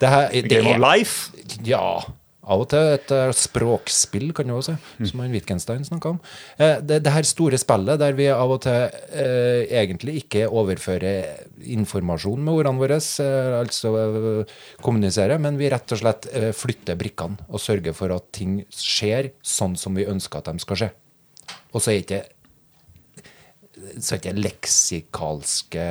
[0.00, 1.32] Det her, det Game of life.
[1.64, 2.02] Ja.
[2.46, 6.18] Av og til et eh, språkspill, kan du også si, som han Wittgenstein snakka om.
[6.62, 8.84] Eh, det, det her store spillet der vi av og til
[9.18, 11.42] eh, egentlig ikke overfører
[11.74, 14.54] informasjon med ordene våre, eh, altså eh,
[14.86, 19.74] kommuniserer, men vi rett og slett flytter brikkene og sørger for at ting skjer sånn
[19.80, 20.90] som vi ønsker at de skal skje.
[21.74, 22.22] Og så er ikke
[24.00, 25.82] så er ikke leksikalske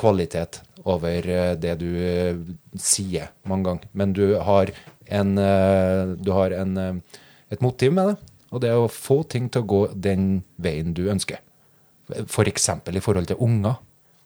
[0.00, 2.38] kvalitet over eh, det du eh,
[2.78, 3.90] sier mange ganger.
[3.92, 4.72] Men du har,
[5.06, 7.02] en, eh, du har en,
[7.50, 8.16] et motiv med det,
[8.52, 11.42] og det er å få ting til å gå den veien du ønsker.
[12.30, 13.80] For eksempel i forhold til unger.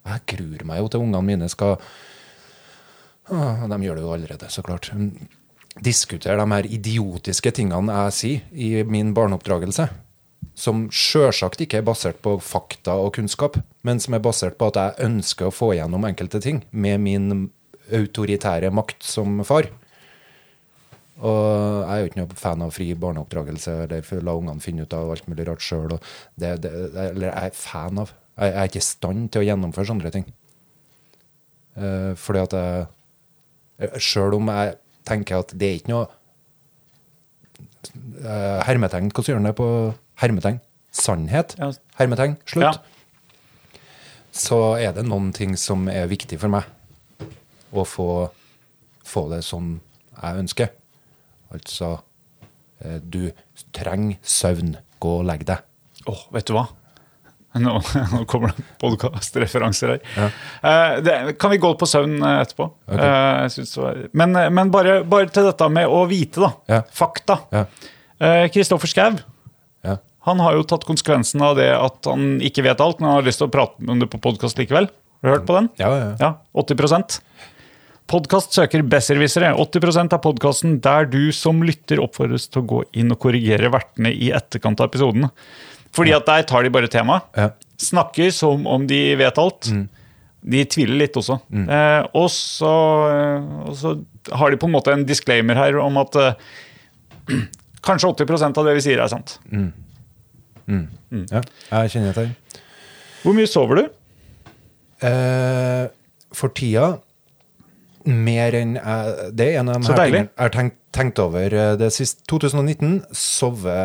[0.07, 1.79] Jeg gruer meg jo til ungene mine skal
[3.31, 4.89] Ah, De gjør det jo allerede, så klart.
[5.79, 9.87] Diskutere de her idiotiske tingene jeg sier i min barneoppdragelse.
[10.59, 13.56] Som sjølsagt ikke er basert på fakta og kunnskap,
[13.86, 17.47] men som er basert på at jeg ønsker å få gjennom enkelte ting med min
[17.93, 19.70] autoritære makt som far.
[21.23, 21.39] Og
[21.86, 25.12] jeg er jo ikke noe fan av fri barneoppdragelse, eller la ungene finne ut av
[25.14, 25.97] alt mulig rart sjøl.
[26.40, 28.14] Eller jeg er fan av.
[28.40, 30.27] Jeg er ikke i stand til å gjennomføre sånne ting.
[31.77, 32.90] Uh, fordi at jeg
[34.02, 34.74] Sjøl om jeg
[35.09, 36.05] tenker at det er ikke noe
[38.23, 39.69] uh, Hermetegn, hvordan gjør han det på
[40.20, 40.60] hermetegn?
[40.93, 41.55] Sannhet?
[41.59, 41.70] Ja.
[41.98, 42.64] Hermetegn, slutt.
[42.64, 43.80] Ja.
[44.32, 46.68] Så er det noen ting som er viktig for meg.
[47.72, 48.09] Å få,
[49.05, 49.74] få det som
[50.12, 50.70] jeg ønsker.
[51.52, 51.94] Altså
[52.80, 53.32] eh, Du
[53.76, 54.76] trenger søvn.
[55.02, 55.64] Gå og legg deg.
[56.09, 56.68] Åh, vet du hva?
[57.60, 57.74] Nå,
[58.14, 60.30] nå kommer det podkastreferanser her.
[60.64, 62.70] Eh, det, kan vi gå på søvn eh, etterpå?
[62.89, 66.52] Eh, jeg var, men men bare, bare til dette med å vite, da.
[66.72, 66.80] Ja.
[66.97, 67.43] Fakta.
[67.52, 67.66] Ja.
[68.22, 69.20] Eh, Kristoffer Ja.
[70.27, 73.27] Han har jo tatt konsekvensen av det at han ikke vet alt, men han har
[73.27, 74.86] lyst til å prate om det på podkast likevel.
[75.23, 75.70] Har du hørt på den?
[75.82, 76.15] Ja, ja, ja.
[76.20, 77.20] Ja, 80
[78.11, 79.53] Podkast søker besserwissere.
[79.57, 84.11] 80% av podkasten der du som lytter oppfordres til å gå inn og korrigere vertene
[84.12, 85.31] i etterkant av episoden.
[85.97, 87.28] Fordi at der tar de bare temaet.
[87.39, 87.53] Ja.
[87.81, 89.70] Snakker som om de vet alt.
[90.43, 91.39] De tviler litt også.
[91.55, 92.74] Eh, og, så,
[93.12, 93.94] eh, og så
[94.39, 96.53] har de på en måte en disclaimer her om at eh,
[97.86, 99.39] kanskje 80% av det vi sier, er sant.
[101.32, 101.43] Ja.
[101.70, 102.60] Jeg kjenner til det.
[103.22, 103.89] Hvor mye sover du?
[105.06, 105.86] Eh,
[106.34, 106.93] for tida
[108.06, 111.74] mer enn jeg Det er en av de her jeg har tenkt, tenkt over eh,
[111.78, 113.02] det siste 2019.
[113.14, 113.76] Sove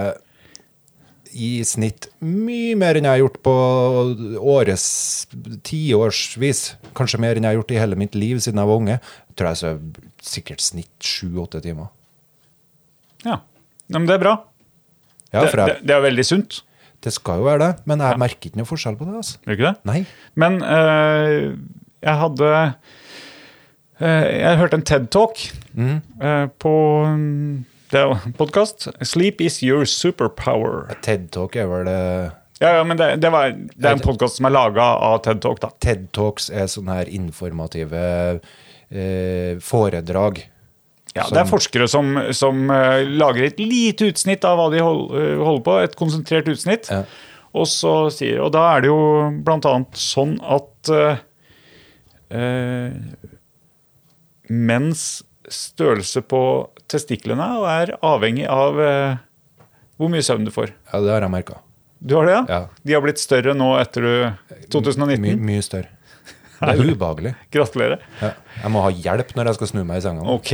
[1.37, 3.55] i snitt mye mer enn jeg har gjort på
[4.55, 4.87] årets
[5.67, 6.63] tiårsvis.
[6.97, 8.97] Kanskje mer enn jeg har gjort i hele mitt liv siden jeg var unge.
[8.97, 11.91] Jeg tror jeg sover sikkert snitt sju-åtte timer.
[13.25, 13.41] Ja.
[13.91, 14.37] ja men det er bra.
[15.33, 16.61] Ja, det, det, det er veldig sunt.
[17.07, 19.15] Det skal jo være det, men jeg merker ikke noe forskjell på det.
[19.21, 19.39] altså.
[19.47, 19.87] Gjør ikke det?
[19.89, 20.01] Nei.
[20.43, 21.31] Men eh,
[22.03, 22.51] jeg hadde
[24.03, 25.47] eh, Jeg hørte en TED-talk
[25.77, 26.75] eh, på
[27.07, 28.89] mm, det er jo podkast.
[28.99, 30.91] 'Sleep is your superpower'.
[31.01, 34.39] TED Talk er vel det Ja, ja, men det, det, var, det er en podkast
[34.39, 35.69] som er laga av TED Talk, da.
[35.79, 38.01] TED Talks er sånne her informative
[38.89, 40.41] eh, foredrag.
[41.17, 45.03] Ja, det er forskere som, som eh, lager et lite utsnitt av hva de hold,
[45.17, 46.91] eh, holder på, et konsentrert utsnitt.
[46.93, 47.03] Ja.
[47.57, 48.99] Og, så sier, og da er det jo
[49.47, 51.23] annet sånn at eh,
[52.37, 52.91] eh,
[54.47, 55.07] menns
[55.47, 56.41] størrelse på
[56.91, 59.15] testiklene er avhengig av eh,
[59.97, 60.75] hvor mye søvn du får.
[60.91, 61.61] Ja, det har jeg merka.
[61.97, 62.43] Du har det, ja?
[62.49, 62.59] Ja.
[62.83, 64.05] De har blitt større nå etter
[64.69, 65.17] 2019?
[65.23, 65.96] My, mye større.
[66.57, 67.33] Det er ubehagelig.
[67.53, 68.01] Gratulerer.
[68.21, 68.31] Ja.
[68.63, 70.25] Jeg må ha hjelp når jeg skal snu meg i senga.
[70.33, 70.51] Ok.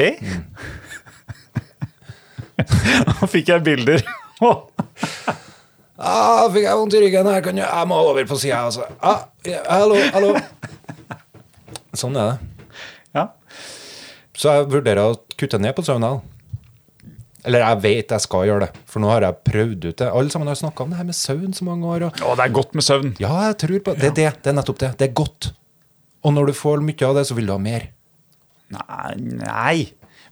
[3.07, 4.03] Nå fikk jeg bilder.
[6.03, 8.84] Ah, fikk jeg vondt i ryggen her, kan jeg, jeg må over på sida, altså.
[8.99, 10.31] Ah, ja, hallo, hallo.
[11.95, 12.65] Sånn er det.
[13.15, 13.23] ja.
[14.35, 16.09] Så jeg vurderer å kutte ned på søvna.
[17.47, 20.09] Eller jeg vet jeg skal gjøre det, for nå har jeg prøvd ut det.
[20.09, 22.07] Alle sammen har snakka om det her med søvn så mange år.
[22.09, 22.19] Og...
[22.25, 23.15] Å, det er godt med søvn.
[23.23, 24.09] Ja, jeg tror på det.
[24.09, 24.30] er det.
[24.43, 24.91] Det er nettopp det.
[24.99, 25.53] Det er godt.
[26.23, 27.89] Og når du får mye av det, så vil du ha mer.
[28.73, 29.13] Nei,
[29.43, 29.75] nei.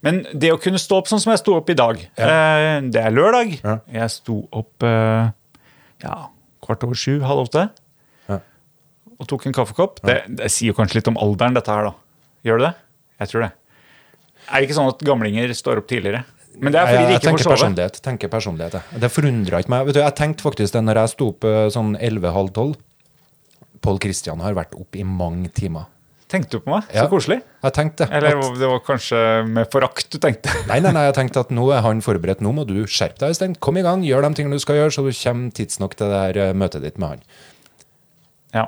[0.01, 3.01] Men det å kunne stå opp sånn som jeg sto opp i dag eh, Det
[3.03, 3.51] er lørdag.
[3.59, 3.75] Ja.
[3.99, 5.29] Jeg sto opp eh,
[6.01, 6.15] ja,
[6.65, 7.67] kvart over sju, halv åtte.
[8.31, 8.39] Ja.
[9.19, 10.01] Og tok en kaffekopp.
[10.07, 12.27] Det, det sier kanskje litt om alderen, dette her, da.
[12.47, 12.75] Gjør det det?
[13.21, 13.51] Jeg tror det.
[14.49, 16.23] Er det ikke sånn at gamlinger står opp tidligere?
[16.61, 17.55] Men det er fordi de ikke får sove.
[17.55, 17.99] personlighet.
[18.03, 18.95] tenker personlighet.
[19.03, 19.85] Det forundra ikke meg.
[19.87, 22.73] Vet du, jeg tenkte faktisk det når jeg sto opp eh, sånn 11-halv 12.
[23.81, 25.89] Pål Kristian har vært oppe i mange timer.
[26.31, 26.85] Tenkte du på meg?
[26.95, 27.03] Ja.
[27.03, 27.41] Så koselig.
[27.65, 29.17] Jeg tenkte Eller at, det var kanskje
[29.49, 30.53] med forakt du tenkte?
[30.69, 32.43] Nei, nei, nei, jeg tenkte at nå er han forberedt.
[32.45, 33.57] Nå må du skjerpe deg, Øystein.
[33.59, 36.21] Kom i gang, gjør de tingene du skal gjøre, så du kommer tidsnok til det
[36.21, 37.25] her eh, møtet ditt med han.
[38.55, 38.65] Ja.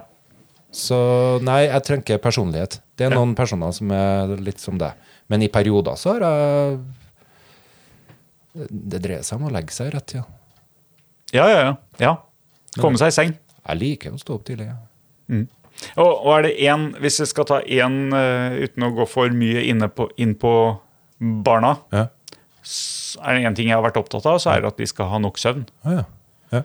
[0.75, 0.97] Så
[1.45, 2.81] nei, jeg trenger personlighet.
[2.99, 4.99] Det er noen personer som er litt som deg.
[5.31, 6.79] Men i perioder så har jeg
[8.83, 10.25] Det dreier seg om å legge seg rett tid.
[11.33, 11.75] Ja, ja, ja.
[12.01, 12.17] ja.
[12.77, 13.31] Komme seg i seng.
[13.63, 14.67] Jeg liker å stå opp tidlig.
[14.67, 14.81] Ja.
[15.97, 19.33] Og, og er det én, hvis jeg skal ta én uh, uten å gå for
[19.35, 20.51] mye inne på, inn på
[21.43, 22.05] barna, Ja.
[23.23, 25.09] er det én ting jeg har vært opptatt av, så er det at de skal
[25.11, 25.65] ha nok søvn.
[25.83, 26.03] Ja.
[26.53, 26.61] ja.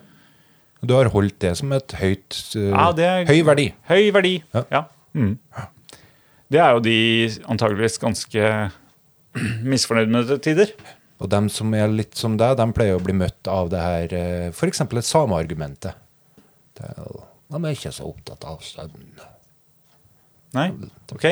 [0.85, 3.66] Du har holdt det som et høyt uh, det er- høy verdi.
[3.90, 4.36] Høy verdi.
[4.70, 4.85] Ja.
[5.19, 5.32] Mm.
[6.53, 6.99] Det er jo de
[7.51, 8.45] antageligvis ganske
[9.73, 10.70] misfornøyd med til tider.
[11.19, 14.15] Og dem som er litt som deg, de pleier å bli møtt av det her
[14.15, 14.59] f.eks.
[14.61, 15.99] for eksempel det sameargumentet.
[16.78, 19.07] Det er jo- De er ikke så opptatt av søvn.
[20.57, 20.66] Nei?
[21.15, 21.25] Ok.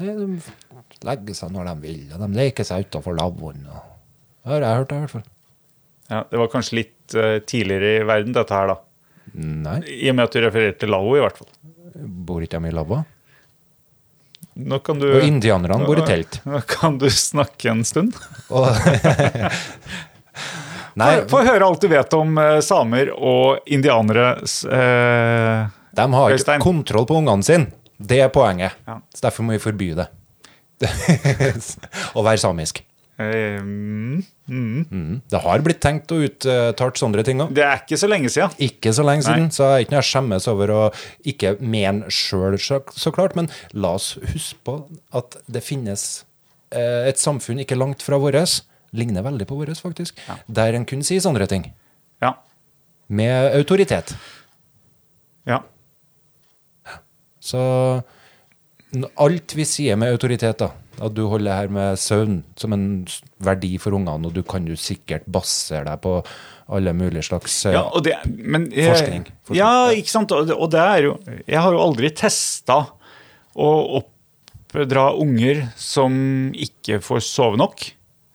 [0.00, 3.62] Nei, De legger seg når de vil, og de leker seg utafor lavvoen.
[3.66, 5.26] Det har jeg hørt, i hvert fall.
[6.10, 8.76] Ja, det var kanskje litt uh, tidligere i verden, dette her, da.
[9.36, 11.50] Nei, I og med at du refererte til lavvo, i hvert fall.
[12.28, 13.00] bor ikke de i lavva?
[14.56, 16.38] Nå kan du, Og indianerne bor i telt.
[16.48, 18.14] Nå kan du snakke en stund.
[21.28, 24.42] Få- høre alt du vet om eh, samer og indianere.
[24.48, 25.66] s- eh,
[25.96, 26.60] de har ikke Øystein.
[26.64, 27.66] kontroll på ungene sine.
[28.00, 28.72] Det er poenget.
[28.86, 28.98] Ja.
[29.14, 30.08] Så derfor må vi forby det.
[32.16, 32.82] Å være samisk.
[33.18, 34.82] Um, mm.
[34.92, 35.12] Mm.
[35.32, 37.54] Det har blitt tenkt og uttalt sånne ting òg.
[37.56, 38.52] Det er ikke så lenge siden.
[38.60, 39.54] Ikke så lenge siden, Nei.
[39.56, 40.82] så jeg er ikke noe jeg skjemmes over å
[41.32, 43.36] ikke mene sjøl, så, så klart.
[43.38, 44.76] Men la oss huske på
[45.16, 46.04] at det finnes
[46.76, 48.58] eh, et samfunn ikke langt fra vårt,
[48.92, 51.70] ligner veldig på vår, faktisk, der en kunne si sånne ting.
[52.22, 52.34] Ja.
[53.08, 54.14] Med autoritet.
[55.46, 55.62] ja.
[57.46, 57.60] Så
[59.20, 60.70] alt vi sier med autoritet, da,
[61.04, 62.86] at du holder her med søvn som en
[63.44, 66.14] verdi for ungene, og du kan jo sikkert basere deg på
[66.74, 69.28] alle mulige slags eh, Ja, det, men, Forskning.
[69.46, 69.98] Forskning, Ja, ja.
[70.00, 70.32] ikke sant.
[70.34, 71.12] Og det, og det er jo
[71.46, 72.78] Jeg har jo aldri testa
[73.54, 73.68] å
[74.00, 77.86] oppdra unger som ikke får sove nok.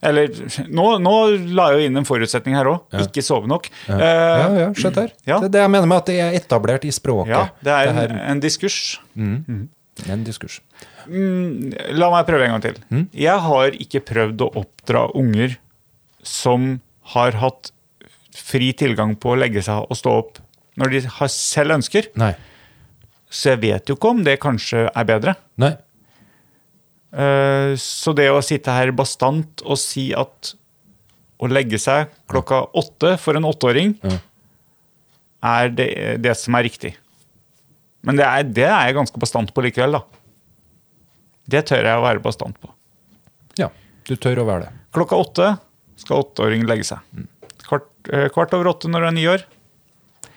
[0.02, 0.32] Eller
[0.74, 1.12] nå, nå
[1.54, 2.80] la jeg jo inn en forutsetning her òg.
[3.04, 3.68] Ikke sove nok.
[3.88, 5.12] Ja, Eh, ja, skjønt her.
[5.30, 5.38] ja.
[5.44, 7.30] Det er det jeg mener med at det er etablert i språket.
[7.36, 8.80] ja, det er en, en diskurs.
[9.16, 10.60] en diskurs.
[11.12, 12.80] La meg prøve en gang til.
[12.90, 13.06] Mm.
[13.14, 15.58] Jeg har ikke prøvd å oppdra unger
[16.24, 16.80] som
[17.14, 17.72] har hatt
[18.38, 20.40] fri tilgang på å legge seg og stå opp
[20.80, 22.08] når de har selv ønsker.
[22.18, 22.34] Nei.
[23.32, 25.36] Så jeg vet jo ikke om det kanskje er bedre.
[25.62, 25.74] Nei.
[27.12, 30.54] Eh, Så det å sitte her bastant og si at
[31.42, 33.96] å legge seg klokka åtte for en åtteåring
[35.42, 35.88] er det,
[36.22, 36.92] det som er riktig.
[38.06, 40.04] Men det er, det er jeg ganske bastant på likevel, da.
[41.52, 42.70] Det tør jeg å være bastant på.
[43.60, 43.68] Ja,
[44.08, 44.74] du tør å være det.
[44.94, 45.50] Klokka åtte
[46.02, 47.26] skal åtteåringen legge seg.
[47.66, 49.44] Kvart, eh, kvart over åtte når du er ni år.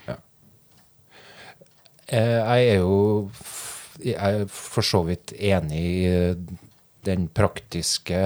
[0.08, 0.16] Ja.
[2.10, 3.30] Jeg er jo
[4.04, 6.34] jeg er for så vidt enig i eh,
[7.06, 8.18] den praktiske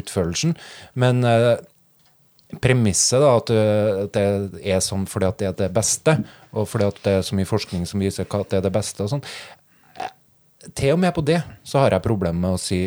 [0.00, 0.56] utførelsen,
[0.98, 1.56] men eh,
[2.62, 6.18] premisset da, at eh, at det er sånn fordi at det er det beste,
[6.52, 9.04] og fordi at det er så mye forskning som viser at det er det beste
[9.06, 9.22] og sånn,
[9.96, 10.10] eh,
[10.76, 12.82] til og med på det så har jeg problemer med å si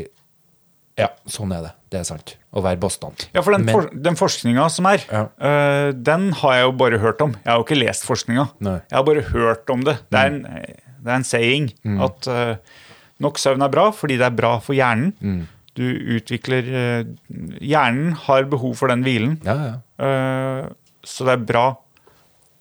[0.95, 1.69] ja, sånn er det.
[1.91, 2.31] Det er sant.
[2.55, 3.26] Å være bastant.
[3.35, 5.26] Ja, for den, for, den forskninga som er, Ja.
[5.43, 7.34] øh, den har jeg jo bare hørt om.
[7.41, 8.45] Jeg har jo ikke lest forskninga.
[8.63, 9.97] Jeg har bare hørt om det.
[10.07, 10.38] Det er en,
[11.03, 11.99] det er en saying Mm.
[12.07, 12.55] at øh,
[13.23, 15.13] nok søvn er bra fordi det er bra for hjernen.
[15.21, 15.43] Mm.
[15.75, 15.83] Du
[16.15, 17.07] utvikler øh,
[17.59, 19.55] Hjernen har behov for den hvilen, Ja,
[19.99, 20.05] ja.
[20.07, 20.69] øh,
[21.03, 21.65] så det er bra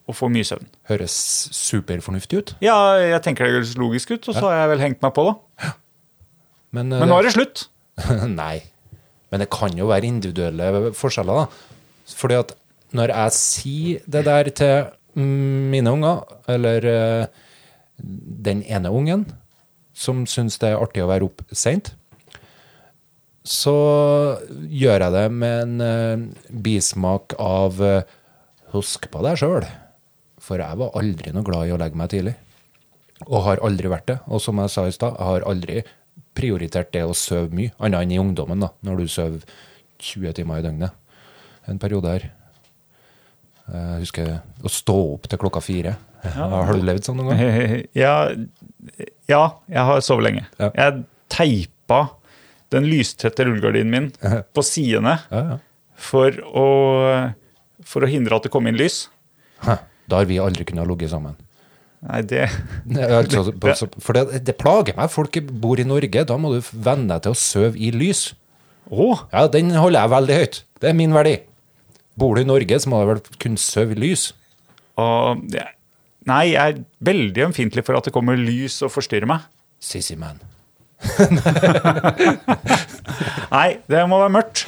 [0.05, 0.67] å få mye søvn.
[0.91, 1.15] Høres
[1.57, 2.51] superfornuftig ut.
[2.65, 5.25] Ja, jeg tenker det høres logisk ut, og så har jeg vel hengt meg på,
[5.31, 5.71] da.
[6.75, 7.63] Men, eh, Men nå er det slutt.
[8.35, 8.59] Nei.
[9.31, 11.79] Men det kan jo være individuelle forskjeller, da.
[12.19, 12.53] Fordi at
[12.95, 14.91] når jeg sier det der til
[15.23, 16.21] mine unger,
[16.51, 17.27] eller eh,
[18.45, 19.25] den ene ungen
[19.95, 21.93] som syns det er artig å være opp seint,
[23.45, 23.75] så
[24.73, 26.23] gjør jeg det med en eh,
[26.65, 28.21] bismak av eh,
[28.75, 29.67] Husk på deg sjøl.
[30.43, 32.33] For jeg var aldri noe glad i å legge meg tidlig.
[33.29, 34.17] Og har aldri vært det.
[34.27, 35.85] Og som jeg sa i stad, jeg har aldri
[36.35, 39.45] prioritert det å sove mye, annet enn i ungdommen, da, når du sover
[40.03, 40.97] 20 timer i døgnet.
[41.71, 42.27] En periode her.
[43.71, 44.33] Jeg husker
[44.67, 45.95] å stå opp til klokka fire.
[46.35, 47.79] Har du levd sånn noen gang?
[48.05, 48.17] Ja,
[49.31, 50.45] ja jeg har sovet lenge.
[50.61, 50.71] Ja.
[50.77, 52.03] Jeg teipa
[52.75, 55.57] den lystette rullegardinen min på sidene Ja, ja.
[55.95, 56.67] for å,
[57.87, 59.05] for å hindre at det kom inn lys.
[59.65, 59.79] Hæ,
[60.11, 61.37] Da har vi aldri kunnet ligge sammen.
[62.05, 62.49] Nei, det
[62.93, 65.09] Altså, for det, det plager meg.
[65.13, 66.25] Folk bor i Norge.
[66.29, 68.33] Da må du venne deg til å sove i lys.
[68.93, 69.23] Oh.
[69.33, 70.59] Ja, den holder jeg veldig høyt.
[70.83, 71.39] Det er min verdi.
[72.21, 74.27] Bor du i Norge, så må du vel kunne sove i lys.
[75.01, 75.65] Og det-
[76.29, 79.45] Nei, jeg er veldig ømfintlig for at det kommer lys og forstyrrer meg.
[79.85, 80.39] Sissy man.
[83.55, 84.65] Nei, det må være mørkt.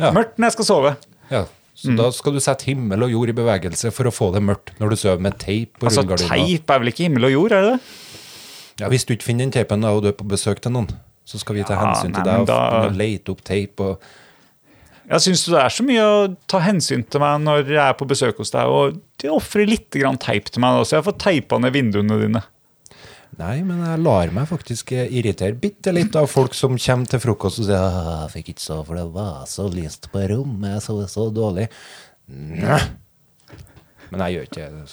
[0.00, 0.12] Ja.
[0.16, 0.92] Mørkt når jeg skal sove.
[1.30, 1.44] Ja,
[1.80, 4.72] så da skal du sette himmel og jord i bevegelse for å få det mørkt
[4.80, 6.30] når du sover med teip på Altså, rullegardina.
[6.46, 7.80] Teip er vel ikke himmel og jord, er det det?
[8.80, 10.88] Ja, hvis du ikke finner den teipen da, og du er på besøk til noen,
[11.28, 13.80] så skal vi ta Ja, hensyn nei, til deg og da- lete opp teip.
[13.84, 14.06] Og...
[15.10, 16.18] Jeg syns det er så mye å
[16.50, 19.90] ta hensyn til meg når jeg er på besøk hos deg, og de ofrer litt
[19.90, 22.42] teip til meg så Jeg får teipa ned vinduene dine.
[23.40, 27.22] Nei, men jeg lar meg faktisk eh, irritere bitte litt av folk som kommer til
[27.22, 30.74] frokost og sier «Åh, 'Jeg fikk ikke sove, for det var så lyst på rommet,
[30.74, 31.70] jeg sov så dårlig'.
[32.28, 32.80] Nei.
[34.10, 34.84] Men jeg gjør ikke det.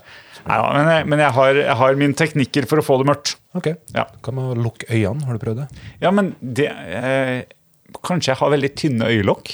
[0.46, 3.10] Nei, da, men jeg, men jeg, har, jeg har mine teknikker for å få det
[3.10, 3.36] mørkt.
[3.58, 3.72] Ok.
[3.98, 5.26] Ja, Hva med å lukke øynene?
[5.28, 5.68] Har du prøvd det?
[6.04, 7.40] ja men det eh,
[8.04, 9.54] Kanskje jeg har veldig tynne øyelokk.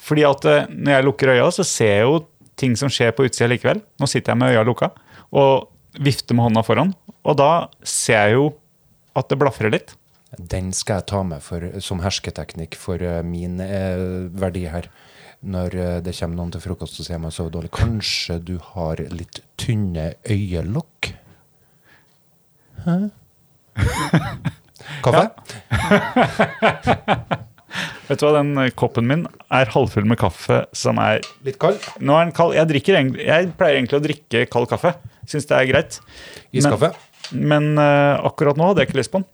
[0.00, 2.18] Fordi at eh, når jeg lukker øya, så ser jeg jo
[2.60, 3.80] ting som skjer på utsida likevel.
[4.00, 4.90] Nå sitter jeg med øya lukka
[5.36, 5.70] og
[6.00, 6.92] vifter med hånda foran,
[7.26, 7.50] og da
[7.86, 8.44] ser jeg jo
[9.18, 9.94] at det blafrer litt.
[10.38, 14.86] Den skal jeg ta med for, som hersketeknikk for eh, min eh, verdi her.
[15.40, 17.72] Når eh, det kommer noen til frokost og sier meg sover dårlig.
[17.74, 21.12] Kanskje du har litt tynne øyelokk?
[22.86, 22.96] Hæ?
[25.04, 25.26] Kaffe?
[28.10, 29.20] Vet du hva, den eh, koppen min
[29.54, 31.78] er halvfull med kaffe som er Litt kald?
[32.02, 32.56] Nå er den kald.
[32.58, 34.96] Jeg, drikker, jeg pleier egentlig å drikke kald kaffe.
[35.30, 36.00] Syns det er greit.
[36.50, 36.90] Iskaffe?
[37.30, 39.28] Men, men uh, akkurat nå hadde jeg ikke lyst på den.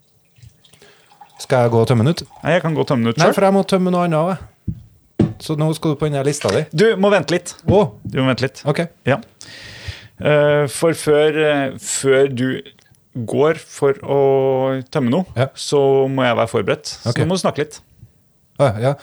[1.40, 2.22] Skal jeg gå og tømme den ut?
[2.42, 3.30] Nei, Jeg kan gå og tømme den ut selv.
[3.30, 5.32] Nei, for jeg må tømme noe annet.
[5.44, 6.62] Så nå skal du på den lista di.
[6.72, 7.52] Du må vente litt.
[7.68, 7.94] Oh.
[8.04, 8.62] Du må vente litt.
[8.68, 8.86] ok.
[9.08, 9.18] Ja.
[10.20, 12.48] Uh, for før, uh, før du
[13.16, 14.20] går for å
[14.92, 15.48] tømme noe, Ja.
[15.56, 15.80] så
[16.12, 16.86] må jeg være forberedt.
[17.00, 17.20] Så Ok.
[17.24, 17.80] nå må du snakke litt.
[18.58, 18.94] Ah, ja.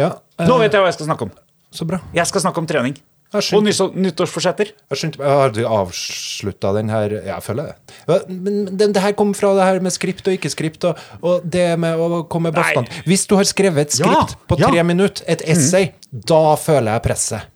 [0.00, 0.10] ja.
[0.38, 1.32] eh, Nå vet jeg hva jeg skal snakke om.
[1.72, 2.02] Så bra.
[2.16, 2.98] Jeg skal snakke om trening.
[3.32, 4.74] Og nyttårsforsetter.
[4.92, 7.94] jeg skjønte Har du avslutta den her jeg føler det.
[8.04, 11.00] Ja, Men det, det her kom fra det her med skript og ikke skript, og,
[11.24, 12.92] og det med å komme bastant.
[13.08, 14.68] Hvis du har skrevet et Ja, skript på ja.
[14.68, 17.48] tre minutter, et essay, da føler jeg presset.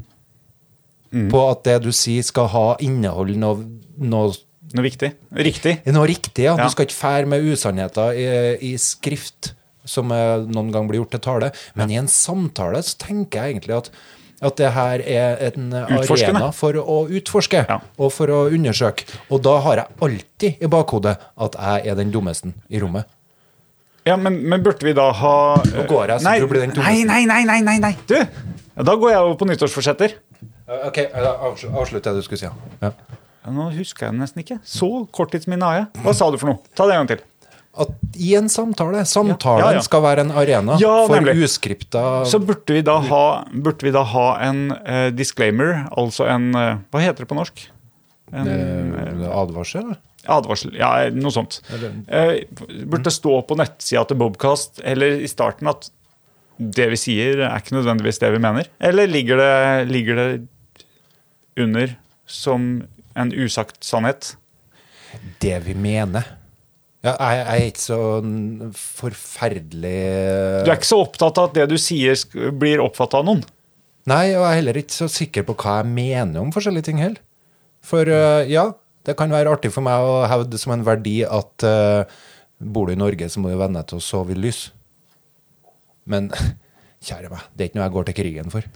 [1.30, 3.68] På at det du sier skal ha innehold noe,
[4.00, 4.32] noe
[4.76, 5.08] Noe viktig.
[5.30, 5.76] Riktig.
[5.94, 6.56] Noe riktig, ja.
[6.58, 6.64] Ja.
[6.66, 8.24] Du skal ikke fære med usannheter i,
[8.66, 9.52] i skrift,
[9.88, 11.50] som noen gang blir gjort til tale.
[11.78, 13.90] Men i en samtale så tenker jeg egentlig at,
[14.44, 17.78] at det her er en arena for å utforske Ja.
[17.98, 19.06] og for å undersøke.
[19.30, 23.06] Og da har jeg alltid i bakhodet at jeg er den dummesten i rommet.
[24.06, 25.34] Ja, men, men burde vi da ha
[25.66, 27.94] Nå går jeg, så nei, du blir den nei, nei, nei, nei, nei, nei.
[28.06, 28.14] Du!
[28.20, 30.12] Ja, da går jeg over på nyttårsforsetter.
[30.86, 32.50] Ok, avslutt, det du skulle si.
[32.82, 32.90] Ja.
[33.46, 34.56] Ja, nå husker jeg det nesten ikke.
[34.66, 35.86] Så korttidsminne har jeg.
[36.04, 36.58] Hva sa du for noe?
[36.78, 37.24] Ta det en gang til.
[37.76, 39.84] At I en samtale Samtalen Ja, ja, ja.
[39.84, 41.36] skal være en arena for nemlig.
[41.44, 46.78] uskripta Så burde vi da ha, vi da ha en uh, disclaimer, altså en uh,
[46.90, 47.66] Hva heter det på norsk?
[48.34, 49.84] En eh, advarsel?
[49.84, 50.00] eller?
[50.26, 50.72] advarsel.
[50.74, 51.60] Ja, noe sånt.
[52.10, 52.40] Uh,
[52.90, 55.90] burde stå på nettsida til Bobcast eller i starten at
[56.56, 58.68] det vi sier, er ikke nødvendigvis det vi mener?
[58.80, 59.54] Eller ligger det,
[59.92, 60.28] ligger det
[61.60, 61.94] under
[62.26, 62.86] som
[63.16, 64.34] en usagt sannhet?
[65.40, 66.24] Det vi mener.
[67.06, 67.98] Ja, jeg, jeg er ikke så
[68.98, 69.98] forferdelig
[70.66, 72.18] Du er ikke så opptatt av at det du sier
[72.58, 73.44] blir oppfatta av noen.
[74.10, 77.02] Nei, og jeg er heller ikke så sikker på hva jeg mener om forskjellige ting
[77.02, 77.22] heller.
[77.86, 78.68] For eh, ja,
[79.06, 82.06] det kan være artig for meg å hevde som en verdi at uh,
[82.58, 84.64] bor du i Norge, så må du venne deg til å sove i lys.
[86.10, 86.30] Men
[87.06, 88.66] kjære meg, det er ikke noe jeg går til krigen for.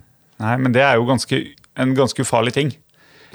[0.41, 1.41] Nei, men det er jo ganske,
[1.83, 2.71] en ganske ufarlig ting.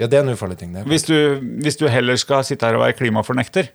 [0.00, 0.84] Ja, det er en ufarlig ting, det.
[0.88, 1.16] Hvis du,
[1.64, 3.70] hvis du heller skal sitte her og være klimafornekter.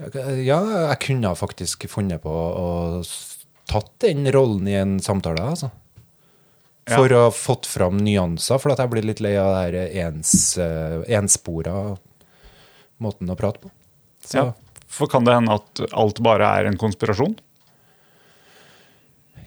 [0.00, 0.58] Ja,
[0.88, 2.70] jeg kunne faktisk funnet på å
[3.70, 5.70] tatt den rollen i en samtale, altså.
[6.88, 6.96] Ja.
[6.96, 10.08] For å ha fått fram nyanser, for at jeg blir litt lei av det her
[10.08, 11.94] ens, uh, enspora
[13.02, 13.72] måten å prate på.
[14.26, 14.50] Så Ja.
[14.92, 17.38] For kan det hende at alt bare er en konspirasjon?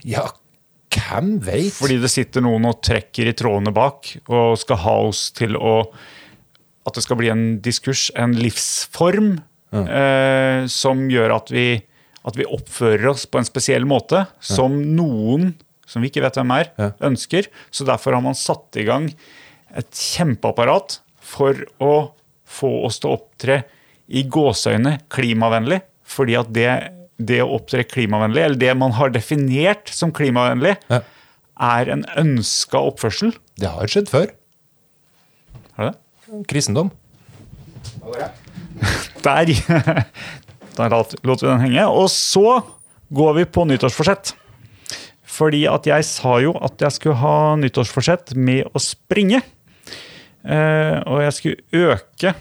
[0.05, 0.26] ja,
[0.93, 1.73] hvem veit?
[1.76, 5.77] Fordi det sitter noen og trekker i trådene bak og skal ha oss til å
[6.85, 9.39] At det skal bli en diskurs, en livsform,
[9.84, 11.65] eh, som gjør at vi,
[12.26, 15.53] at vi oppfører oss på en spesiell måte, som noen,
[15.85, 16.91] som vi ikke vet hvem er, Ja.
[17.10, 17.47] ønsker.
[17.72, 19.11] Så derfor har man satt i gang
[19.76, 22.11] et kjempeapparat for å
[22.45, 23.64] få oss til å opptre
[24.07, 25.81] i gåseøyne klimavennlig.
[26.06, 26.69] Fordi at det,
[27.18, 31.02] det å opptre klimavennlig, eller det man har definert som klimavennlig, Ja.
[31.60, 33.34] er en ønska oppførsel.
[33.57, 34.31] Det har skjedd før.
[35.77, 36.89] Har det Kristendom.
[38.02, 38.31] Hva var det?
[39.26, 39.49] Der,
[40.77, 41.85] der lot vi den henge.
[41.88, 42.60] Og så
[43.15, 44.35] går vi på nyttårsforsett.
[45.35, 49.41] Fordi at jeg sa jo at jeg skulle ha nyttårsforsett med å springe.
[50.45, 52.35] Eh, og jeg skulle øke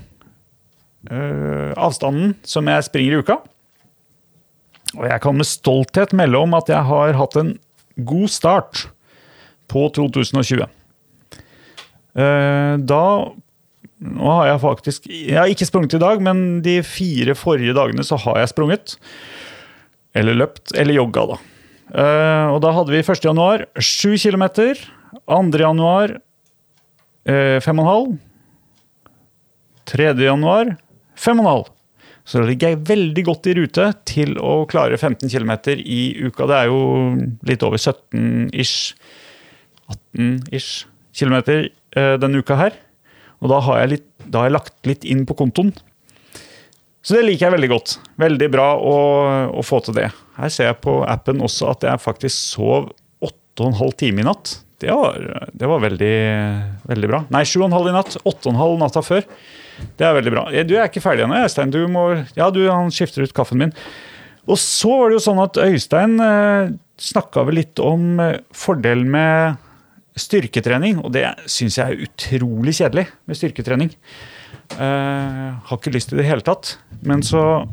[1.11, 3.39] eh, avstanden som jeg springer i uka.
[4.95, 7.55] Og jeg kan med stolthet melde om at jeg har hatt en
[8.07, 8.85] god start
[9.73, 10.67] på 2020.
[12.15, 13.05] Eh, da
[14.05, 18.05] Nå har jeg faktisk Jeg har ikke sprunget i dag, men de fire forrige dagene
[18.05, 18.97] så har jeg sprunget.
[20.15, 21.39] Eller løpt, eller jogga, da.
[21.95, 23.25] Eh, og da hadde vi 1.
[23.25, 24.45] januar 7 km.
[25.25, 25.41] 2.
[25.61, 26.17] januar
[27.27, 28.19] eh, 5,5.
[29.91, 30.13] 3.
[30.27, 30.77] januar
[31.17, 31.71] 5,5.
[32.25, 36.49] Så ligger jeg veldig godt i rute til å klare 15 km i uka.
[36.49, 36.81] Det er jo
[37.45, 38.95] litt over 17-ish.
[39.93, 42.79] 18-ish kilometer eh, denne uka her.
[43.45, 45.75] Og da har, litt, da har jeg lagt litt inn på kontoen.
[47.05, 47.99] Så det liker jeg veldig godt.
[48.23, 48.95] Veldig bra å,
[49.53, 50.07] å få til det.
[50.39, 52.89] Her ser jeg på appen også at jeg faktisk sov
[53.21, 54.55] 8,5 timer i natt.
[54.81, 55.21] Det var,
[55.53, 56.15] det var veldig,
[56.89, 57.21] veldig bra.
[57.33, 58.17] Nei, 7,5 i natt.
[58.25, 59.29] 8,5 natta før.
[60.01, 60.47] Det er veldig bra.
[60.53, 61.73] Eh, Du er ikke ferdig ennå, Øystein.
[61.75, 62.07] Du må,
[62.37, 63.77] ja, du, han skifter ut kaffen min.
[64.49, 69.09] Og så var det jo sånn at Øystein eh, snakka vel litt om eh, fordelen
[69.13, 69.61] med
[70.19, 73.95] styrketrening, og det syns jeg er utrolig kjedelig med styrketrening.
[74.75, 76.77] Uh, har ikke lyst til det i det hele tatt.
[77.05, 77.65] Men så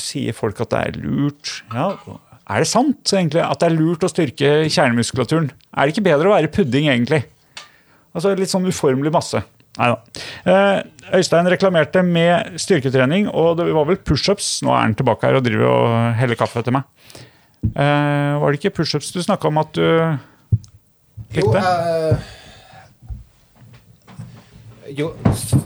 [0.00, 1.60] sier folk at det er lurt.
[1.72, 1.92] Ja,
[2.46, 5.50] er det sant egentlig at det er lurt å styrke kjernemuskulaturen?
[5.74, 7.24] Er det ikke bedre å være pudding, egentlig?
[8.16, 9.42] Altså litt sånn uformelig masse.
[9.76, 10.22] Nei da.
[10.48, 14.60] Eh, Øystein reklamerte med styrketrening, og det var vel pushups.
[14.64, 16.86] Nå er han tilbake her og driver og heller kaffe til meg.
[17.66, 19.84] Eh, var det ikke pushups du snakka om at du
[21.36, 21.62] Jo, likte?
[21.62, 22.16] eh,
[24.96, 25.08] jo,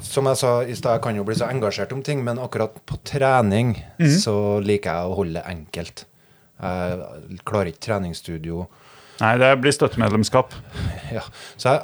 [0.07, 2.73] som jeg sa i stad, jeg kan jo bli så engasjert om ting, men akkurat
[2.89, 4.17] på trening Mhm.
[4.23, 6.05] så liker jeg å holde det enkelt.
[6.61, 8.67] Jeg klarer ikke treningsstudio.
[9.21, 10.53] Nei, det blir støttemedlemskap.
[11.13, 11.23] Ja.
[11.57, 11.81] Så jeg,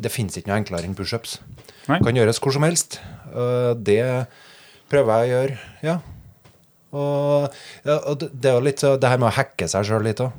[0.00, 1.38] det fins ikke noe enklere enn pushups.
[1.86, 3.00] Kan gjøres hvor som helst.
[3.82, 4.26] Det
[4.90, 5.98] prøver jeg å gjøre, ja.
[6.92, 7.52] Og,
[7.86, 10.18] ja, og det, det er jo litt Det her med å hacke seg sjøl litt
[10.24, 10.32] òg.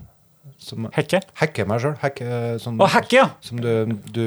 [0.95, 1.21] Hekke.
[1.41, 1.95] Hekke meg sjøl.
[2.03, 2.25] Hacke
[2.61, 3.27] sånn Å, hekke, ja!
[3.41, 3.71] Som du,
[4.13, 4.25] du,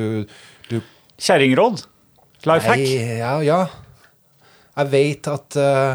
[0.71, 0.81] du
[1.23, 1.85] Kjerringråd.
[2.49, 2.81] Life hack.
[2.83, 3.61] Nei, ja, ja.
[4.75, 5.95] Jeg vet at uh,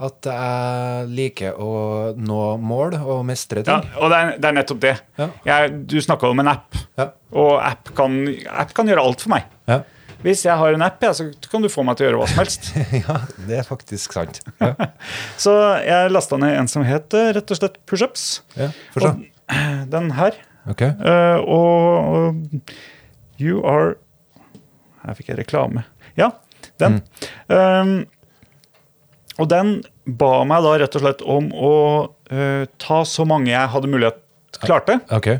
[0.00, 1.70] At jeg liker å
[2.18, 3.90] nå mål og mestre Ja, ting.
[4.00, 4.94] og det er, det er nettopp det.
[5.20, 5.28] Ja.
[5.46, 7.10] Jeg, du snakka om en app, Ja.
[7.36, 8.16] og app kan,
[8.48, 9.44] app kan gjøre alt for meg.
[10.20, 12.28] Hvis jeg har en app, ja, så kan du få meg til å gjøre hva
[12.28, 12.70] som helst.
[13.02, 13.16] ja,
[13.48, 14.42] det er faktisk sant.
[14.60, 14.74] Ja.
[15.44, 15.54] Så
[15.86, 18.28] jeg lasta ned en som het eh, rett og slett Pushups.
[18.58, 19.14] Ja, se.
[19.94, 20.36] Den her.
[20.68, 20.84] Ok.
[21.00, 23.96] Uh, og, og You are
[25.00, 25.86] Her fikk jeg reklame.
[26.20, 26.34] Ja,
[26.80, 26.98] den.
[27.48, 27.94] Um,
[29.40, 31.74] og den ba meg da rett og slett om å
[32.12, 34.20] uh, ta så mange jeg hadde mulighet
[34.60, 34.98] klarte.
[35.08, 35.30] Ok.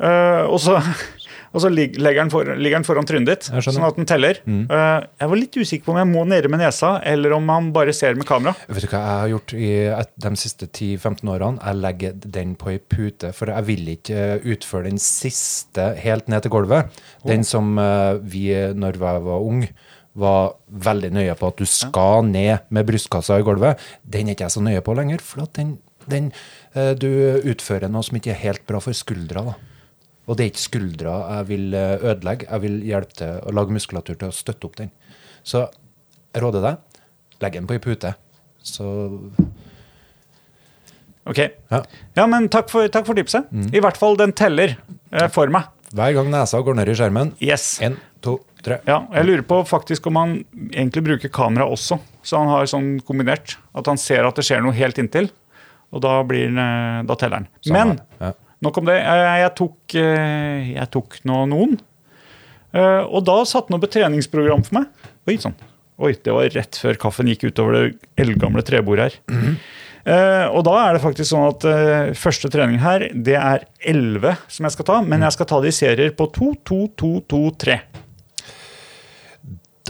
[0.00, 0.76] Uh, og så,
[1.50, 4.38] og så ligger den, for, ligger den foran trynet ditt, sånn at den teller.
[4.46, 4.64] Mm.
[4.70, 7.94] jeg var litt usikker på om jeg må nede med nesa, eller om han bare
[7.96, 8.54] ser med kamera.
[8.70, 9.70] Vet du hva jeg har gjort i
[10.26, 11.58] de siste 10-15 årene?
[11.58, 16.30] Jeg legger den på ei pute, for jeg vil ikke eh, utføre den siste helt
[16.30, 17.00] ned til gulvet.
[17.26, 19.64] Den som eh, vi, når jeg var ung,
[20.20, 20.54] var
[20.90, 24.56] veldig nøye på at du skal ned med brystkassa i gulvet, den er ikke jeg
[24.56, 25.22] så nøye på lenger.
[25.24, 25.76] For den,
[26.10, 26.30] den
[26.74, 27.10] eh, Du
[27.50, 29.50] utfører noe som ikke er helt bra for skuldra.
[29.52, 29.69] da.
[30.28, 33.74] Og det er ikke skuldra jeg vil eh, ødelegge, jeg vil hjelpe til å lage
[33.74, 34.90] muskulatur til å støtte opp den.
[35.42, 35.64] Så
[36.34, 37.00] jeg råder deg,
[37.42, 38.12] legg den på ei pute.
[38.62, 38.86] Så
[41.30, 41.38] Ok.
[41.70, 41.82] ja.
[42.16, 43.48] Ja, men takk for, takk for tipset.
[43.74, 44.76] I hvert fall den teller
[45.12, 45.68] eh, for meg.
[45.94, 47.32] Hver gang nesa går ned i skjermen.
[47.42, 47.74] Yes.
[47.84, 48.78] En, to, tre.
[48.88, 50.36] Ja, jeg lurer på faktisk om han
[50.70, 51.98] egentlig bruker kamera også.
[52.26, 53.56] Så han har sånn kombinert.
[53.76, 55.30] At han ser at det skjer noe helt inntil.
[55.90, 57.50] Og da, blir, eh, da teller han.
[57.74, 58.32] Men Ja.
[58.64, 58.98] Nok om det.
[59.00, 61.76] Jeg, tok, eh, jeg tok nå noen.
[62.76, 65.10] Eh, Og da satte han opp et treningsprogram for meg.
[65.28, 65.56] Oi sånn.
[66.00, 67.84] Oi, det var rett før kaffen gikk utover det
[68.22, 69.18] eldgamle trebordet her.
[70.08, 74.38] Eh, og da er det faktisk sånn at uh, første trening her, det er 11
[74.48, 75.00] som jeg skal ta.
[75.04, 77.76] Men jeg skal ta det i serier på 2, 2, 2, 2, 3.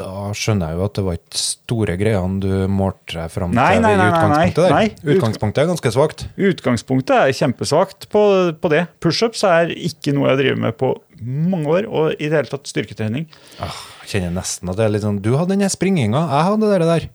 [0.00, 3.60] Da skjønner jeg jo at det var ikke store greiene du målte deg fram til
[3.60, 4.60] nei, i nei, i utgangspunktet.
[4.62, 4.72] der.
[4.74, 4.84] nei.
[4.90, 6.24] Nei, Utgangspunktet er ganske svakt.
[6.50, 8.22] Utgangspunktet er kjempesvakt på,
[8.62, 8.86] på det.
[9.04, 11.88] Pushups er ikke noe jeg driver med på mange år.
[11.90, 13.26] Og i det hele tatt styrketrening.
[13.60, 16.70] Ah, jeg kjenner nesten at det er litt sånn Du hadde den springinga, jeg hadde
[16.72, 17.06] det der.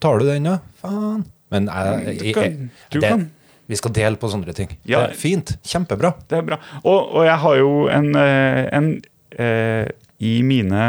[0.00, 0.56] Tar du den, da?
[0.80, 1.26] Faen.
[1.50, 3.24] Men jeg, jeg, jeg, jeg, du det, kan.
[3.68, 4.72] vi skal dele på sånne ting.
[4.86, 5.02] Ja.
[5.02, 5.52] Det er fint.
[5.66, 6.14] Kjempebra.
[6.30, 6.60] Det er bra.
[6.84, 8.90] Og, og jeg har jo en, en, en
[9.34, 9.90] eh,
[10.22, 10.84] i mine,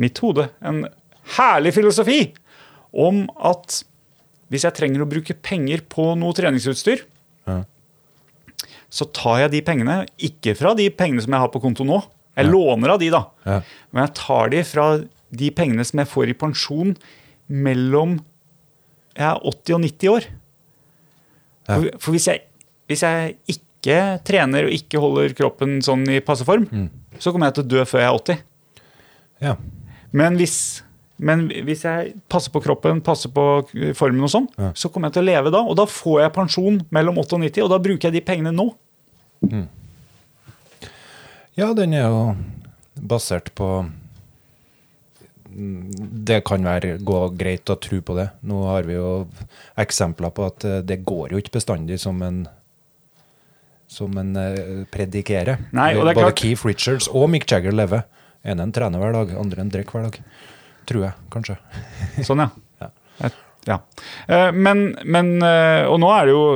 [0.00, 0.84] mitt hode en
[1.36, 2.20] herlig filosofi
[2.92, 3.82] om at
[4.52, 7.04] hvis jeg trenger å bruke penger på noe treningsutstyr,
[7.48, 7.62] Ja.
[8.92, 12.02] så tar jeg de pengene ikke fra de pengene som jeg har på konto nå.
[12.36, 13.22] Jeg låner av de, da.
[13.46, 13.60] Ja.
[13.92, 14.86] Men jeg tar de fra
[15.32, 16.94] de pengene som jeg får i pensjon
[17.48, 18.18] mellom
[19.16, 20.26] jeg er 80 og 90 år.
[21.68, 21.74] Ja.
[21.76, 22.42] For, for hvis, jeg,
[22.88, 26.88] hvis jeg ikke trener og ikke holder kroppen sånn i passe form, Mm.
[27.20, 28.42] så kommer jeg til å dø før jeg er 80.
[29.42, 29.56] Ja.
[30.12, 30.82] Men hvis,
[31.18, 33.44] men hvis jeg passer på kroppen, passer på
[33.96, 34.72] formen og sånn, Ja.
[34.76, 35.62] så kommer jeg til å leve da.
[35.64, 38.52] Og da får jeg pensjon mellom 8 og 90, og da bruker jeg de pengene
[38.52, 38.68] nå.
[41.56, 42.22] ja, den er jo
[43.08, 43.72] basert på
[45.52, 45.90] Mm,
[46.24, 48.30] Det kan være gå greit å tro på det.
[48.48, 49.26] Nå har vi jo
[49.76, 52.46] eksempler på at eh, det går jo ikke bestandig som en
[53.86, 55.58] som en eh, predikerer.
[55.76, 58.06] Nei, Både klart- Keith Richards og Mick Jagger lever.
[58.44, 60.16] Ene en trener hver dag, andre en drikker hver dag.
[60.90, 61.56] Tror jeg, kanskje.
[62.26, 62.50] Sånn, ja.
[63.22, 63.30] Ja.
[63.68, 63.76] Ja.
[64.26, 66.46] Eh, Men, men eh, Og nå er det jo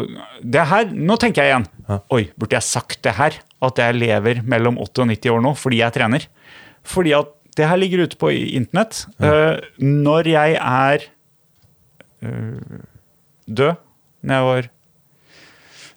[0.43, 1.67] det her, Nå tenker jeg igjen.
[1.87, 1.99] Ja.
[2.17, 3.37] Oi, burde jeg sagt det her?
[3.63, 6.27] At jeg lever mellom 80 og 90 år nå fordi jeg trener?
[6.87, 9.05] Fordi at det her ligger ute på internett.
[9.23, 11.07] Eh, Når jeg er
[13.47, 13.77] død
[14.27, 14.69] Når jeg var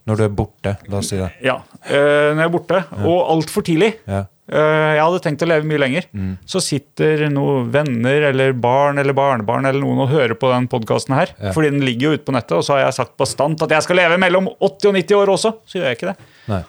[0.09, 1.27] Når du er borte, la oss si det.
[1.45, 1.57] Ja.
[1.89, 4.23] Når jeg er borte, og altfor tidlig Ja.
[4.49, 6.07] Eh, Jeg hadde tenkt å leve mye lenger.
[6.49, 11.13] Så sitter noen venner eller barn eller barnebarn eller noen og hører på den podkasten
[11.15, 11.33] her.
[11.37, 11.51] Ja.
[11.53, 13.85] Fordi den ligger jo ute på nettet, og så har jeg sagt bastant at jeg
[13.85, 15.53] skal leve mellom 80 og 90 år også.
[15.69, 16.29] Så gjør jeg ikke det.
[16.49, 16.63] Nei.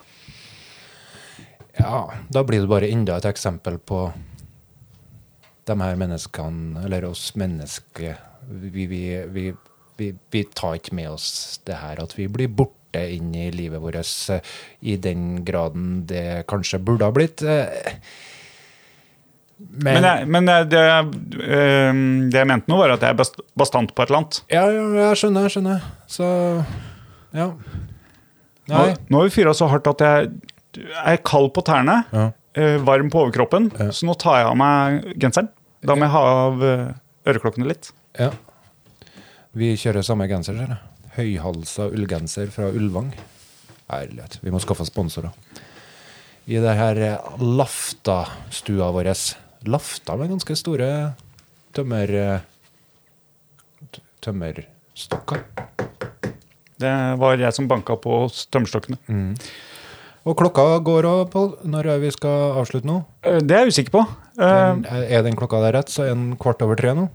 [1.80, 4.10] Ja, da blir det bare enda et eksempel på
[5.70, 8.18] de her menneskene, eller oss mennesker.
[8.50, 9.00] Vi, vi,
[9.30, 9.44] vi,
[10.00, 13.80] vi, vi tar ikke med oss det her at vi blir borte inn i livet
[13.80, 13.94] vårt
[14.30, 14.40] eh,
[14.82, 17.42] i den graden det kanskje burde ha blitt.
[17.42, 17.66] eh.
[19.60, 21.92] Men, Men, jeg, men jeg- det, eh,
[22.32, 23.24] det jeg mente nå, var at jeg er
[23.56, 24.38] bastant på et eller annet.
[24.48, 25.82] Ja, ja, jeg skjønner, jeg skjønner.
[26.08, 26.64] Så
[27.36, 27.50] ja.
[28.70, 30.30] Nå, nå har vi fyra så hardt at jeg
[31.04, 32.30] er kald på tærne, Ja.
[32.78, 33.90] varm på overkroppen, Ja.
[33.92, 35.48] så nå tar jeg av meg genseren.
[35.82, 36.60] Da må jeg ha av
[37.26, 37.92] øreklokkene litt.
[38.18, 38.30] Ja.
[39.54, 40.78] Vi kjører samme genser, ser jeg.
[41.16, 43.12] Høyhalsa ullgenser fra Ulvang.
[43.90, 44.38] Ærlighet.
[44.44, 45.32] Vi må skaffe sponsorer.
[46.50, 49.10] I det her eh, Lafta-stua vår.
[49.70, 50.90] Lafta med ganske store
[51.76, 52.14] tømmer...
[52.14, 52.46] eh,
[54.20, 55.40] Tømmerstokker.
[56.80, 58.22] Det var jeg som banka på
[58.52, 58.98] tømmerstokkene.
[60.28, 61.54] Og klokka går òg, Pål.
[61.72, 62.98] Når er vi skal avslutte nå?
[63.24, 64.02] Eh, Det er jeg usikker på.
[64.36, 67.08] Den- Er den klokka der rett, så er den kvart over tre nå.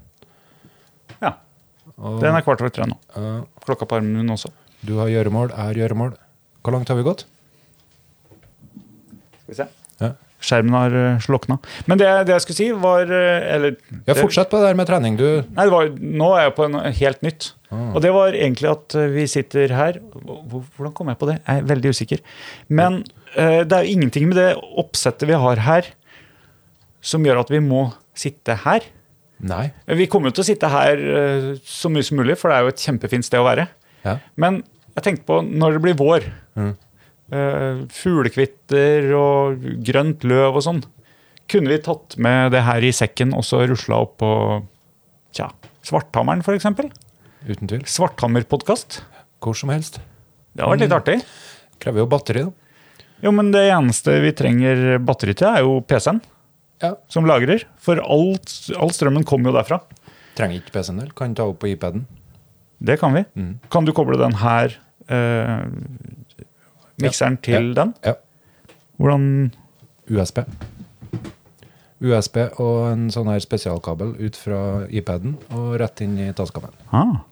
[2.02, 2.98] Og, Den er kvart over tre nå.
[3.16, 4.52] Uh, Klokka på armen min også.
[4.86, 6.14] du har gjøremål, er gjøremål.
[6.66, 7.26] Hvor langt har vi gått?
[9.46, 9.68] Skal vi se.
[10.02, 10.12] Ja.
[10.46, 11.58] Skjermen har uh, slokna.
[11.90, 14.90] Men det, det jeg skulle si, var eh, Eller Ja, fortsett på det der med
[14.90, 15.28] trening, du.
[15.56, 17.48] Nei, det var, nå er jeg på en helt nytt.
[17.72, 17.94] Ah.
[17.96, 21.40] Og det var egentlig at eh, vi sitter her Hvordan kom jeg på det?
[21.42, 22.26] Jeg er veldig usikker.
[22.68, 23.00] Men
[23.34, 24.52] eh, det er jo ingenting med det
[24.84, 25.90] oppsettet vi har her
[27.06, 28.86] som gjør at vi må sitte her.
[29.44, 29.66] Nei.
[30.00, 32.66] Vi kommer jo til å sitte her eh, så mye som mulig, for det er
[32.66, 33.68] jo et kjempefint sted å være.
[34.06, 34.18] Ja.
[34.40, 34.62] Men
[34.96, 36.28] jeg tenkte på når det blir vår.
[36.56, 36.74] Mm.
[37.36, 40.84] eh, fuglekvitter og grønt løv og sånn.
[41.52, 44.32] Kunne vi tatt med det her i sekken og så rusla opp på
[45.36, 45.52] tja,
[45.86, 46.66] Svarthammeren, f.eks.?
[47.46, 47.84] Uten tvil.
[47.86, 49.04] Svarthammerpodkast.
[49.44, 50.00] Hvor som helst.
[50.56, 51.18] Det har vært litt artig.
[51.84, 52.80] Krever jo batteri, da.
[53.26, 56.24] Jo, men det eneste vi trenger batteri til, er jo PC-en
[56.82, 56.96] Ja.
[57.08, 57.64] som lagrer.
[57.80, 59.80] For alt, all strømmen kommer jo derfra.
[60.36, 61.12] Trenger ikke PC-en del.
[61.16, 62.06] Kan ta opp på iPaden.
[62.84, 63.24] Det kan vi.
[63.72, 64.74] Kan du koble den her,
[65.08, 65.64] eh,
[67.02, 67.74] mikseren, til Ja.
[67.84, 67.94] den?
[68.04, 68.14] Ja.
[69.00, 69.52] Hvordan
[70.10, 70.44] USB.
[72.02, 76.74] USB og en sånn her spesialkabel ut fra iPaden og rett inn i Tascam-en.
[76.92, 77.24] ah.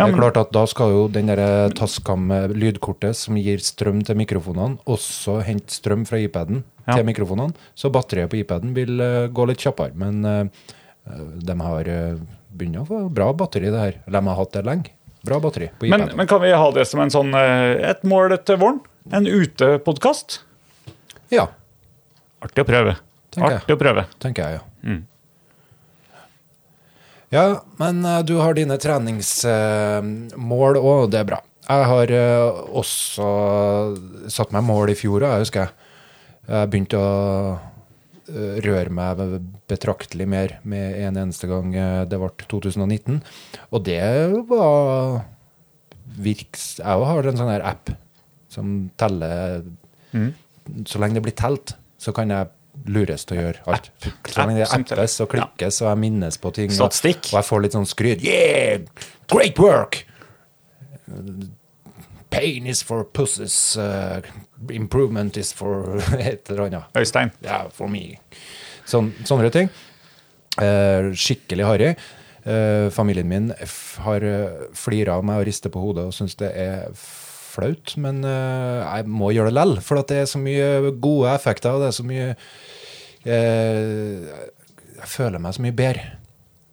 [0.00, 4.18] Ja, det er klart at Da skal jo den der Tascam-lydkortet som gir strøm til
[4.18, 6.96] mikrofonene, også hente strøm fra iPaden Ja.
[6.96, 7.54] til mikrofonene.
[7.76, 9.92] Så batteriet på iPaden vil uh, gå litt kjappere.
[9.94, 10.46] Men uh,
[11.38, 12.16] de har uh,
[12.56, 14.00] begynt å få bra batteri, det her.
[14.08, 14.90] De har hatt det lenge.
[15.22, 16.16] Bra batteri på iPaden.
[16.16, 18.80] men kan vi ha det som en sånn, et mål til våren?
[19.12, 20.40] En utepodkast?
[21.30, 21.46] ja,
[22.40, 22.96] Artig å prøve.
[23.30, 23.62] Tenker jeg.
[23.68, 24.04] Å prøve.
[24.18, 24.62] tenker jeg, ja.
[24.88, 25.02] Mm.
[27.30, 31.38] Ja, men eh, du har dine treningsmål òg, det er bra.
[31.70, 33.26] Jeg har eh, også
[34.32, 35.70] satt meg mål i fjor, jeg husker jeg.
[36.50, 37.12] Jeg begynte å
[37.54, 39.22] eh, røre meg
[39.70, 41.70] betraktelig mer med en eneste gang
[42.10, 43.22] det ble 2019.
[43.70, 44.02] Og det
[44.50, 45.22] var
[46.18, 46.82] virks...
[46.82, 47.94] Jeg har en sånn her app
[48.50, 49.62] som teller
[50.90, 52.50] Så lenge det blir telt, så kan jeg
[52.88, 53.90] lures til å gjøre alt.
[54.30, 56.72] Så det appes og klikkes, og jeg minnes på ting.
[56.74, 57.32] Statistikk.
[57.32, 58.24] Og jeg får litt sånn skryt.
[58.24, 58.86] Yeah!
[59.30, 60.04] Great work!
[62.30, 63.76] Pain is for pussies.
[63.76, 64.22] Uh,
[64.70, 66.96] improvement is for et eller annet.
[66.96, 67.34] Øystein.
[67.44, 68.20] Ja, for me.
[68.88, 69.70] Sånn, sånne ting.
[70.60, 71.92] Uh, skikkelig harry.
[72.40, 73.50] Uh, familien min
[74.06, 76.86] har uh, flira av meg og rister på hodet og syns det er
[77.60, 81.76] flaut, men eh, jeg må gjøre det lell, for det er så mye gode effekter,
[81.76, 82.30] og det er så mye
[83.24, 84.30] eh,
[85.00, 86.06] Jeg føler meg så mye bedre.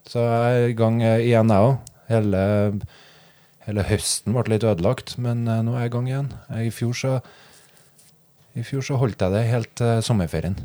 [0.08, 1.92] Så jeg er i gang eh, igjen, jeg òg.
[2.08, 2.42] Hele,
[3.68, 6.32] hele høsten ble litt ødelagt, men nå er jeg i gang igjen.
[6.56, 7.18] I fjor så
[8.58, 10.56] i fjor så holdt jeg det helt til sommerferien.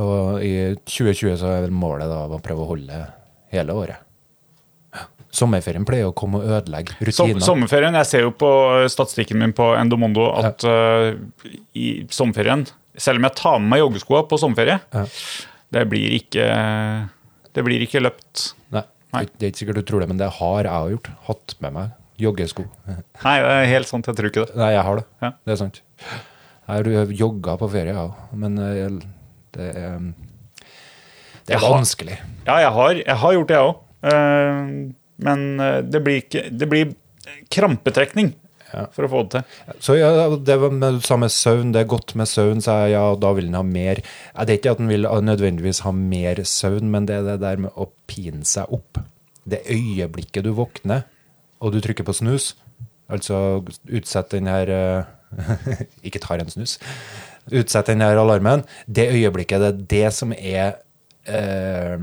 [0.00, 3.02] Og i 2020 så er vel målet da å prøve å holde
[3.52, 4.11] hele året.
[5.32, 7.40] Sommerferien pleier å komme og ødelegge rutiner.
[7.40, 8.50] sommerferien, Jeg ser jo på
[8.92, 11.14] statistikken min på Endomondo at eh,
[11.74, 12.66] i sommerferien,
[13.00, 15.06] selv om jeg tar med meg joggeskoa på sommerferie, Ja.
[15.72, 16.44] det blir ikke
[17.54, 18.52] det blir ikke løpt.
[18.72, 18.82] Nei,
[19.12, 19.24] Nei.
[19.38, 21.08] Det er ikke sikkert du tror det, men det har jeg jo gjort.
[21.28, 21.90] Hatt med meg
[22.20, 22.64] joggesko.
[23.24, 24.56] Nei, det er helt sant, jeg tror ikke det.
[24.60, 25.04] Nei, jeg har det.
[25.24, 25.30] Ja.
[25.44, 25.80] Det er sant.
[26.68, 29.00] Jeg har jogga på ferie, jeg òg, men eh,
[29.56, 29.98] det er
[31.48, 32.18] Det er har- vanskelig.
[32.46, 34.92] Ja, jeg har, jeg har gjort det, jeg òg.
[35.18, 36.94] Men eh, det blir, ikke, det blir
[37.52, 38.32] krampetrekning
[38.72, 38.86] Ja.
[38.88, 39.74] for å få det til.
[39.84, 42.94] Så ja, det var med, sa med søvn, det er godt med søvn, sa jeg
[42.94, 44.00] ja, da vil den ha mer.
[44.00, 47.60] Det er ikke at den vil nødvendigvis ha mer søvn, men det er det der
[47.66, 48.96] med å pine seg opp.
[49.44, 51.04] Det øyeblikket du våkner,
[51.60, 52.54] og du trykker på snus,
[53.12, 53.60] altså
[53.92, 55.04] utsett den her eh,
[56.08, 56.78] Ikke tar en snus.
[57.52, 58.64] Utsett den her alarmen.
[58.88, 60.74] Det øyeblikket, det er det som er
[61.28, 62.00] eh,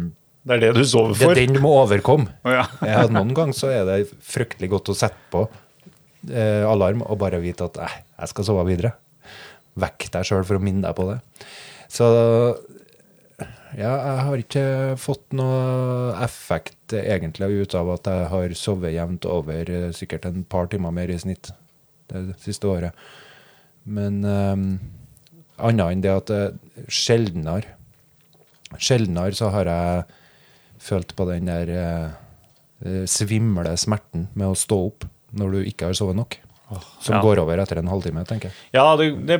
[0.47, 1.33] Det er det du sover for?
[1.35, 2.31] Det er den du må overkomme.
[2.47, 2.65] Oh, ja.
[2.85, 5.43] Ja, noen ganger så er det fryktelig godt å sette på
[6.31, 8.95] eh, alarm og bare vite at eh, jeg skal sove videre.
[9.79, 11.19] Vekk deg sjøl for å minne deg på det.
[11.91, 12.07] Så
[13.77, 14.65] ja, jeg har ikke
[14.97, 20.25] fått noe effekt eh, egentlig ut av at jeg har sovet jevnt over eh, sikkert
[20.29, 21.51] en par timer mer i snitt
[22.09, 22.95] det siste året.
[23.89, 24.63] Men um,
[25.61, 27.75] annet enn det at det sjeldnere
[28.77, 30.17] Sjeldnere så har jeg
[30.79, 32.11] følt på den der eh,
[32.85, 35.07] eh, svimle smerten med å stå opp
[35.39, 36.39] når du ikke har sovet nok.
[37.01, 37.19] Som ja.
[37.25, 38.57] går over etter en halvtime, tenker jeg.
[38.77, 39.39] Ja, det, det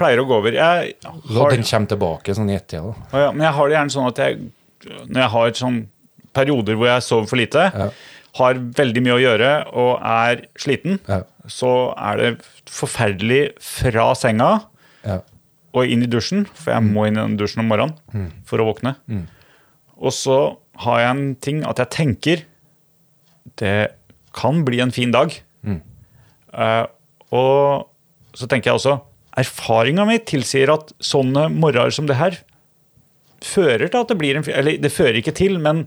[0.00, 0.56] pleier å gå over.
[0.56, 2.90] Jeg har, den kommer tilbake sånn i ett-tida.
[3.12, 3.20] da.
[3.26, 4.40] Ja, men jeg har det gjerne sånn at jeg
[4.82, 5.76] Når jeg har sånn
[6.34, 7.90] perioder hvor jeg sover for lite, Ja.
[8.40, 11.20] har veldig mye å gjøre og er sliten, Ja.
[11.46, 12.30] så er det
[12.66, 14.64] forferdelig fra senga
[15.06, 15.20] Ja.
[15.72, 18.66] og inn i dusjen, for jeg må inn i den dusjen om morgenen for å
[18.74, 18.96] våkne.
[20.02, 20.38] Og så
[20.82, 22.44] har jeg en ting at jeg tenker
[23.60, 23.92] det
[24.36, 25.34] kan bli en fin dag.
[26.52, 26.84] Eh,
[27.32, 28.98] og så tenker jeg også
[29.40, 32.36] erfaringa mi tilsier at sånne morgener som det her
[33.42, 35.86] fører til at det blir en fin Eller det fører ikke til, men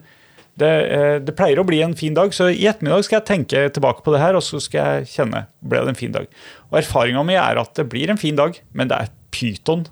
[0.60, 2.34] det, eh, det pleier å bli en fin dag.
[2.34, 5.46] Så i ettermiddag skal jeg tenke tilbake på det her, og så skal jeg kjenne
[5.62, 6.28] ble det en fin dag.
[6.72, 9.88] Og erfaringa mi er at det blir en fin dag, men det er pyton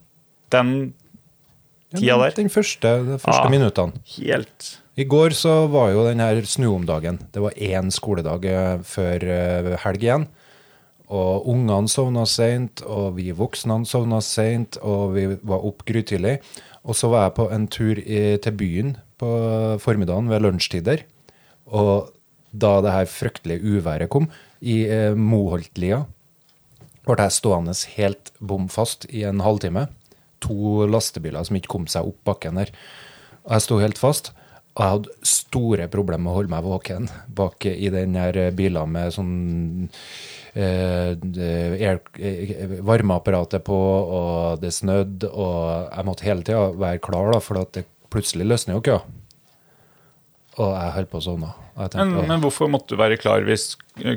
[0.53, 0.93] den
[1.99, 2.35] tida der.
[2.37, 3.49] Den første, de første Ah.
[3.51, 3.93] minuttene.
[4.17, 7.19] Helt I går så var jo den her snuomdagen.
[7.33, 10.27] Det var én skoledag eh, før eh, helg igjen.
[11.13, 16.39] Og ungene sovna seint, og vi voksne sovna seint, og vi var opp grytidlig.
[16.85, 19.27] Og så var jeg på en tur i, til byen på
[19.79, 21.03] formiddagen ved lunsjtider.
[21.67, 22.09] Og
[22.53, 24.29] da det her fryktelige uværet kom,
[24.61, 26.05] i eh, Moholtlia,
[27.03, 29.87] ble jeg stående helt bom fast i en halvtime.
[30.43, 32.73] To lastebiler som ikke kom seg opp bakken der.
[33.43, 34.33] Og jeg sto helt fast.
[34.73, 38.89] Og jeg hadde store problemer med å holde meg våken bak i den her bilen
[38.95, 39.33] med sånn
[40.57, 43.77] eh, air, eh, varmeapparatet på,
[44.17, 48.79] og det snødde, og jeg måtte hele tida være klar, da, for det plutselig løsner
[48.79, 49.03] jo køa.
[50.57, 51.53] Og jeg holdt på å sovne.
[51.93, 53.75] Men, men hvorfor måtte du være klar hvis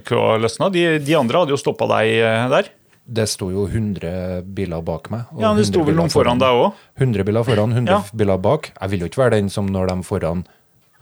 [0.09, 0.69] køa løsna?
[0.73, 2.73] De, de andre hadde jo stoppa deg eh, der.
[3.07, 5.27] Det sto jo 100 biler bak meg.
[5.39, 6.73] Ja, Det 100 sto vel noen foran deg òg?
[6.99, 8.03] 100 biler foran, 100 Ja.
[8.15, 8.73] biler bak.
[8.81, 10.45] Jeg vil jo ikke være den som når de foran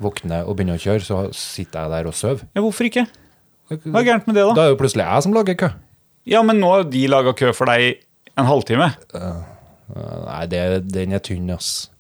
[0.01, 2.43] våkner og begynner å kjøre, så sitter jeg der og sover.
[2.55, 3.07] Ja, hvorfor ikke?
[3.71, 4.55] Hva er gærent med det, da?
[4.55, 5.73] Da er jo plutselig jeg som lager kø.
[6.27, 8.01] Ja, men nå har de laga kø for deg
[8.37, 8.91] en halvtime.
[9.95, 10.63] Nei, det,
[10.93, 11.91] den er tynn, ass.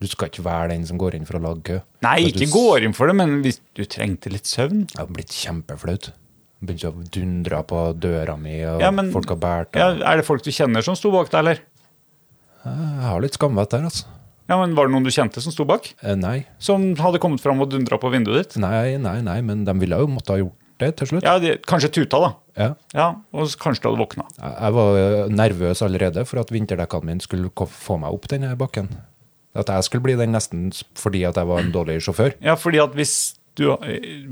[0.00, 1.78] Du skal ikke være den som går inn for å lage kø.
[2.04, 5.06] Nei, ikke du går inn for det, men hvis du trengte litt søvn Jeg har
[5.06, 6.10] blitt kjempeflaut.
[6.64, 10.24] Begynte å dundre på døra mi, og Ja, men- folk har båret ja, Er det
[10.26, 11.58] folk du kjenner som sto bak deg, eller?
[12.64, 14.06] Jeg har litt skamvett der, altså.
[14.48, 15.90] Ja, men Var det noen du kjente som sto bak?
[16.02, 18.56] Eh, Nei, Som hadde kommet fram og dundra på vinduet ditt?
[18.60, 21.22] nei, nei, nei, men de ville jo måtte ha gjort det til slutt.
[21.22, 22.30] Ja, de, Kanskje tuta, da.
[22.56, 22.74] Ja.
[22.94, 24.24] Ja, Og kanskje du hadde våkna.
[24.40, 28.88] Jeg var eh, nervøs allerede for at vinterdekkene mine skulle få meg opp denne bakken.
[29.54, 32.34] At jeg skulle bli den nesten fordi at jeg var en dårlig sjåfør.
[32.42, 33.68] Ja, fordi at hvis, du,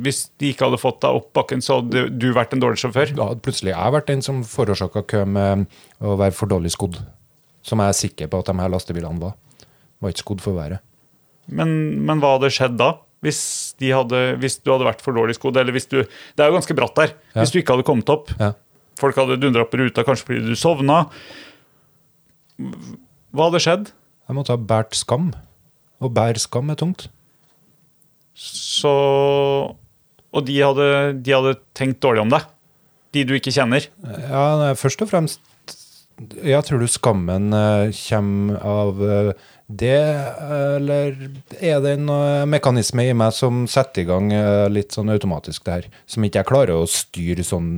[0.03, 3.13] hvis de ikke hadde fått deg opp bakken, så hadde du vært en dårlig sjåfør.
[3.19, 5.67] Da hadde plutselig jeg vært den som forårsaka kø med
[6.03, 6.99] å være for dårlig skodd.
[7.63, 9.37] Som jeg er sikker på at de her lastebilene var.
[10.03, 10.83] Var ikke skodd for været.
[11.47, 11.71] Men,
[12.03, 12.97] men hva hadde skjedd da?
[13.23, 13.41] Hvis,
[13.79, 16.57] de hadde, hvis du hadde vært for dårlig skodd, eller hvis du Det er jo
[16.57, 17.15] ganske bratt der.
[17.31, 17.45] Ja.
[17.45, 18.33] Hvis du ikke hadde kommet opp.
[18.41, 18.53] Ja.
[18.99, 21.05] Folk hadde dundra på ruta kanskje fordi du sovna.
[22.59, 23.93] Hva hadde skjedd?
[24.27, 25.31] Jeg måtte ha båret skam.
[26.03, 27.07] Og bære skam er tungt.
[28.35, 28.93] Så
[30.33, 30.89] Og de hadde,
[31.21, 32.47] de hadde tenkt dårlig om deg.
[33.13, 33.85] De du ikke kjenner.
[34.25, 35.43] Ja, først og fremst
[36.41, 39.33] Jeg tror du skammen eh, kommer av eh,
[39.73, 39.97] det,
[40.45, 41.15] eller
[41.57, 44.29] er det en eh, mekanisme i meg som setter i gang
[44.73, 45.89] litt sånn automatisk det her?
[46.07, 47.73] Som ikke jeg klarer å styre sånn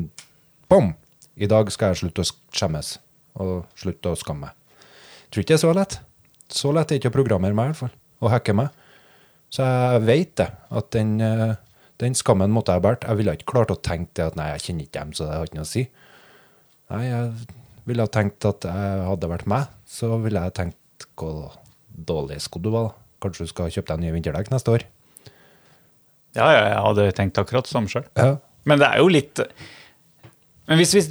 [0.71, 0.93] Bom!
[1.35, 2.97] I dag skal jeg slutte å skjemmes.
[3.43, 4.87] Og slutte å skamme meg.
[5.31, 5.97] Tror ikke det er så lett.
[6.51, 7.95] Så lett er det ikke å programmere meg, i hvert fall.
[8.23, 8.71] Og hacke meg.
[9.55, 11.55] Så jeg vet det, at den, eh,
[12.03, 13.07] den skammen måtte jeg ha båret.
[13.07, 15.37] Jeg ville ikke klart å tenke det at nei, jeg kjenner ikke dem, så det
[15.37, 15.85] har ikke noe å si.
[16.91, 17.29] Nei, jeg
[17.87, 21.55] ville ha tenkt at jeg hadde vært meg, så ville jeg tenkt hvor
[21.95, 22.91] dårlig skodd du var.
[23.23, 24.89] Kanskje du skal kjøpe deg nye vinterdekk neste år?
[26.35, 28.09] Ja, ja, jeg hadde tenkt akkurat samme sjøl.
[28.19, 28.35] Ja.
[28.67, 29.43] Men det er jo litt
[30.65, 31.03] Men hvis vi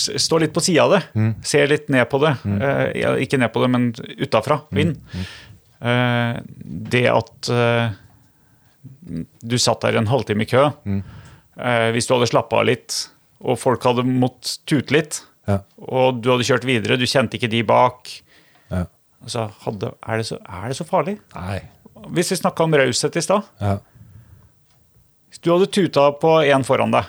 [0.00, 1.00] står litt på sida av det,
[1.44, 3.90] ser litt ned på det eh, Ikke ned på det, men
[4.24, 4.96] utafra, vind.
[5.12, 5.34] Eh,
[5.82, 7.90] det at eh,
[9.44, 12.96] du satt der en halvtime i kø eh, Hvis du hadde slappa av litt,
[13.44, 15.58] og folk hadde måttet tute litt, Ja.
[15.76, 18.08] og du hadde kjørt videre, du kjente ikke de bak
[18.72, 18.86] Ja.
[19.22, 21.18] altså, hadde, er, det så, er det så farlig?
[21.34, 21.60] Nei.
[22.16, 23.78] Hvis vi snakka om raushet i stad Ja.
[25.28, 27.04] Hvis du hadde tuta på en foran deg,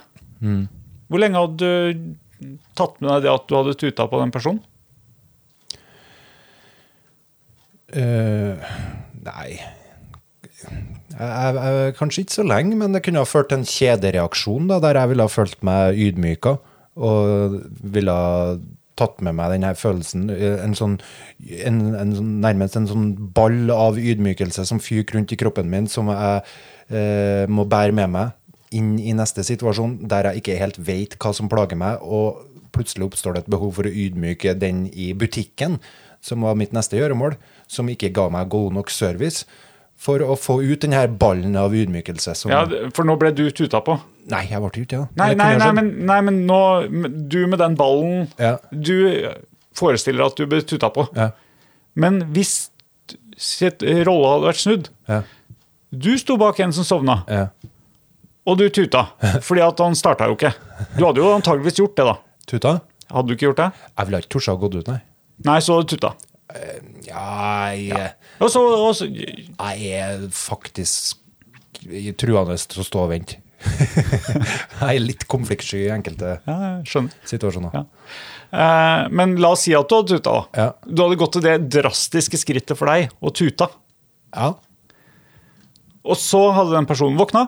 [1.08, 4.60] hvor lenge hadde du tatt med deg det at du hadde tuta på den personen?
[7.96, 8.76] Eh,
[9.26, 9.50] nei
[11.16, 14.82] jeg, jeg, Kanskje ikke så lenge, men det kunne ha ført til en kjedereaksjon da,
[14.84, 16.58] der jeg ville ha følt meg ydmyka
[16.96, 17.60] og
[17.96, 18.58] ville ha
[18.96, 20.30] tatt med meg denne følelsen.
[20.32, 20.98] eh, En sånn,
[21.68, 25.88] en, en sånn, nærmest en sånn ball av ydmykelse som fyker rundt i kroppen min,
[25.92, 26.44] som jeg
[26.90, 31.32] eh, må bære med meg inn i neste situasjon, der jeg ikke helt vet hva
[31.36, 32.44] som plager meg, og
[32.76, 35.78] plutselig oppstår det et behov for å ydmyke den i butikken,
[36.26, 37.38] som var mitt neste gjøremål,
[37.76, 39.46] som ikke ga meg god nok service,
[39.96, 42.34] for å få ut denne ballen av ydmykelse.
[42.36, 43.96] Som, Ja, For nå ble du tuta på.
[44.32, 45.04] Nei, jeg ble ikke ja.
[45.20, 46.60] Nei, nei, nei, men, nei, men nå
[47.30, 48.56] Du med den ballen Ja.
[48.74, 48.96] Du
[49.78, 51.06] forestiller at du ble tuta på.
[51.16, 51.30] Ja,
[51.94, 52.72] Men hvis
[53.38, 55.22] sitt rolle hadde vært snudd ja,
[55.92, 57.48] Du sto bak en som sovna, ja.
[58.50, 59.06] og du tuta.
[59.48, 60.52] Fordi at han starta jo ikke.
[60.98, 62.16] Du hadde jo antageligvis gjort det, da.
[62.50, 62.74] Tuta?
[63.14, 63.70] Hadde du ikke gjort det?
[63.94, 65.00] Jeg ville ikke tort å gå ut, nei.
[65.46, 66.16] Nei, så hadde du tuta.
[67.06, 68.48] Ja, jeg, ja.
[68.52, 71.18] så, og så jeg er faktisk
[72.22, 73.40] truende til å stå og vente.
[73.66, 76.58] jeg er litt konfliktsky i enkelte Ja,
[77.26, 77.74] situasjoner.
[77.74, 77.86] Ja.
[78.56, 80.36] Eh, men la oss si at du hadde tuta.
[80.36, 80.62] da.
[80.62, 80.68] Ja.
[80.86, 83.72] Du hadde gått til det drastiske skrittet for deg å tuta.
[84.36, 84.54] Ja.
[86.06, 87.48] Og så hadde den personen våkna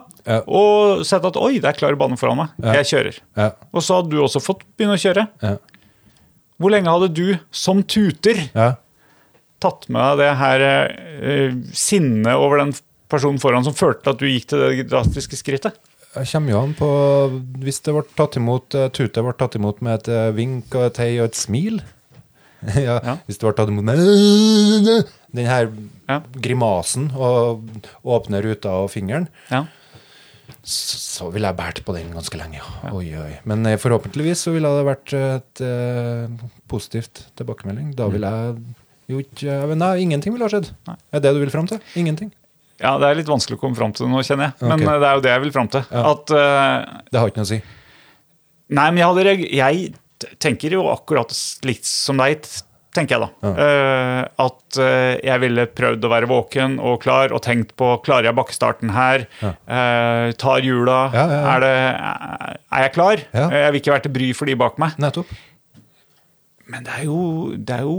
[0.50, 2.56] og sett at oi, det er klar bane foran meg.
[2.58, 2.80] Ja.
[2.80, 3.20] Jeg kjører.
[3.70, 5.28] Og så hadde du også fått begynne å kjøre.
[5.44, 5.54] Ja.
[6.58, 8.72] Hvor lenge hadde du som tuter ja.
[9.62, 12.72] Tatt med deg det her uh, sinnet over den
[13.10, 15.78] personen foran som førte til at du gikk til det drastiske skrittet?
[16.16, 16.86] Jeg kommer jo an på
[17.62, 20.86] Hvis det ble tatt imot Tute tutet ble tatt imot med et eh, vink og
[20.88, 21.76] et hei og et smil
[22.88, 23.16] ja, Ja.
[23.28, 24.00] Hvis det ble tatt imot med
[25.36, 25.68] den her
[26.08, 26.22] Ja.
[26.40, 27.66] grimasen og
[28.08, 29.66] åpne ruta og fingeren, Ja.
[30.64, 32.62] så, ville jeg båret på den ganske lenge.
[32.88, 33.34] Oi, oi.
[33.44, 37.92] Men eh, forhåpentligvis så ville det vært et eh, positivt tilbakemelding.
[37.98, 38.56] Da ville jeg
[39.08, 40.70] jo ikke Nei, ingenting ville ha skjedd.
[40.88, 40.96] Nei.
[41.16, 41.80] Er det du vil fram til?
[41.96, 42.30] Ingenting.
[42.78, 44.68] ja, det er litt vanskelig å komme fram til det nå, kjenner jeg.
[44.68, 44.86] Men Ok.
[44.86, 45.86] eh, det er jo det jeg vil fram til.
[45.90, 46.02] Ja.
[46.12, 47.60] At uh, Det har ikke noe å si.
[48.68, 51.32] Nei, men jeg, hadde, jeg tenker jo akkurat
[51.64, 52.44] litt som deg,
[52.94, 53.28] tenker jeg da.
[53.48, 53.52] Ja.
[53.56, 58.28] Uh, at uh, jeg ville prøvd å være våken og klar og tenkt på klarer
[58.28, 59.24] jeg bakkestarten her?
[59.40, 61.00] Eh, tar hjula?
[61.16, 61.56] Ja, ja, ja.
[61.56, 63.24] Er, det, er jeg klar?
[63.32, 63.48] Ja.
[63.64, 64.98] Jeg vil ikke være til bry for de bak meg.
[65.00, 65.32] Nettopp.
[66.68, 67.20] Men det er jo,
[67.56, 67.98] det er jo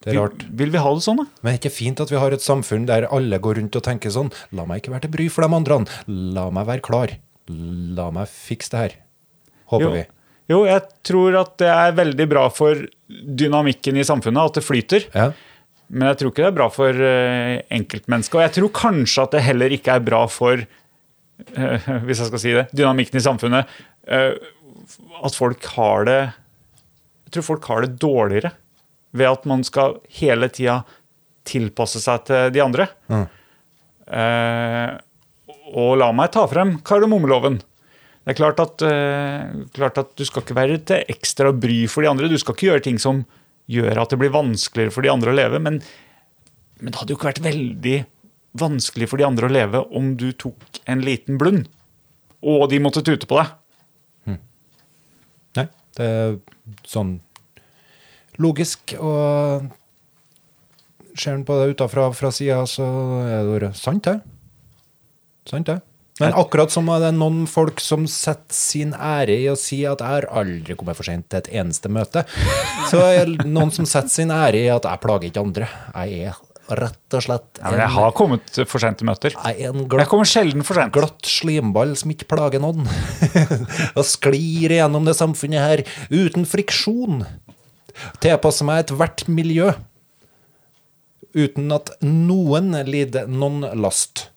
[0.00, 0.44] Det er rart.
[0.46, 1.26] Vil, vil vi ha det sånn, da?
[1.42, 3.84] Men er det ikke fint at vi har et samfunn der alle går rundt og
[3.84, 5.80] tenker sånn La meg ikke være til bry for de andre.
[6.08, 7.12] La meg være klar.
[7.98, 8.96] La meg fikse det her.
[9.74, 9.92] Håper Jo.
[9.98, 10.06] vi.
[10.50, 15.04] Jo, jeg tror at det er veldig bra for dynamikken i samfunnet, at det flyter.
[15.14, 15.28] Ja.
[15.90, 18.38] Men jeg tror ikke det er bra for uh, enkeltmennesket.
[18.38, 22.42] Og jeg tror kanskje at det heller ikke er bra for, uh, hvis jeg skal
[22.42, 23.70] si det, dynamikken i samfunnet.
[24.10, 24.34] Uh,
[25.22, 26.18] at folk har det
[27.28, 28.50] Jeg tror folk har det dårligere
[29.16, 30.80] ved at man skal hele tida
[31.48, 32.86] tilpasse seg til de andre.
[33.10, 33.26] Mm.
[34.20, 34.92] Eh,
[35.80, 37.60] og la meg ta frem kardemommeloven.
[38.20, 42.02] Det er klart at, eh, klart at du skal ikke være til ekstra bry for
[42.02, 42.28] de andre.
[42.28, 43.24] Du skal ikke gjøre ting som
[43.70, 45.58] gjør at det blir vanskeligere for de andre å leve.
[45.62, 45.80] Men,
[46.80, 47.98] men det hadde jo ikke vært veldig
[48.60, 51.68] vanskelig for de andre å leve om du tok en liten blund,
[52.42, 53.52] og de måtte tute på deg.
[55.58, 55.66] Nei,
[55.98, 56.38] det er
[56.86, 57.20] sånn
[58.40, 59.68] logisk, og
[61.18, 62.86] ser en på det utafra fra sida, så
[63.26, 64.20] er det sant, det.
[65.50, 65.80] Sant, det.
[66.20, 70.02] Men akkurat som det er noen folk som setter sin ære i å si at
[70.04, 72.26] jeg har aldri kommet for sent til et eneste møte,
[72.90, 75.70] så er det noen som setter sin ære i at jeg plager ikke andre.
[75.94, 76.40] Jeg er
[76.70, 79.34] rett og slett Ja, jeg har kommet for sent til møter.
[79.34, 80.92] jeg er en Jeg kommer sjelden for sent.
[80.94, 82.84] glatt slimball som ikke plager noen.
[83.98, 87.24] og sklir gjennom det samfunnet her uten friksjon.
[88.22, 89.70] Tilpasser meg ethvert miljø.
[91.36, 94.28] Uten at noen lider noen last.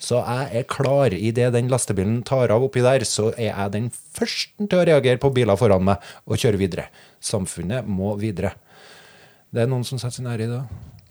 [0.00, 3.90] Så jeg er klar idet den lastebilen tar av oppi der, så er jeg den
[3.92, 6.86] første til å reagere på biler foran meg og kjøre videre.
[7.20, 8.54] Samfunnet må videre.
[9.52, 10.62] Det er noen som setter sin ære i det.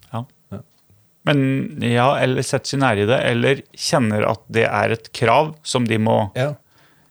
[0.10, 0.24] Ja.
[1.30, 1.42] Men
[1.84, 5.86] ja, eller setter sin ære i det, eller kjenner at det er et krav som
[5.86, 6.56] de må Ja.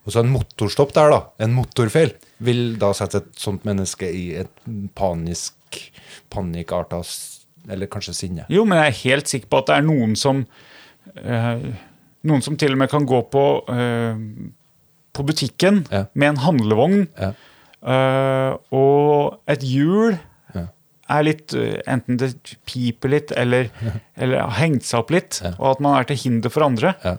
[0.09, 1.19] Og så en motorstopp der, da.
[1.45, 2.15] En motorfeil.
[2.41, 4.63] Vil da sette et sånt menneske i et
[4.95, 5.55] panisk,
[6.31, 7.01] panikkarta
[7.69, 8.47] Eller kanskje sinne.
[8.49, 10.45] Jo, men jeg er helt sikker på at det er noen som
[11.17, 11.67] eh,
[12.29, 14.17] Noen som til og med kan gå på, eh,
[15.15, 16.05] på butikken Ja.
[16.15, 17.33] med en handlevogn, Ja.
[17.83, 20.19] eh, og et hjul
[20.55, 20.67] Ja.
[21.09, 21.55] er litt
[21.87, 22.35] Enten det
[22.67, 23.71] piper litt, eller,
[24.17, 26.95] eller har hengt seg opp litt, og at man er til hinder for andre.
[27.05, 27.17] Ja.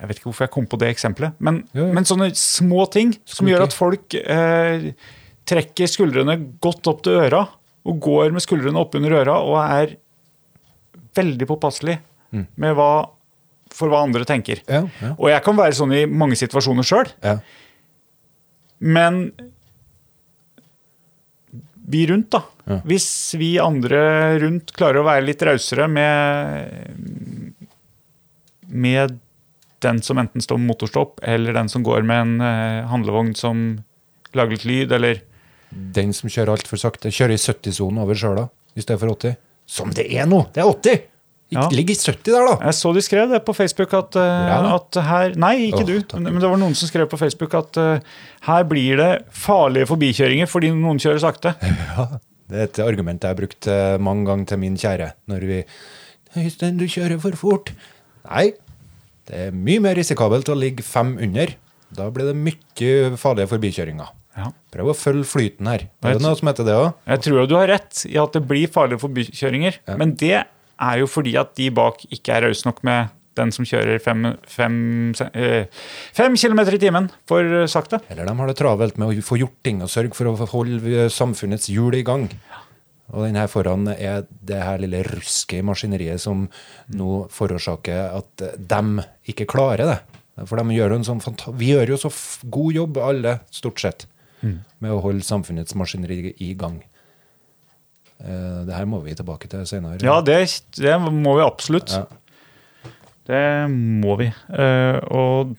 [0.00, 1.92] Jeg vet ikke hvorfor jeg kom på det eksempelet, men, Jo, jo.
[1.92, 4.90] men sånne små ting som gjør at folk eh,
[5.50, 7.42] trekker skuldrene godt opp til øra,
[7.84, 9.96] og går med skuldrene opp under øra, og er
[11.16, 11.98] veldig påpasselig
[12.30, 12.44] Mm.
[12.62, 13.08] med hva,
[13.74, 14.60] for hva andre tenker.
[14.70, 15.08] Ja, ja.
[15.18, 17.40] Og jeg kan være sånn i mange situasjoner sjøl, Ja.
[18.78, 19.32] men
[21.90, 22.44] vi rundt, da.
[22.68, 22.76] Ja.
[22.86, 27.56] Hvis vi andre rundt klarer å være litt rausere med
[28.70, 29.18] med
[29.84, 33.80] den som enten står med motorstopp, eller den som går med en eh, handlevogn som
[34.36, 35.22] lager litt lyd, eller
[35.70, 39.36] Den som kjører altfor sakte, kjører i 70-sonen over sjøla i stedet for 80.
[39.70, 40.42] Som det er nå!
[40.54, 41.06] Det er 80!
[41.50, 41.66] Ikke Ja.
[41.74, 42.56] Ligg i 70 der, da!
[42.68, 45.96] Jeg så de skrev det på Facebook at, uh, at her Nei, ikke oh, du,
[46.06, 46.22] takk.
[46.22, 50.50] men det var noen som skrev på Facebook at uh, her blir det farlige forbikjøringer
[50.50, 51.54] fordi noen kjører sakte.
[51.90, 52.06] Ja,
[52.50, 53.66] det er et argument jeg har brukt
[54.02, 55.12] mange ganger til min kjære.
[55.30, 55.58] Når vi
[56.38, 57.70] Øystein, du kjører for fort.
[58.26, 58.48] Nei,
[59.30, 61.52] det er mye mer risikabelt å ligge fem under.
[61.94, 64.10] Da blir det mye farlige forbikjøringer.
[64.40, 64.48] Ja.
[64.74, 65.86] Prøv å følge flyten her.
[66.06, 66.90] Er det noe som heter det òg?
[67.10, 71.00] Jeg tror jo du har rett i at det blir farlige forbikjøringer, men det er
[71.02, 74.76] jo fordi at de bak ikke er rause nok med den som kjører fem, fem,
[75.38, 75.68] eh,
[76.16, 78.00] fem kilometer i timen for sakte.
[78.10, 81.06] Eller de har det travelt med å få gjort ting og sørge for å holde
[81.14, 82.26] samfunnets hjul i gang.
[83.10, 86.44] Og den her foran er det her lille rusket i maskineriet som
[86.94, 89.98] nå forårsaker at de ikke klarer det.
[90.48, 91.20] For de gjør en sånn
[91.58, 92.10] Vi gjør jo så
[92.48, 94.06] god jobb, alle, stort sett,
[94.40, 96.78] med å holde samfunnets maskineri i gang.
[98.20, 100.00] Uh, det her må vi tilbake til senere.
[100.04, 100.42] Ja, det,
[100.76, 101.92] det må vi absolutt.
[101.96, 102.04] Ja.
[103.30, 104.28] Det må vi.
[104.52, 105.54] Uh, og,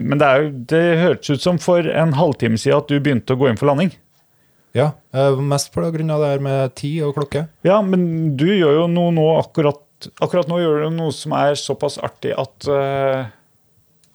[0.00, 3.40] men det, jo, det hørtes ut som for en halvtime siden at du begynte å
[3.40, 3.92] gå inn for landing.
[4.76, 7.46] Ja, eh, mest av det her med tid og klokke.
[7.66, 9.84] Ja, men du gjør jo noe nå akkurat
[10.22, 13.24] Akkurat nå gjør du noe som er såpass artig at uh,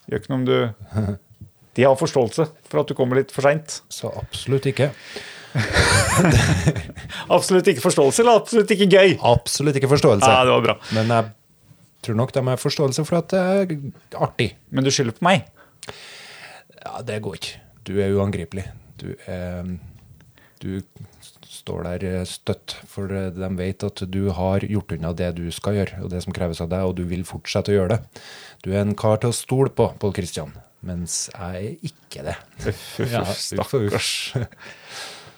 [0.08, 0.56] Gjør ikke noe om du
[1.76, 3.82] De har forståelse for at du kommer litt for seint.
[3.92, 4.92] Så absolutt ikke.
[7.34, 9.16] Absolutt ikke forståelse, eller absolutt ikke gøy?
[9.26, 10.30] Absolutt ikke forståelse.
[10.30, 10.76] Ja, det var bra.
[10.94, 11.32] Men jeg
[12.06, 14.52] tror nok de har forståelse for at det er artig.
[14.70, 15.48] Men du skylder på meg.
[16.78, 17.62] Ja, det går ikke.
[17.90, 18.68] Du er uangripelig.
[19.02, 19.74] Du er
[20.64, 20.80] Du
[21.44, 26.00] står der støtt, for de vet at du har gjort unna det du skal gjøre,
[26.06, 28.22] og det som kreves av deg, og du vil fortsette å gjøre det.
[28.64, 30.54] Du er en kar til å stole på, Pål Kristian,
[30.88, 32.38] mens jeg er ikke det.
[33.12, 34.10] Ja, uff uff.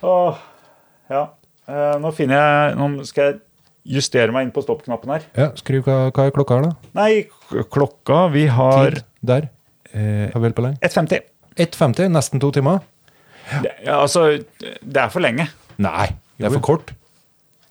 [0.06, 0.40] Åh,
[1.10, 1.24] ja.
[1.66, 3.40] Eh, nå finner jeg Nå skal jeg
[3.98, 5.24] justere meg inn på stoppknappen her.
[5.38, 6.92] Ja, Skriv hva, hva er klokka her, da?
[6.98, 7.26] Nei,
[7.74, 9.04] klokka Vi har Tid?
[9.26, 9.48] Der.
[9.92, 10.82] eh, Har vi holdt på lenge?
[10.86, 11.26] 1,50.
[11.66, 12.84] 1,50, nesten to timer.
[13.64, 14.28] Det, ja, altså,
[14.60, 15.48] det er for lenge.
[15.82, 16.08] Nei,
[16.40, 16.94] det er for kort.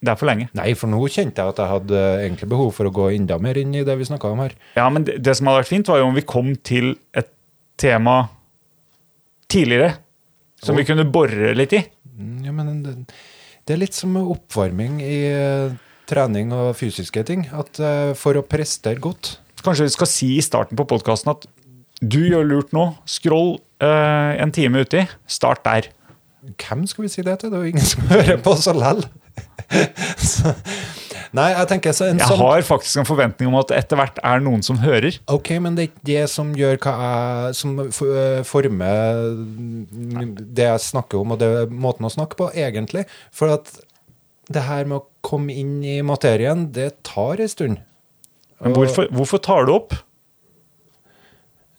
[0.05, 0.47] Det er for lenge.
[0.57, 3.57] Nei, for nå kjente jeg at jeg hadde egentlig behov for å gå enda mer
[3.57, 4.53] inn i det vi snakka om her.
[4.77, 7.31] Ja, men det, det som hadde vært fint, var jo om vi kom til et
[7.81, 8.19] tema
[9.51, 9.95] tidligere.
[10.61, 11.81] Som vi kunne bore litt i.
[12.15, 12.93] Mm, Ja, men det,
[13.65, 15.73] det er litt som oppvarming i eh,
[16.09, 17.47] trening og fysiske ting.
[17.53, 21.47] At eh, for å prestere godt Kanskje vi skal si i starten på podkasten at
[22.01, 22.89] du gjør lurt nå.
[23.07, 25.05] Scroll eh, en time uti.
[25.27, 25.91] Start der.
[26.61, 27.51] Hvem skal vi si det til?
[27.51, 29.05] Det er jo ingen som hører på oss lell.
[31.35, 34.19] Nei, jeg tenker så en Jeg sånn har faktisk en forventning om at etter hvert
[34.23, 35.17] er noen som hører.
[35.31, 37.73] Ok, men det er ikke det som gjør hva jeg Som
[38.47, 39.33] former
[40.55, 43.03] det jeg snakker om, og det måten å snakke på, egentlig.
[43.35, 43.73] For at
[44.53, 47.81] det her med å komme inn i materien, det tar en stund.
[48.61, 49.97] Men hvorfor, hvorfor tar du opp?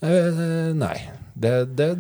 [0.05, 0.97] Eh, nei.
[1.35, 1.91] Det, det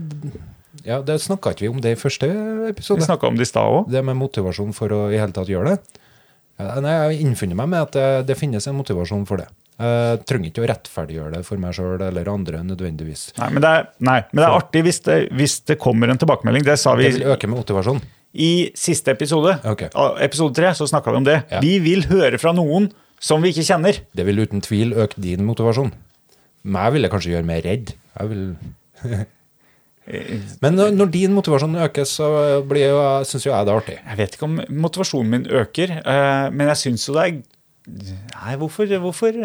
[0.84, 2.28] Ja, det snakka ikke vi om det i første
[2.68, 3.00] episode.
[3.00, 3.86] Vi snakka om det i stad òg.
[3.90, 6.02] Det med motivasjon for å i hele tatt gjøre det.
[6.60, 9.48] Ja, nei, jeg har innfunnet meg med at det, det finnes en motivasjon for det.
[9.76, 13.26] Jeg trenger ikke å rettferdiggjøre det for meg sjøl eller andre nødvendigvis.
[13.36, 16.20] Nei, men det er, nei, men det er artig hvis det, hvis det kommer en
[16.20, 16.64] tilbakemelding.
[16.64, 18.00] Det sa vi Det vil øke med motivasjon.
[18.32, 19.58] i siste episode.
[19.64, 19.88] okay.
[20.24, 21.42] Episode tre, så snakka vi om det.
[21.52, 21.60] Ja.
[21.60, 22.88] Vi vil høre fra noen
[23.20, 24.00] som vi ikke kjenner.
[24.16, 25.92] Det vil uten tvil øke din motivasjon.
[26.66, 27.94] Meg vil det kanskje gjøre meg redd.
[28.18, 28.44] Jeg vil...
[30.62, 32.26] Men når, din motivasjon øker, så
[33.26, 33.96] syns jo jeg det er artig.
[33.98, 37.40] Jeg vet ikke om motivasjonen min øker, eh, men jeg syns jo det er
[38.36, 39.40] Nei, hvorfor, hvorfor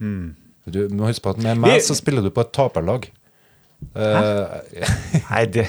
[0.00, 0.32] Hmm.
[0.64, 3.10] Du må huske på at med meg så spiller du på et taperlag.
[3.96, 4.56] Eh,
[5.30, 5.66] Nei, det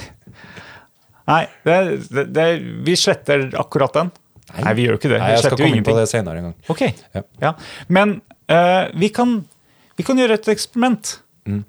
[1.28, 1.76] Nei, det,
[2.10, 2.46] det, det,
[2.84, 4.10] vi sletter akkurat den.
[4.56, 5.20] Nei, vi gjør ikke det.
[5.22, 6.56] Nei, Vi jeg skal komme inn på det senere en gang.
[6.72, 6.82] Ok,
[7.14, 7.22] Ja.
[7.44, 7.52] ja.
[7.88, 8.16] Men
[8.50, 9.36] uh, vi, kan,
[9.98, 11.18] vi kan gjøre et eksperiment.
[11.48, 11.64] Mm.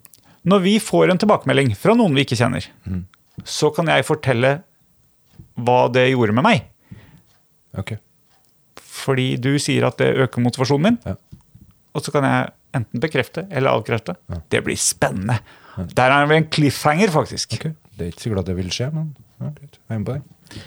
[0.46, 3.06] Når vi får en tilbakemelding fra noen vi ikke kjenner, Mm.
[3.44, 4.62] så kan jeg fortelle
[5.58, 6.64] hva det gjorde med meg.
[7.78, 7.96] Ok.
[8.78, 11.00] Fordi du sier at det øker motivasjonen min.
[11.06, 11.16] Ja.
[11.96, 14.16] Og så kan jeg enten bekrefte eller avkrefte.
[14.50, 15.40] Det blir spennende.
[15.96, 17.54] Der er vi en cliffhanger, faktisk.
[17.58, 17.74] Okay.
[17.98, 19.50] Det er ikke sikkert at det vil skje, men ja.
[19.62, 20.64] Jeg er med på det.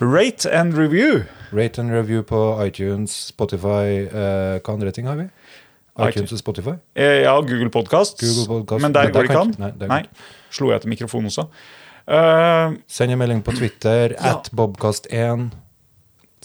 [0.00, 1.24] Rate and review.
[1.52, 5.26] Rate and review på iTunes, Spotify eh, Hva andre ting har vi?
[6.06, 6.32] iTunes.
[6.32, 6.70] og Spotify?
[6.94, 8.20] Eh, ja, Google Podcast.
[8.20, 8.82] Google Podcast.
[8.82, 9.54] Men der går det ikke an.
[9.58, 10.02] nei, Nei.
[10.50, 11.48] Slo jeg til mikrofonen også.
[12.08, 14.36] Uh, Send en melding på Twitter, Ja.
[14.38, 15.50] at Bobkast1.